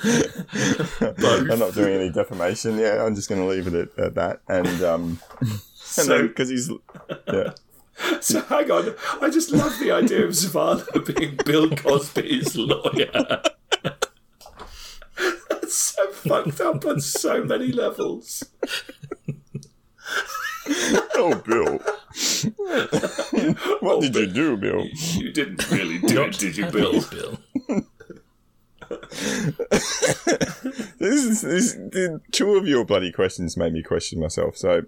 [0.04, 2.78] I'm not doing any defamation.
[2.78, 4.42] Yeah, I'm just going to leave it at, at that.
[4.48, 5.20] And um,
[5.76, 6.70] So- because he's
[7.32, 7.52] yeah,
[8.22, 13.42] So hang on, I just love the idea of Zavala being Bill Cosby's lawyer.
[15.50, 18.44] That's so fucked up on so many levels.
[21.16, 21.78] oh Bill,
[23.80, 24.86] what did you do, Bill?
[25.14, 27.02] You didn't really do it, did you, Bill?
[27.10, 27.40] Bill.
[31.00, 34.56] This is this, the two of your bloody questions made me question myself.
[34.56, 34.84] So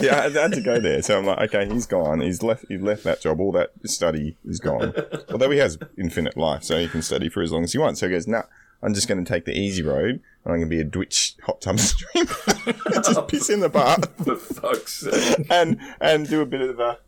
[0.00, 1.00] yeah, I had, to go there.
[1.02, 2.20] So I'm like, okay, he's gone.
[2.20, 2.64] He's left.
[2.68, 3.40] He's left that job.
[3.40, 4.92] All that study is gone.
[5.30, 8.00] Although he has infinite life, so he can study for as long as he wants.
[8.00, 8.42] So he goes, no.
[8.82, 11.60] I'm just going to take the easy road, I'm going to be a Twitch hot
[11.60, 12.26] tub stream,
[12.94, 14.08] just piss in the bath.
[14.24, 15.46] For fuck's sake.
[15.50, 16.98] and and do a bit of a,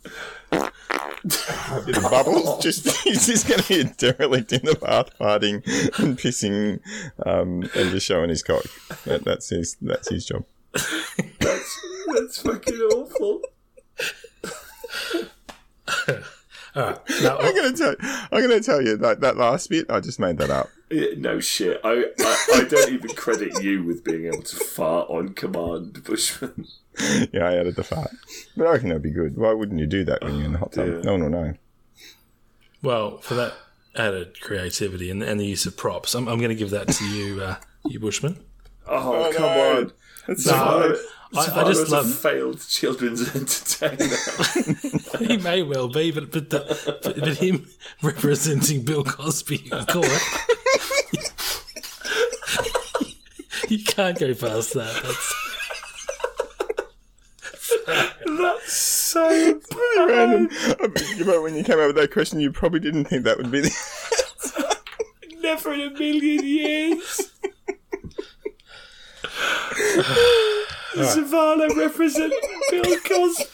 [0.52, 2.62] a bit of bubbles.
[2.62, 5.64] Just he's just going to be a derelict in the bath, farting
[5.98, 6.80] and pissing,
[7.24, 8.64] um, and just showing his cock.
[9.05, 10.44] That, that's his that's his job.
[10.72, 13.40] That's, that's fucking awful.
[16.76, 16.98] All right.
[17.22, 17.94] Now, I'm going to tell
[18.32, 20.70] I'm going to tell you that that last bit I just made that up.
[20.90, 21.80] Yeah, no shit.
[21.84, 26.66] I, I, I don't even credit you with being able to fart on command, Bushman.
[27.32, 28.10] Yeah, I added the fart,
[28.56, 29.36] but I reckon that'd be good.
[29.36, 30.84] Why wouldn't you do that when you're in the hot tub?
[30.86, 31.01] dear.
[31.02, 31.55] No one will know.
[32.82, 33.55] well, for that
[33.97, 37.05] added creativity and, and the use of props, I'm, I'm going to give that to
[37.06, 37.56] you, uh,
[37.86, 38.38] you Bushman.
[38.86, 39.76] Oh, Oh, come no.
[39.78, 39.92] on.
[40.26, 40.98] That's Zavala,
[41.35, 44.16] I- I Zavala just was love- a failed children's entertainer.
[45.19, 47.69] He may well be, but but, the, but, but him
[48.02, 50.11] representing Bill Cosby in court,
[53.69, 55.02] you can't go past that.
[55.05, 55.35] That's,
[58.27, 60.48] That's so pretty random.
[60.81, 63.36] I mean, But when you came up with that question, you probably didn't think that
[63.39, 64.77] would be the.
[65.43, 67.31] never in a million years.
[70.96, 71.16] All right.
[71.16, 72.32] Zavala represent
[72.70, 73.46] Bill Cosby.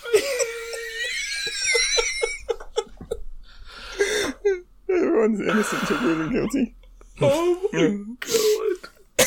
[4.89, 6.75] Everyone's innocent till proven guilty.
[7.21, 9.27] Oh my god.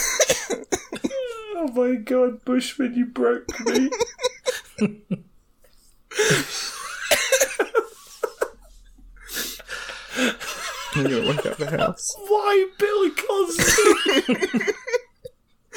[1.55, 3.89] oh my god, Bushman, you broke me.
[10.95, 12.15] you gonna look up the house.
[12.27, 14.35] Why Bill Cosby?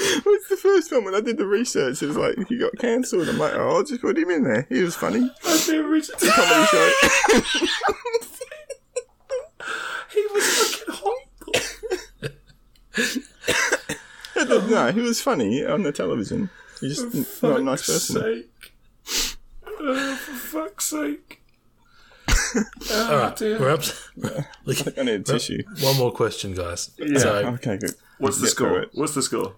[0.24, 2.02] What's the first film when I did the research?
[2.02, 3.28] It was like he got cancelled.
[3.28, 4.66] I'm like, oh, I'll just put him in there.
[4.68, 5.30] He was funny.
[5.44, 6.18] That's the original.
[6.18, 6.90] Comedy show.
[10.12, 10.94] he was fucking
[14.36, 14.68] horrible.
[14.70, 16.50] no, he was funny on the television.
[16.80, 18.22] He's just not a nice Fuck's person.
[18.22, 18.74] Sake.
[19.66, 21.42] Oh, for fuck's sake.
[22.54, 23.58] Oh, All right, dear.
[23.58, 23.82] we're up.
[23.82, 23.94] To,
[24.64, 25.62] look, I need a tissue.
[25.80, 26.90] one more question, guys.
[26.98, 27.18] Yeah.
[27.18, 27.94] So, Okay, good.
[28.18, 28.86] What's the Get score?
[28.92, 29.54] What's the score?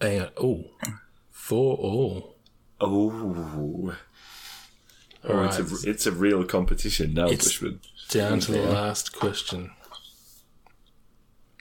[0.00, 0.30] Hang on.
[0.36, 0.64] Oh,
[1.30, 2.36] four all.
[2.80, 3.94] Oh.
[5.22, 7.80] All Oh, right, it's, a, it's a real competition now, It's- Bushman.
[8.08, 9.70] down to the last question.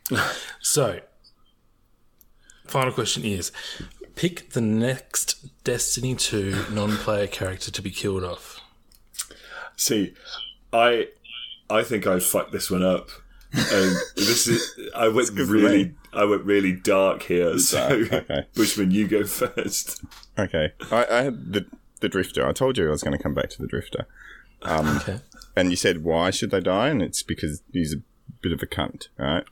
[0.62, 1.02] So,
[2.68, 3.52] final question is:
[4.16, 8.60] pick the next Destiny Two non-player character to be killed off.
[9.76, 10.14] See,
[10.74, 11.10] I
[11.70, 13.10] I think I fucked this one up.
[13.52, 15.92] And this is I went really me.
[16.14, 17.58] I went really dark here.
[17.58, 18.46] So okay.
[18.56, 20.04] Bushman, you go first.
[20.38, 21.66] Okay, I, I had the
[22.00, 22.48] the drifter.
[22.48, 24.06] I told you I was going to come back to the drifter.
[24.62, 25.20] Um, Okay.
[25.56, 26.90] and you said why should they die?
[26.90, 28.02] And it's because he's a
[28.42, 29.44] bit of a cunt, right?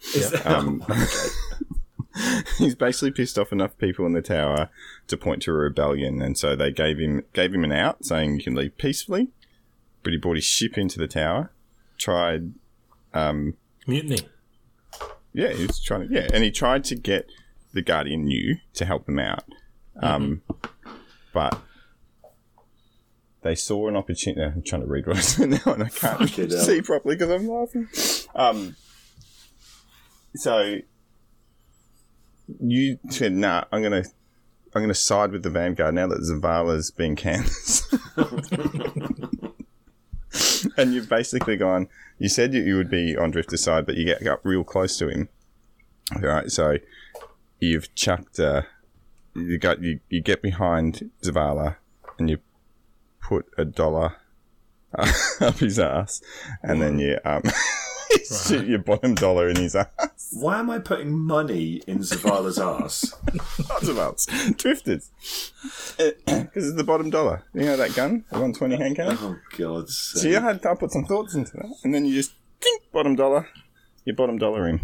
[0.46, 0.84] Um,
[2.58, 4.70] he's basically pissed off enough people in the tower
[5.08, 8.36] to point to a rebellion, and so they gave him gave him an out, saying
[8.38, 9.30] you can leave peacefully.
[10.04, 11.52] But he brought his ship into the tower,
[11.98, 12.54] tried
[13.88, 14.20] Mutiny.
[15.34, 16.14] Yeah, he was trying to.
[16.14, 17.28] Yeah, and he tried to get
[17.74, 19.44] the Guardian new to help him out,
[20.02, 20.42] um,
[21.34, 21.60] but
[23.44, 24.42] they saw an opportunity.
[24.44, 26.60] I'm trying to read what I said now, and I can't Fucking hell.
[26.60, 27.88] see properly because I'm laughing.
[28.36, 28.76] Um,
[30.36, 30.78] so
[32.60, 34.04] you said, "Nah, I'm gonna."
[34.76, 38.00] I'm going to side with the Vanguard now that Zavala's been cancelled.
[40.78, 41.88] and you've basically gone,
[42.20, 44.98] you said you, you would be on Drifter's side, but you get up real close
[44.98, 45.30] to him.
[46.16, 46.78] All right, so
[47.60, 48.64] you've chucked, uh,
[49.36, 51.76] you got you, you get behind Zavala
[52.18, 52.40] and you
[53.22, 54.16] put a dollar
[54.98, 55.12] uh,
[55.42, 56.22] up his ass,
[56.64, 57.44] and then you um,
[58.30, 59.88] shoot your bottom dollar in his ass.
[60.34, 63.14] Why am I putting money in Zavala's ass?
[63.70, 64.26] Lots of else.
[64.58, 65.10] Drifters.
[65.98, 67.44] Because it's the bottom dollar.
[67.54, 68.24] You know that gun?
[68.30, 69.18] The 120 hand cannon?
[69.20, 70.32] Oh God's So sake.
[70.34, 71.74] you had to put some thoughts into that.
[71.84, 73.48] And then you just, ding, bottom dollar.
[74.06, 74.80] Your bottom dollar in.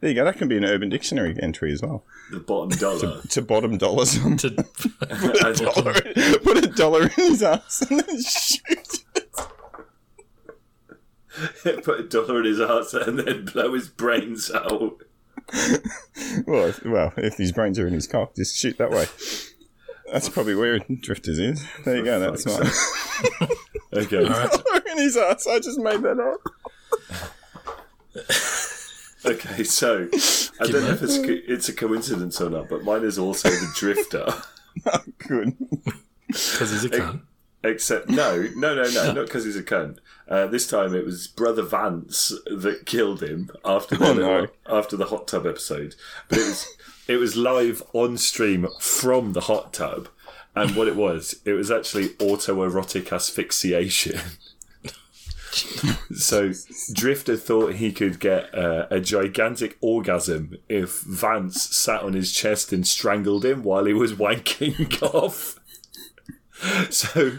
[0.00, 0.24] There you go.
[0.24, 2.04] That can be an Urban Dictionary entry as well.
[2.30, 3.20] The bottom dollar.
[3.20, 4.38] To bottom dollar some.
[4.38, 4.50] To,
[5.00, 9.04] Put a dollar, in- put a dollar in his ass and then shoot it.
[11.82, 15.02] Put a dollar in his ass and then blow his brains out.
[16.46, 19.06] Well, if- well, if his brains are in his cock, just shoot that way.
[20.12, 21.64] That's probably where Drifters is.
[21.84, 22.20] There you go.
[22.20, 23.48] That's fuck's mine.
[23.92, 24.24] Okay.
[24.28, 25.46] dollar in his ass.
[25.48, 26.40] I just made that up.
[29.24, 30.08] Okay, so
[30.60, 33.72] I don't know if it's, it's a coincidence or not, but mine is also the
[33.76, 34.26] drifter.
[34.86, 35.56] Oh, good.
[36.28, 37.20] because he's a cunt.
[37.62, 39.98] Except no, no, no, no, not because he's a cunt.
[40.30, 44.46] Uh, this time it was brother Vance that killed him after the Oh, no.
[44.68, 45.96] after the hot tub episode.
[46.28, 46.66] But it was
[47.08, 50.08] it was live on stream from the hot tub,
[50.54, 54.20] and what it was, it was actually autoerotic asphyxiation.
[56.14, 56.52] so
[56.92, 62.72] Drifter thought he could get uh, a gigantic orgasm if Vance sat on his chest
[62.72, 65.58] and strangled him while he was wanking off.
[66.90, 67.38] So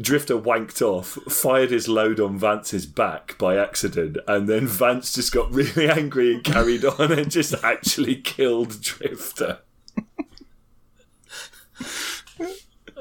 [0.00, 5.32] Drifter wanked off, fired his load on Vance's back by accident, and then Vance just
[5.32, 9.58] got really angry and carried on and just actually killed Drifter.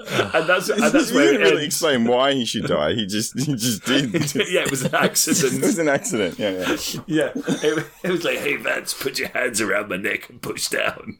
[0.08, 1.76] and that's and that's you where didn't it really ends.
[1.76, 2.94] explain why he should die.
[2.94, 4.14] He just he just did.
[4.36, 5.54] yeah, it was an accident.
[5.54, 6.38] It was an accident.
[6.38, 6.78] Yeah, yeah.
[7.08, 10.68] Yeah, it, it was like, "Hey Vance, put your hands around my neck and push
[10.70, 11.18] down."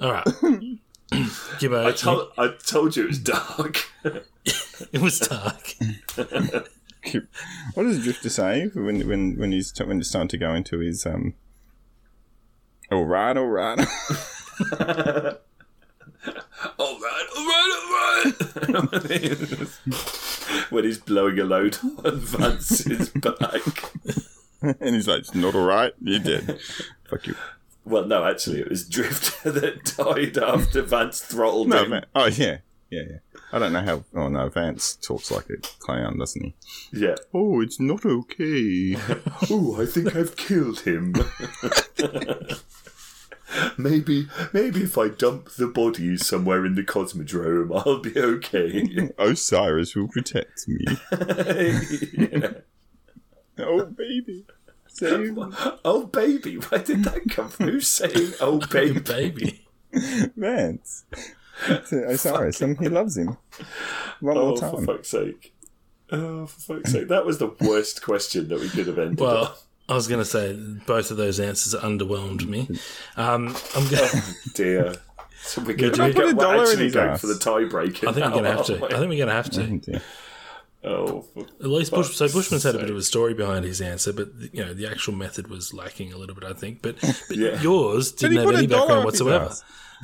[0.00, 0.26] All right.
[1.10, 3.86] Gibbo, I told I told you it was dark.
[4.92, 5.74] it was dark.
[7.74, 10.78] What does Drifter say when when when he's t- when it's time to go into
[10.78, 11.34] his um?
[12.90, 13.78] All right, all right.
[13.78, 13.86] all
[16.78, 17.72] right, all right,
[18.68, 19.68] all right.
[20.70, 23.62] when he's blowing a load on Vance's back.
[24.62, 25.92] and he's like, "It's not all right.
[26.00, 26.58] You're dead.
[27.08, 27.36] Fuck you."
[27.88, 31.90] Well, no, actually, it was Drifter that died after Vance throttled No, him.
[31.90, 32.06] man.
[32.14, 32.58] Oh yeah,
[32.90, 33.18] yeah, yeah.
[33.52, 34.04] I don't know how.
[34.14, 36.54] Oh no, Vance talks like a clown, doesn't he?
[36.92, 37.14] Yeah.
[37.32, 38.96] Oh, it's not okay.
[39.50, 41.14] Oh, I think I've killed him.
[43.78, 49.10] maybe, maybe if I dump the bodies somewhere in the Cosmodrome, I'll be okay.
[49.18, 50.84] Osiris will protect me.
[52.12, 52.50] Yeah.
[53.60, 54.44] Oh, baby.
[54.98, 55.44] Save me.
[55.84, 57.68] Oh, baby, where did that come from?
[57.68, 59.00] Who's saying, oh, baby?
[59.00, 59.66] Baby.
[60.36, 61.04] Vance.
[61.88, 63.36] To Osiris, and he loves him.
[64.20, 64.70] One Oh, more time.
[64.70, 64.86] for time.
[64.86, 65.54] fuck's sake.
[66.12, 67.08] Oh, for fuck's sake.
[67.08, 69.26] That was the worst question that we could have ended on.
[69.26, 69.58] Well,
[69.88, 70.52] I was going to say
[70.86, 72.68] both of those answers underwhelmed me.
[73.16, 74.08] Um, I'm going.
[74.10, 74.22] to
[74.54, 74.94] Dear.
[75.42, 77.34] So we're going do we to put a dollar in actually his going for the
[77.34, 78.08] tiebreaker.
[78.08, 78.74] I think we're going to have to.
[78.76, 80.00] I think we're going to have to.
[80.88, 81.44] Oh, dear.
[81.44, 83.80] For At least Bush, so fuck's Bushman's had a bit of a story behind his
[83.80, 86.82] answer, but you know the actual method was lacking a little bit, I think.
[86.82, 86.96] But,
[87.28, 87.60] but Yeah.
[87.60, 89.54] yours didn't have any background whatsoever.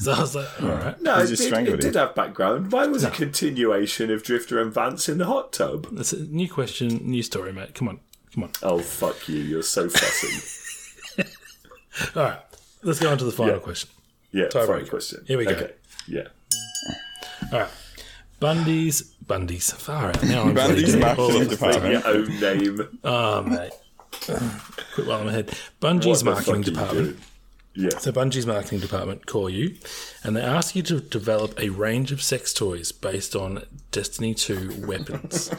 [0.00, 2.70] So I was like, all right, No, He it, just did, it did have background.
[2.72, 5.86] Mine was a continuation of Drifter and Vance in the hot tub.
[5.92, 7.74] that's a new question, new story, mate.
[7.76, 8.00] Come on,
[8.34, 8.50] come on.
[8.62, 9.38] Oh, fuck you.
[9.38, 11.22] You're so fussy.
[12.16, 12.38] All right,
[12.82, 13.60] let's go on to the final Yeah.
[13.60, 13.90] question.
[14.32, 14.66] Yeah, Tiebreaker.
[14.66, 15.24] fine question.
[15.28, 15.52] Here we go.
[15.52, 15.72] Okay.
[16.08, 16.26] Yeah.
[17.52, 17.70] All right,
[18.40, 19.70] Bundy's Bundy's.
[19.72, 20.42] Far out now.
[20.44, 21.92] I'm Bundy's forgetting all marketing of- department.
[21.92, 22.98] Your own name.
[23.04, 23.70] Oh mate,
[24.94, 25.48] quit while I'm ahead.
[25.80, 27.18] Bungie's What the marketing fuck are you department.
[27.76, 27.98] Yeah.
[27.98, 29.74] So Bungie's marketing department call you,
[30.22, 34.84] and they ask you to develop a range of sex toys based on Destiny 2
[34.86, 35.50] weapons.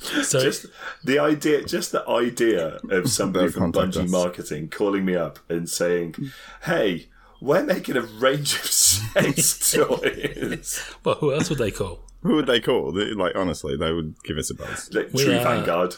[0.22, 0.66] so Just
[1.04, 4.10] the idea, just the idea of somebody from contact Bungie us.
[4.10, 6.14] Marketing calling me up and saying,
[6.62, 7.08] "Hey,
[7.42, 12.00] we're making a range of sex toys." well, who else would they call?
[12.22, 12.92] Who would they call?
[12.92, 14.92] They, like, honestly, they would give us a buzz.
[14.92, 15.96] Like True are- Vanguard,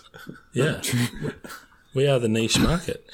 [0.52, 0.80] Yeah,
[1.94, 3.08] we are the niche market.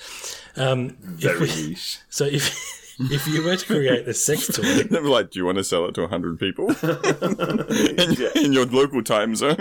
[0.56, 1.98] Um, if very we, niche.
[2.08, 2.48] so if
[2.98, 5.64] if you were to create a sex toy, They'd be like, do you want to
[5.64, 6.70] sell it to 100 people?
[6.70, 8.28] in, Yeah.
[8.36, 9.56] in your local time zone?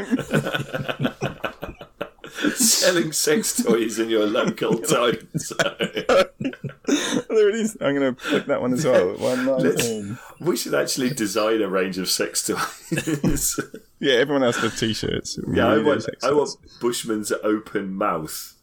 [2.56, 5.18] Selling sex toys in your local town.
[5.38, 6.00] zone.
[6.08, 7.78] there it is.
[7.82, 9.10] I'm going to put that one as well.
[9.18, 10.18] 119.
[10.40, 13.60] We should actually design a range of sex toys.
[14.00, 15.40] Yeah, everyone has the t-shirts.
[15.54, 16.50] yeah, I want, I want.
[16.82, 18.54] Bushman's open mouth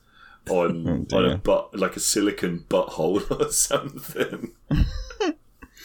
[0.51, 4.53] on Oh, on a butt, like a silicon butthole or something.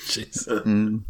[0.08, 0.48] jeez.
[0.50, 1.04] Uh, mm.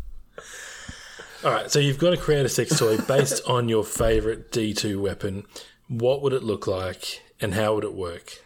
[1.43, 4.99] All right, so you've got to create a sex toy based on your favorite D2
[4.99, 5.45] weapon.
[5.87, 8.43] What would it look like, and how would it work?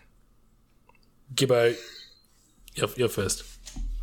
[1.34, 1.76] Gibbo,
[2.76, 3.43] you're, you're first.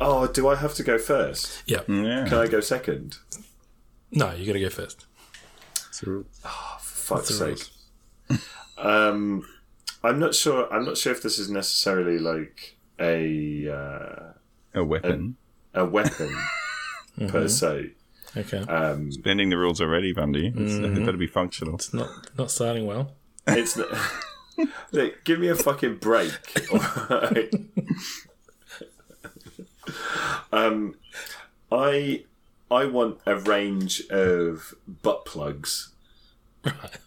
[0.01, 1.63] Oh, do I have to go first?
[1.65, 1.81] Yeah.
[1.87, 2.25] Yeah.
[2.27, 3.17] Can I go second?
[4.11, 5.05] No, you got to go first.
[5.91, 6.25] So-
[6.81, 8.39] Fuck's the sake.
[8.77, 9.43] um,
[10.03, 10.71] I'm not sure.
[10.71, 14.33] I'm not sure if this is necessarily like a uh,
[14.75, 15.35] a weapon.
[15.73, 16.29] a weapon
[17.29, 17.91] per se.
[18.37, 18.59] Okay.
[18.59, 20.53] Um, Bending the rules already, Bundy.
[20.55, 21.75] It's, It better be functional.
[21.75, 23.13] It's not not starting well.
[23.57, 23.77] It's
[24.91, 26.31] Look, give me a fucking break.
[30.51, 30.95] um,
[31.71, 32.23] I
[32.71, 35.89] I want a range of butt plugs,
[36.63, 36.97] Right.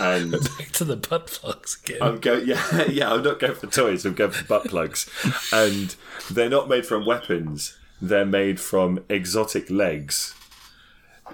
[0.00, 1.98] and Back to the butt plugs again.
[2.02, 2.46] I'm going.
[2.46, 3.12] Yeah, yeah.
[3.12, 4.04] I'm not going for toys.
[4.04, 5.08] I'm going for butt plugs,
[5.52, 5.94] and
[6.30, 7.76] they're not made from weapons.
[8.00, 10.34] They're made from exotic legs.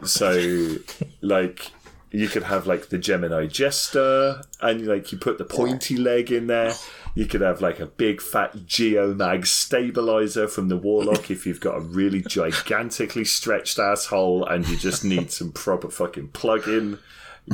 [0.05, 0.77] So,
[1.21, 1.71] like,
[2.17, 6.47] you could have like the Gemini Jester, and like you put the pointy leg in
[6.47, 6.73] there.
[7.15, 11.77] You could have like a big fat Geomag stabilizer from the Warlock if you've got
[11.77, 16.99] a really gigantically stretched asshole and you just need some proper fucking plug-in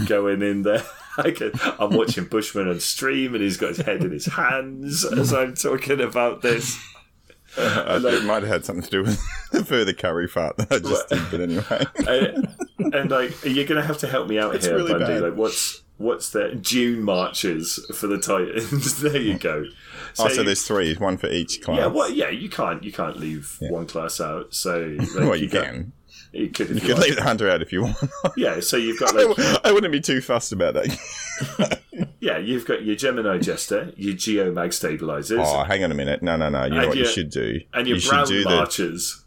[0.06, 0.84] going in there.
[1.18, 5.05] I can, I'm watching Bushman on stream and he's got his head in his hands
[5.05, 6.76] as I'm talking about this.
[7.56, 9.20] I think it might have had something to do with
[9.51, 11.86] the further curry fart that I just did, but anyway.
[12.09, 12.48] and,
[12.93, 15.07] and like you're gonna have to help me out It's here, really Bundy.
[15.07, 15.23] bad.
[15.23, 19.01] Like what's what's the Dunemarchers for the Titans?
[19.03, 19.65] there you go.
[20.19, 21.79] oh, so there's three, one for each class.
[21.79, 24.55] yeah, well, yeah, you can't you can't leave one class out.
[24.55, 25.93] So like, well, you got- can.
[26.35, 27.07] You could, You you could like.
[27.09, 27.97] leave the hunter out if you want.
[28.39, 31.81] Yeah, so you've got like I wouldn't be too fussed about that.
[32.21, 36.23] yeah, you've got your Gemini Jester, your Geomag stabilizers, Oh, hang on a minute.
[36.23, 36.65] No, no, no.
[36.65, 37.61] You know And what you should do?
[37.75, 39.22] and your you should brown do the marchers.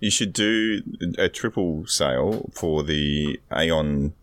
[0.00, 0.82] You should do
[1.18, 4.14] a triple sale for the Aeon,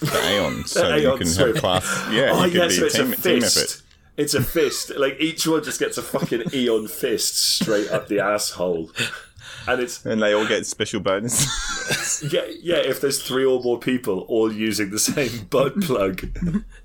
[0.00, 1.54] the Aeon, so you Aeon can Swift.
[1.54, 2.08] have class.
[2.10, 3.56] Yeah, Oh you yeah, can be so a it's team, a team fist.
[3.58, 3.82] effort.
[4.16, 4.92] It's a fist.
[4.96, 8.90] Like each one just gets a fucking Aeon fist straight up the asshole.
[9.66, 12.22] And it's And they all get special bonus.
[12.32, 12.76] yeah, yeah.
[12.76, 16.24] If there's three or more people all using the same butt plug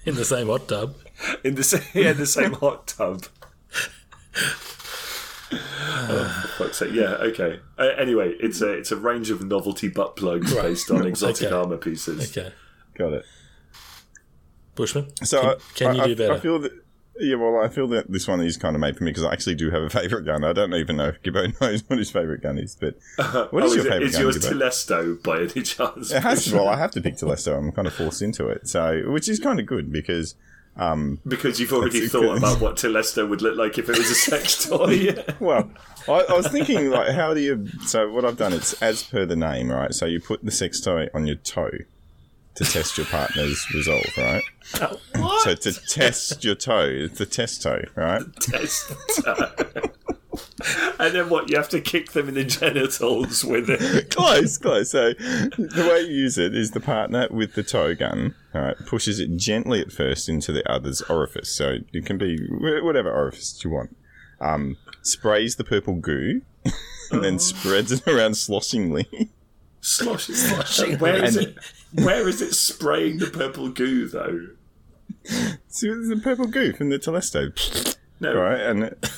[0.05, 0.95] in the same hot tub.
[1.43, 3.25] in the same yeah, the same hot tub.
[5.51, 6.93] Oh, for fuck's sake.
[6.93, 7.59] Yeah, okay.
[7.77, 11.55] Uh, anyway, it's a it's a range of novelty butt plugs based on exotic Okay.
[11.55, 12.35] armor pieces.
[12.37, 12.51] Okay.
[12.97, 13.25] Got it.
[14.75, 16.33] Bushman, So can, I- can you I, do better?
[16.33, 16.71] I feel that
[17.19, 19.33] Yeah, well, I feel that this one is kind of made for me because I
[19.33, 20.43] actually do have a favourite gun.
[20.43, 22.95] I don't even know if Gibbo knows what his favourite gun is, but
[23.51, 24.21] what is oh, your it- favourite is gun?
[24.21, 24.51] yours Gibbo?
[24.51, 26.11] Telesto by any chance?
[26.11, 26.53] It has.
[26.53, 27.57] Well, I have to pick Telesto.
[27.57, 30.35] I'm kind of forced into it, so which is kind of good because
[30.77, 34.15] Um, because you've already thought about what Telesto would look like if it was a
[34.15, 35.15] sex toy.
[35.39, 35.71] Well,
[36.07, 37.67] I, I was thinking, like, how do you?
[37.85, 39.93] So, what I've done, it's as per the name, right?
[39.93, 41.71] So, you put the sex toy on your toe
[42.55, 44.43] to test your partner's resolve, right?
[44.79, 45.43] Uh, what?
[45.43, 48.21] So, to test your toe, it's the test toe, right?
[48.39, 48.93] Test
[49.23, 49.51] toe.
[50.99, 51.49] and then what?
[51.49, 54.09] You have to kick them in the genitals with it.
[54.15, 54.91] close, close.
[54.91, 59.19] So, the way you use it is the partner with the toe gun, right, pushes
[59.19, 61.49] it gently at first into the other's orifice.
[61.55, 63.95] So, it can be whatever orifice you want.
[64.39, 66.41] Um, sprays the purple goo.
[67.09, 69.30] And then spreads it around sloshingly.
[69.80, 70.35] Sloshing.
[70.35, 70.99] Sloshing.
[70.99, 71.57] Where is And- it?
[72.03, 74.47] Where is it spraying the purple goo though?
[75.69, 78.35] So there's a purple goo from the Telesto, No.
[78.35, 78.59] right?
[78.59, 79.09] And it- Yeah,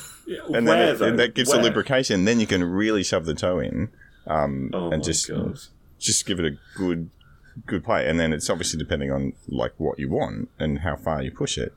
[0.54, 1.16] and where then it, though?
[1.16, 1.60] that gives Where?
[1.60, 2.24] a lubrication.
[2.24, 3.88] Then you can really shove the toe in,
[4.26, 5.58] um, Oh and just God.
[5.98, 7.10] just give it a good
[7.66, 8.08] good play.
[8.08, 11.58] And then it's obviously depending on like what you want and how far you push
[11.58, 11.74] it.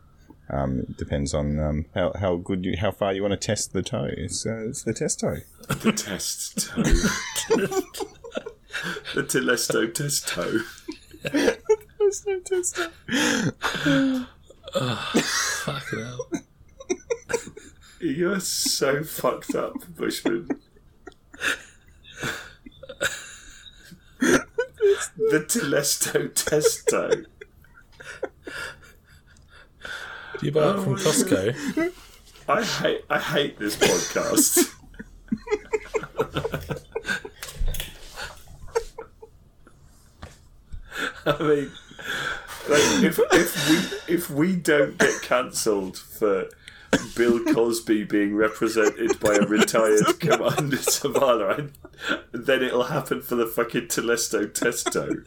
[0.49, 3.73] Um, it depends on um, how how good you how far you want to test
[3.73, 4.09] the toe.
[4.11, 5.37] It's, uh, it's the test toe.
[5.69, 6.83] the test toe.
[9.15, 10.59] the Telesto test toe.
[11.31, 14.25] There's no test toe.
[14.73, 16.29] Fucking hell.
[18.03, 20.49] You're so fucked up, Bushman.
[24.19, 24.45] the
[25.47, 27.25] Telesto testo.
[30.37, 31.93] Do you buy it from oh, Costco?
[32.49, 34.69] I hate I hate this podcast.
[41.25, 41.71] I mean,
[42.67, 46.49] like if if we if we don't get cancelled for
[47.15, 51.69] Bill Cosby being represented by a retired Commander Zavala,
[52.09, 55.23] I- then it'll happen for the fucking Telesto Testo.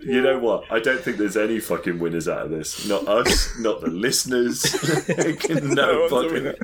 [0.00, 0.64] You know what?
[0.70, 2.86] I don't think there's any fucking winners out of this.
[2.88, 4.62] Not us, not the listeners.
[5.08, 6.32] no Everyone's a fucking.
[6.32, 6.54] winner.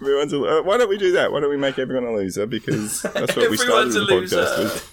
[0.00, 1.30] Everyone's a- uh, why don't we do that?
[1.32, 2.46] Why don't we make everyone a loser?
[2.46, 4.62] Because that's what we started the podcast loser.
[4.62, 4.92] with.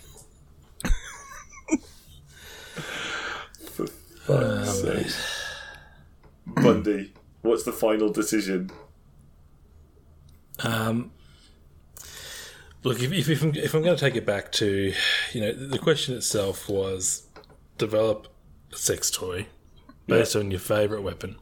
[4.25, 5.32] Fuck's sake.
[6.55, 8.69] Bundy, what's the final decision?
[10.59, 11.11] Um,
[12.83, 14.93] look, if, if, if, I'm, if I'm going to take it back to,
[15.33, 17.27] you know, the question itself was
[17.77, 18.27] develop
[18.71, 19.47] a sex toy
[20.07, 21.35] based on your favourite weapon.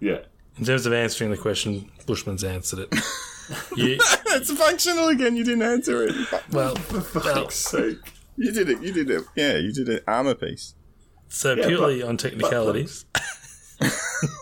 [0.00, 0.18] Yeah.
[0.58, 2.94] In terms of answering the question, Bushman's answered it.
[3.76, 3.98] you,
[4.34, 5.34] It's functional again.
[5.36, 6.14] You didn't answer it.
[6.52, 7.98] well, For fuck's sake.
[8.36, 8.80] You did it.
[8.82, 9.24] You did it.
[9.34, 10.74] Yeah, you did an armor piece.
[11.28, 13.04] so Yeah, purely but- on technicalities,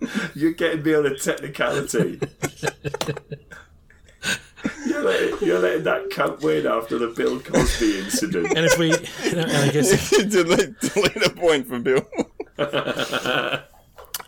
[0.34, 2.20] You're getting me on a technicality.
[4.86, 8.48] you're, letting, you're letting that cunt win after the Bill Cosby incident.
[8.56, 12.06] and if we, and I guess, delete, delete a point for Bill.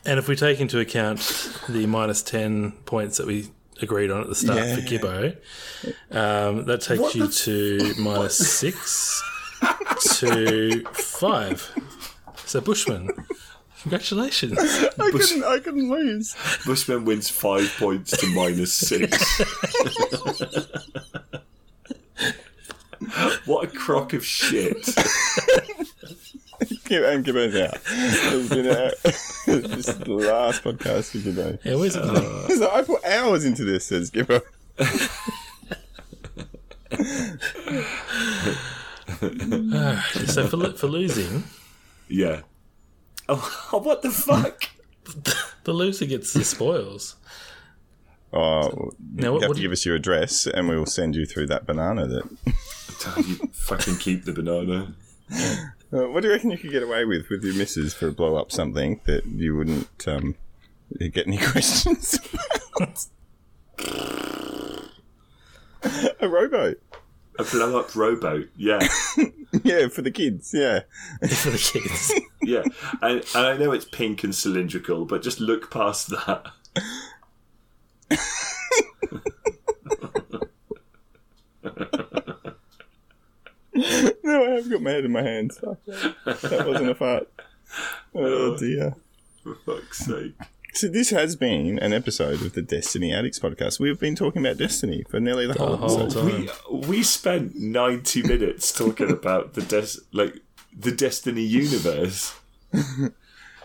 [0.05, 1.21] and if we take into account
[1.69, 3.49] the minus ten points that we
[3.81, 4.75] agreed on at the start Yeah.
[4.77, 5.37] for Gibbo,
[6.11, 9.23] um, that takes What you the to minus six
[10.19, 11.71] to five.
[12.45, 13.11] So Bushman,
[13.83, 14.59] congratulations.
[14.59, 15.45] I couldn't.
[15.45, 16.35] I couldn't lose.
[16.67, 19.17] Bushman wins five points to minus six.
[23.47, 24.85] what a crock of shit.
[26.87, 27.79] Give, and give it out.
[27.87, 28.91] It's been a,
[29.47, 31.59] this is the last podcast for today.
[31.65, 32.03] Yeah, where's it?
[32.03, 33.87] Uh, so I put hours into this.
[33.87, 34.43] Says Gibbo.
[40.27, 41.45] so for for losing,
[42.09, 42.43] Yeah.
[43.29, 44.65] Oh, what the fuck?
[45.65, 47.17] the loser gets the spoils.
[48.33, 50.87] Oh, Now, you what- have what to do give us your address, and we will
[50.87, 52.07] send you through that banana.
[52.07, 52.25] That.
[53.27, 54.95] you fucking keep the banana.
[55.91, 58.37] Uh, what do you reckon you could get away with with your missus for blow
[58.37, 60.35] up something that you wouldn't um,
[60.99, 62.19] get any questions?
[62.77, 63.07] about?
[66.21, 66.83] a rowboat.
[67.39, 68.49] A blow up rowboat.
[68.57, 68.81] Yeah.
[69.63, 70.51] Yeah, for the kids.
[70.53, 70.81] Yeah.
[71.29, 72.13] for the kids.
[72.49, 72.63] Yeah.
[73.03, 76.47] And, and I know it's pink and cylindrical, but just look past that.
[83.75, 85.59] No, I have got my head in my hands.
[85.59, 85.77] That.
[86.43, 87.29] That wasn't a fart.
[88.15, 88.95] Oh, oh dear.
[89.43, 90.35] For fuck's sake.
[90.75, 93.79] So this has been an episode of the Destiny Addicts podcast.
[93.81, 96.31] We've been talking about Destiny for nearly the whole The whole episode.
[96.31, 96.49] time.
[96.73, 100.41] We we spent ninety minutes talking about the des- like
[100.77, 102.38] the Destiny universe.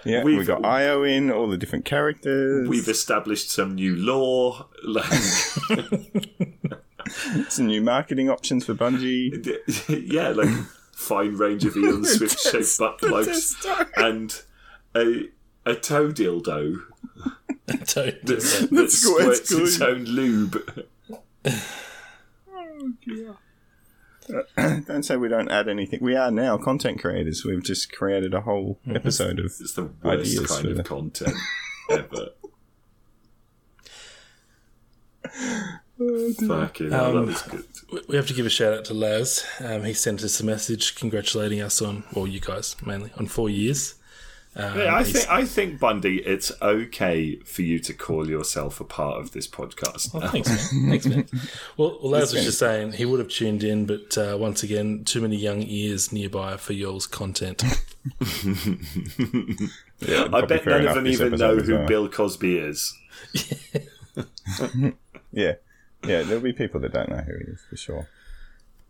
[0.06, 2.68] Yeah, We've- we've got Io in, all the different characters.
[2.68, 4.68] We've established some new law.
[4.84, 5.06] Like,
[7.50, 9.58] some new marketing options for Bungie.
[10.12, 10.50] yeah, like
[10.92, 13.56] fine range of Aeon Swift shaped butt plugs
[13.98, 14.42] and
[14.96, 15.30] a
[15.66, 16.82] a toe dildo
[17.66, 20.62] Don't- that, that That's good, squirts its own lube.
[21.46, 22.94] Oh,
[24.58, 26.00] Don't say we don't add anything.
[26.02, 27.44] We are now content creators.
[27.44, 29.46] We've just created a whole episode of.
[29.46, 31.36] It's the worst Ideas kind of the- content
[31.90, 32.30] ever.
[36.48, 37.66] Fucking hell, Um, that was good.
[37.92, 39.46] We- We have to give a shout out to Laz.
[39.60, 43.50] Um, he sent us a message congratulating us on, well, you guys mainly, on four
[43.50, 43.96] years.
[44.56, 48.84] Um, Yeah, I think I think Bundy, it's okay for you to call yourself a
[48.84, 50.12] part of this podcast.
[50.14, 50.90] Oh, thanks, man.
[50.90, 51.28] Thanks, man.
[51.78, 55.04] Well, well Laz was just saying he would have tuned in, but uh, once again,
[55.06, 57.64] too many young ears nearby for y'all's content.
[60.08, 61.88] Yeah, I bet none of them even know who well.
[61.88, 62.94] Bill Cosby is.
[65.36, 65.54] Yeah,
[66.06, 66.22] yeah.
[66.22, 68.08] There'll be people that don't know who he is for sure.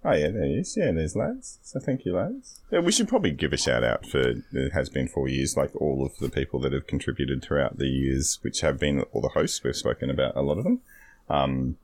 [0.05, 0.75] Oh yeah, there he is.
[0.75, 1.59] Yeah, there's Laz.
[1.63, 2.59] So thank you, Laz.
[2.71, 4.19] Yeah, we should probably give a shout out for
[4.51, 7.88] it has been four years, like all of the people that have contributed throughout the
[7.88, 9.63] years, which have been all the hosts.
[9.63, 10.81] We've spoken about a lot of them.
[11.30, 11.77] Um,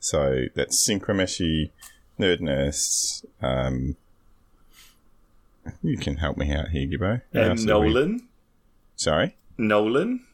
[0.00, 1.72] so that's Synchromeshi,
[2.18, 3.24] Nerd Nurse.
[3.42, 3.96] Um,
[5.82, 7.22] you can help me out here, Gibbo.
[7.32, 8.28] Who And else we- Nolan.
[8.96, 10.24] Sorry, Nolan.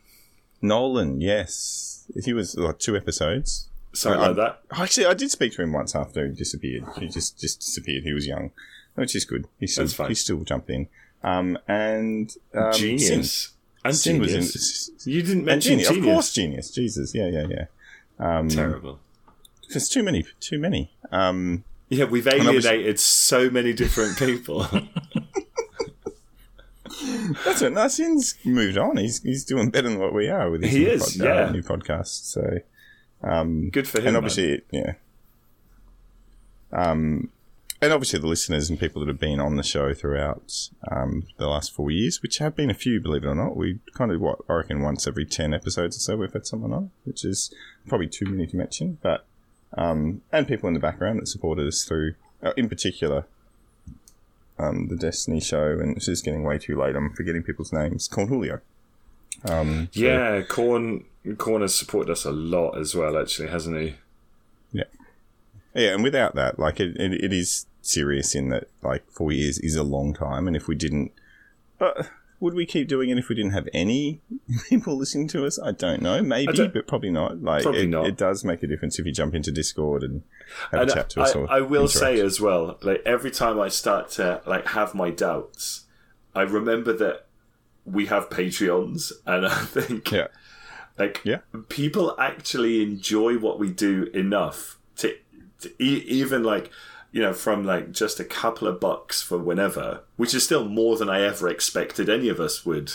[0.61, 1.20] Nolan.
[1.20, 3.69] Yes, he was like two episodes.
[3.94, 4.60] Something I- like that.
[4.73, 6.85] Actually, I did speak to him once after he disappeared.
[6.98, 8.05] He just just disappeared.
[8.05, 8.51] He was young,
[8.94, 9.47] which is good.
[9.60, 10.89] He still he still jumped in.
[11.23, 13.51] Um, and um, Genius.
[13.85, 14.89] And Sin, genius.
[15.06, 15.12] in.
[15.12, 16.06] You didn't mention genius, genius.
[16.06, 16.70] of course, genius.
[16.70, 17.66] Jesus, yeah, yeah, yeah.
[18.39, 19.01] Um, Terrible.
[19.70, 20.93] There's too many, too many.
[21.10, 24.62] Um, Yeah, we've alienated so many different people.
[27.44, 27.73] that's it.
[27.73, 28.97] No, Sin's moved on.
[28.98, 31.35] He's he's doing better than what we are with his He new, is, pod- uh,
[31.35, 31.51] yeah.
[31.51, 32.24] new podcast.
[32.24, 32.59] So,
[33.23, 34.09] um, Good for him.
[34.09, 34.94] and obviously, yeah.
[36.73, 37.31] Um,
[37.81, 41.49] and obviously the listeners and people that have been on the show throughout um, the
[41.49, 43.57] last four years, which have been a few, believe it or not.
[43.57, 46.73] We kind of what I reckon once every ten episodes or so we've had someone
[46.73, 47.53] on, which is
[47.89, 48.99] probably too many to mention.
[49.03, 49.27] But
[49.77, 53.24] um, and people in the background that supported us through, uh, in particular,
[54.59, 55.78] um, the Destiny show.
[55.81, 56.94] And this is getting way too late.
[56.94, 58.07] I'm forgetting people's names.
[58.07, 58.61] Corn Julio.
[59.49, 61.05] Um, so- Yeah, Corn
[61.39, 63.94] Corn has supported us a lot as well, actually, hasn't he?
[64.73, 64.85] Yeah,
[65.74, 69.59] Yeah, and without that, like it, it, it is serious in that like four years
[69.59, 71.12] is a long time, and if we didn't,
[71.78, 72.09] but
[72.40, 74.20] would we keep doing it if we didn't have any
[74.69, 75.61] people listening to us?
[75.61, 77.40] I don't know, maybe, don't- but probably not.
[77.43, 78.07] Like Probably it, not.
[78.07, 80.23] it does make a difference if you jump into Discord and
[80.73, 81.35] have And a chat to I, us.
[81.36, 85.11] Or I will say as well, like every time I start to like have my
[85.11, 85.85] doubts,
[86.35, 87.27] I remember that
[87.85, 90.28] we have Patreons, and I think yeah,
[90.98, 91.39] like Yeah.
[91.69, 95.14] people actually enjoy what we do enough to,
[95.60, 96.70] to e- even like
[97.12, 100.97] you know from like just a couple of bucks for whenever which is still more
[100.97, 102.93] than i ever expected any of us would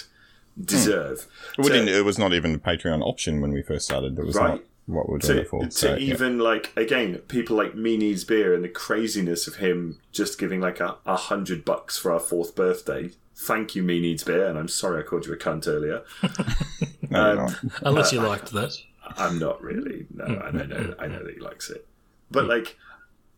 [0.59, 4.17] deserve to- didn't, it was not even a Patreon option when we first started.
[4.17, 4.53] It was Right.
[4.55, 5.63] not what we were doing to, for.
[5.65, 5.97] to So, yeah.
[6.13, 10.61] even like again people like me needs beer and the craziness of him just giving
[10.61, 14.57] like a, a hundred bucks for our fourth birthday thank you me needs beer and
[14.57, 16.03] i'm sorry i called you a cunt earlier
[17.09, 17.71] No, um.
[17.83, 18.77] Unless you liked that.
[19.17, 20.05] I'm not really.
[20.13, 20.95] No, I know, know.
[20.99, 21.87] I know that he likes it,
[22.29, 22.75] but like,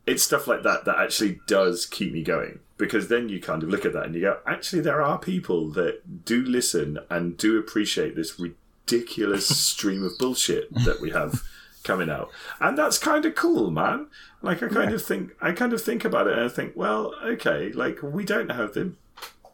[0.08, 3.70] it's stuff like that that actually does keep me going because then you kind of
[3.70, 7.60] look at that and you go, actually, there are people that do listen and do
[7.60, 11.44] appreciate this ridiculous stream of bullshit that we have
[11.84, 14.08] coming out, and that's kind of cool, man.
[14.42, 17.14] Like, I kind of think, I kind of think about it and I think, well,
[17.24, 18.94] okay, like we don't have the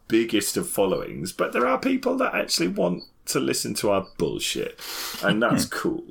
[0.08, 4.78] biggest of followings, but there are people that actually want to listen to our bullshit,
[5.22, 6.04] and that's cool.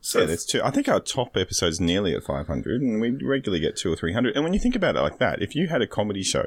[0.00, 0.62] So Yeah, there's two.
[0.62, 4.34] I think our top episode's nearly at 500, and we regularly get two or 300.
[4.34, 6.46] And when you think about it like that, if you had a comedy show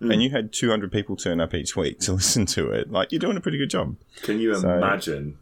[0.00, 0.12] Mm.
[0.12, 3.18] and you had 200 people turn up each week to listen to it, like you're
[3.18, 3.96] doing a pretty good job.
[4.22, 5.38] Can you So- imagine?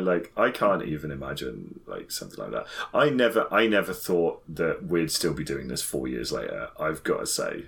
[0.00, 2.66] Like I can't even imagine like something like that.
[2.94, 6.68] I never, I never thought that we'd still be doing this four years later.
[6.80, 7.66] I've got to say,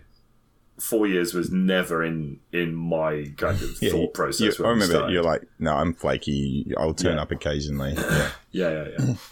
[0.78, 4.58] four years was never in in my kind of Yeah, thought process.
[4.58, 6.72] you- I remember you're like, no, I'm flaky.
[6.76, 7.22] I'll turn Yeah.
[7.22, 7.94] up occasionally.
[7.98, 8.30] Yeah.
[8.52, 9.14] yeah, yeah, yeah.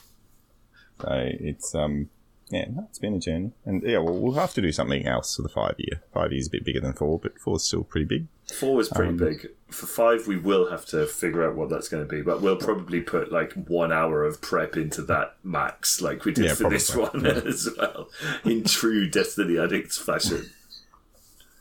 [1.01, 2.09] So it's um,
[2.49, 5.37] yeah, no, it's been a journey, and yeah, well, we'll have to do something else
[5.37, 6.01] for the five year.
[6.15, 8.29] Five years is a bit bigger than four, but four's still pretty big.
[8.55, 9.49] Four was pretty Um, big.
[9.71, 12.57] For five, we will have to figure out what that's going to be, but we'll
[12.57, 16.71] probably put like one hour of prep into that max, like we did Yeah, for
[16.71, 17.31] this probably.
[17.33, 18.09] one as well,
[18.45, 20.49] in true Destiny Addicts fashion.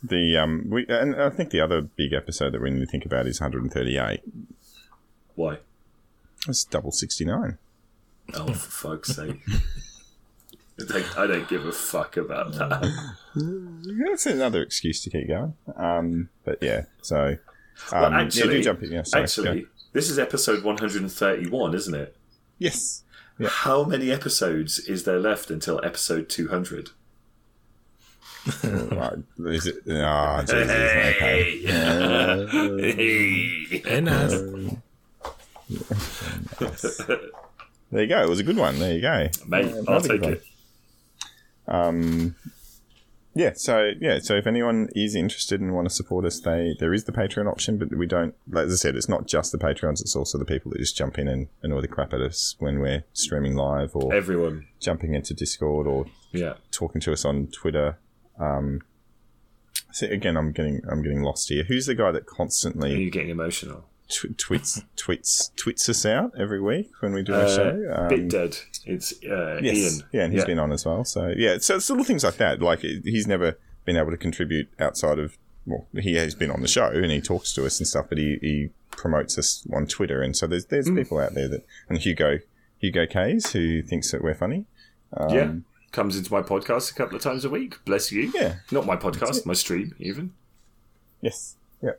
[0.04, 3.06] The um, we and I think the other big episode that we need to think
[3.06, 4.22] about is 138.
[5.36, 5.58] Why?
[6.48, 7.58] It's double 69.
[8.34, 9.40] Oh, for fuck's sake.
[10.80, 13.12] I don't, I don't give a fuck about that.
[13.36, 15.54] That's another excuse to keep going.
[15.78, 17.38] Um, but yeah, so
[17.92, 18.92] um, Well, yeah, actually, do jump in.
[18.92, 22.16] Yeah, sorry, actually, this is episode 131, isn't it?
[22.60, 23.04] yes,
[23.40, 23.48] Yeah.
[23.50, 26.90] How many episodes is there left until episode 200?
[28.64, 29.14] right.
[29.54, 29.76] Is it?
[29.88, 31.62] Oh, Jesus, okay.
[33.84, 34.32] Hey, nice.
[37.92, 38.22] There you go.
[38.24, 38.78] It was a good one.
[38.80, 39.28] There you go.
[39.48, 40.44] Mate, Yeah, I'll take good it.
[41.68, 42.36] Um,
[43.34, 43.54] yeah.
[43.56, 44.20] So yeah.
[44.20, 47.50] So if anyone is interested and want to support us, they there is the Patreon
[47.50, 48.36] option, but we don't.
[48.50, 50.02] Like as I said, it's not just the Patreons.
[50.02, 52.80] It's also the people that just jump in and annoy the crap at us when
[52.80, 54.68] we're streaming live or Everyone.
[54.80, 56.56] jumping into Discord or Yeah.
[56.72, 57.98] talking to us on Twitter.
[58.40, 58.82] Um,
[59.92, 61.64] so again, I'm getting I'm getting lost here.
[61.64, 62.94] Who's the guy that constantly?
[62.94, 63.86] Are you getting emotional?
[64.08, 67.94] tw- tweets tweets tweets us out every week when we do our Uh, show?
[67.96, 68.58] Um, Bit dead.
[68.86, 70.10] It's uh, yes, Ian.
[70.12, 71.04] yeah, and he's been on as well.
[71.06, 72.62] So yeah, so it's little things like that.
[72.62, 75.38] Like he's never been able to contribute outside of.
[75.68, 78.20] Well, he has been on the show and he talks to us and stuff, but
[78.20, 81.98] he, he promotes us on Twitter, and so there's there's people out there that and
[81.98, 82.38] Hugo
[82.78, 84.66] Hugo Kays who thinks that we're funny.
[85.30, 85.54] yeah.
[85.96, 87.78] Comes into my podcast a couple of times a week.
[87.86, 88.30] Bless you.
[88.36, 88.56] Yeah.
[88.70, 90.34] Not my podcast, my stream, even.
[91.22, 91.56] Yes.
[91.82, 91.94] Yeah.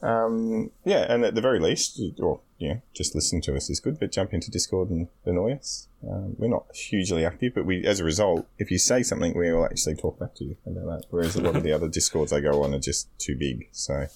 [0.00, 3.78] Um, yeah, and at the very least, or you know, just listen to us is
[3.78, 5.88] good, but jump into Discord and annoy us.
[6.02, 9.52] Um, we're not hugely active, but we, as a result, if you say something, we
[9.52, 11.02] will actually talk back to you about that.
[11.10, 13.68] Whereas a lot of the other Discords I go on are just too big.
[13.72, 14.06] So,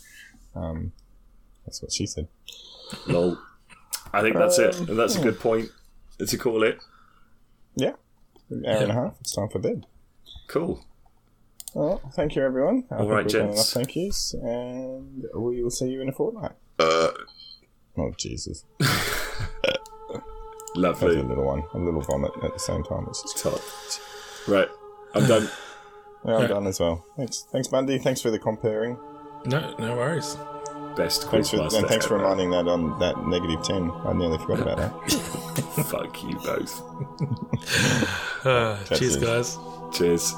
[0.55, 0.93] um,
[1.67, 2.29] that's what she said.
[3.07, 3.37] Lol.
[4.15, 4.79] I think that's it.
[4.79, 5.69] And that's a good point
[6.27, 6.79] to call it.
[7.77, 7.93] Yeah.
[8.51, 9.15] An hour and a half.
[9.21, 9.87] It's time for bed.
[10.49, 10.85] Cool.
[11.75, 12.85] Well, thank you, everyone.
[12.91, 13.57] I All think right, we've done gents.
[13.75, 16.53] enough thank yous, and we will see you in a fortnight.
[16.79, 17.09] Uh,
[17.97, 18.65] Oh, Jesus.
[18.81, 19.81] That
[20.75, 21.63] was a little one.
[21.75, 23.07] A little vomit at the same time.
[23.09, 23.61] It's just Top.
[24.49, 24.69] Right.
[25.15, 25.49] I'm done.
[26.27, 27.05] Yeah, I'm done as well.
[27.19, 27.99] Thanks, thanks, Bundy.
[27.99, 28.97] Thanks for the comparing.
[29.45, 30.39] No, no worries.
[30.97, 33.91] Best Thanks for, and thanks for reminding that on that negative ten.
[33.91, 35.41] I nearly forgot about that.
[35.75, 36.83] Fuck you both.
[38.45, 39.57] Uh, cheers, guys.
[39.95, 40.35] Cheers.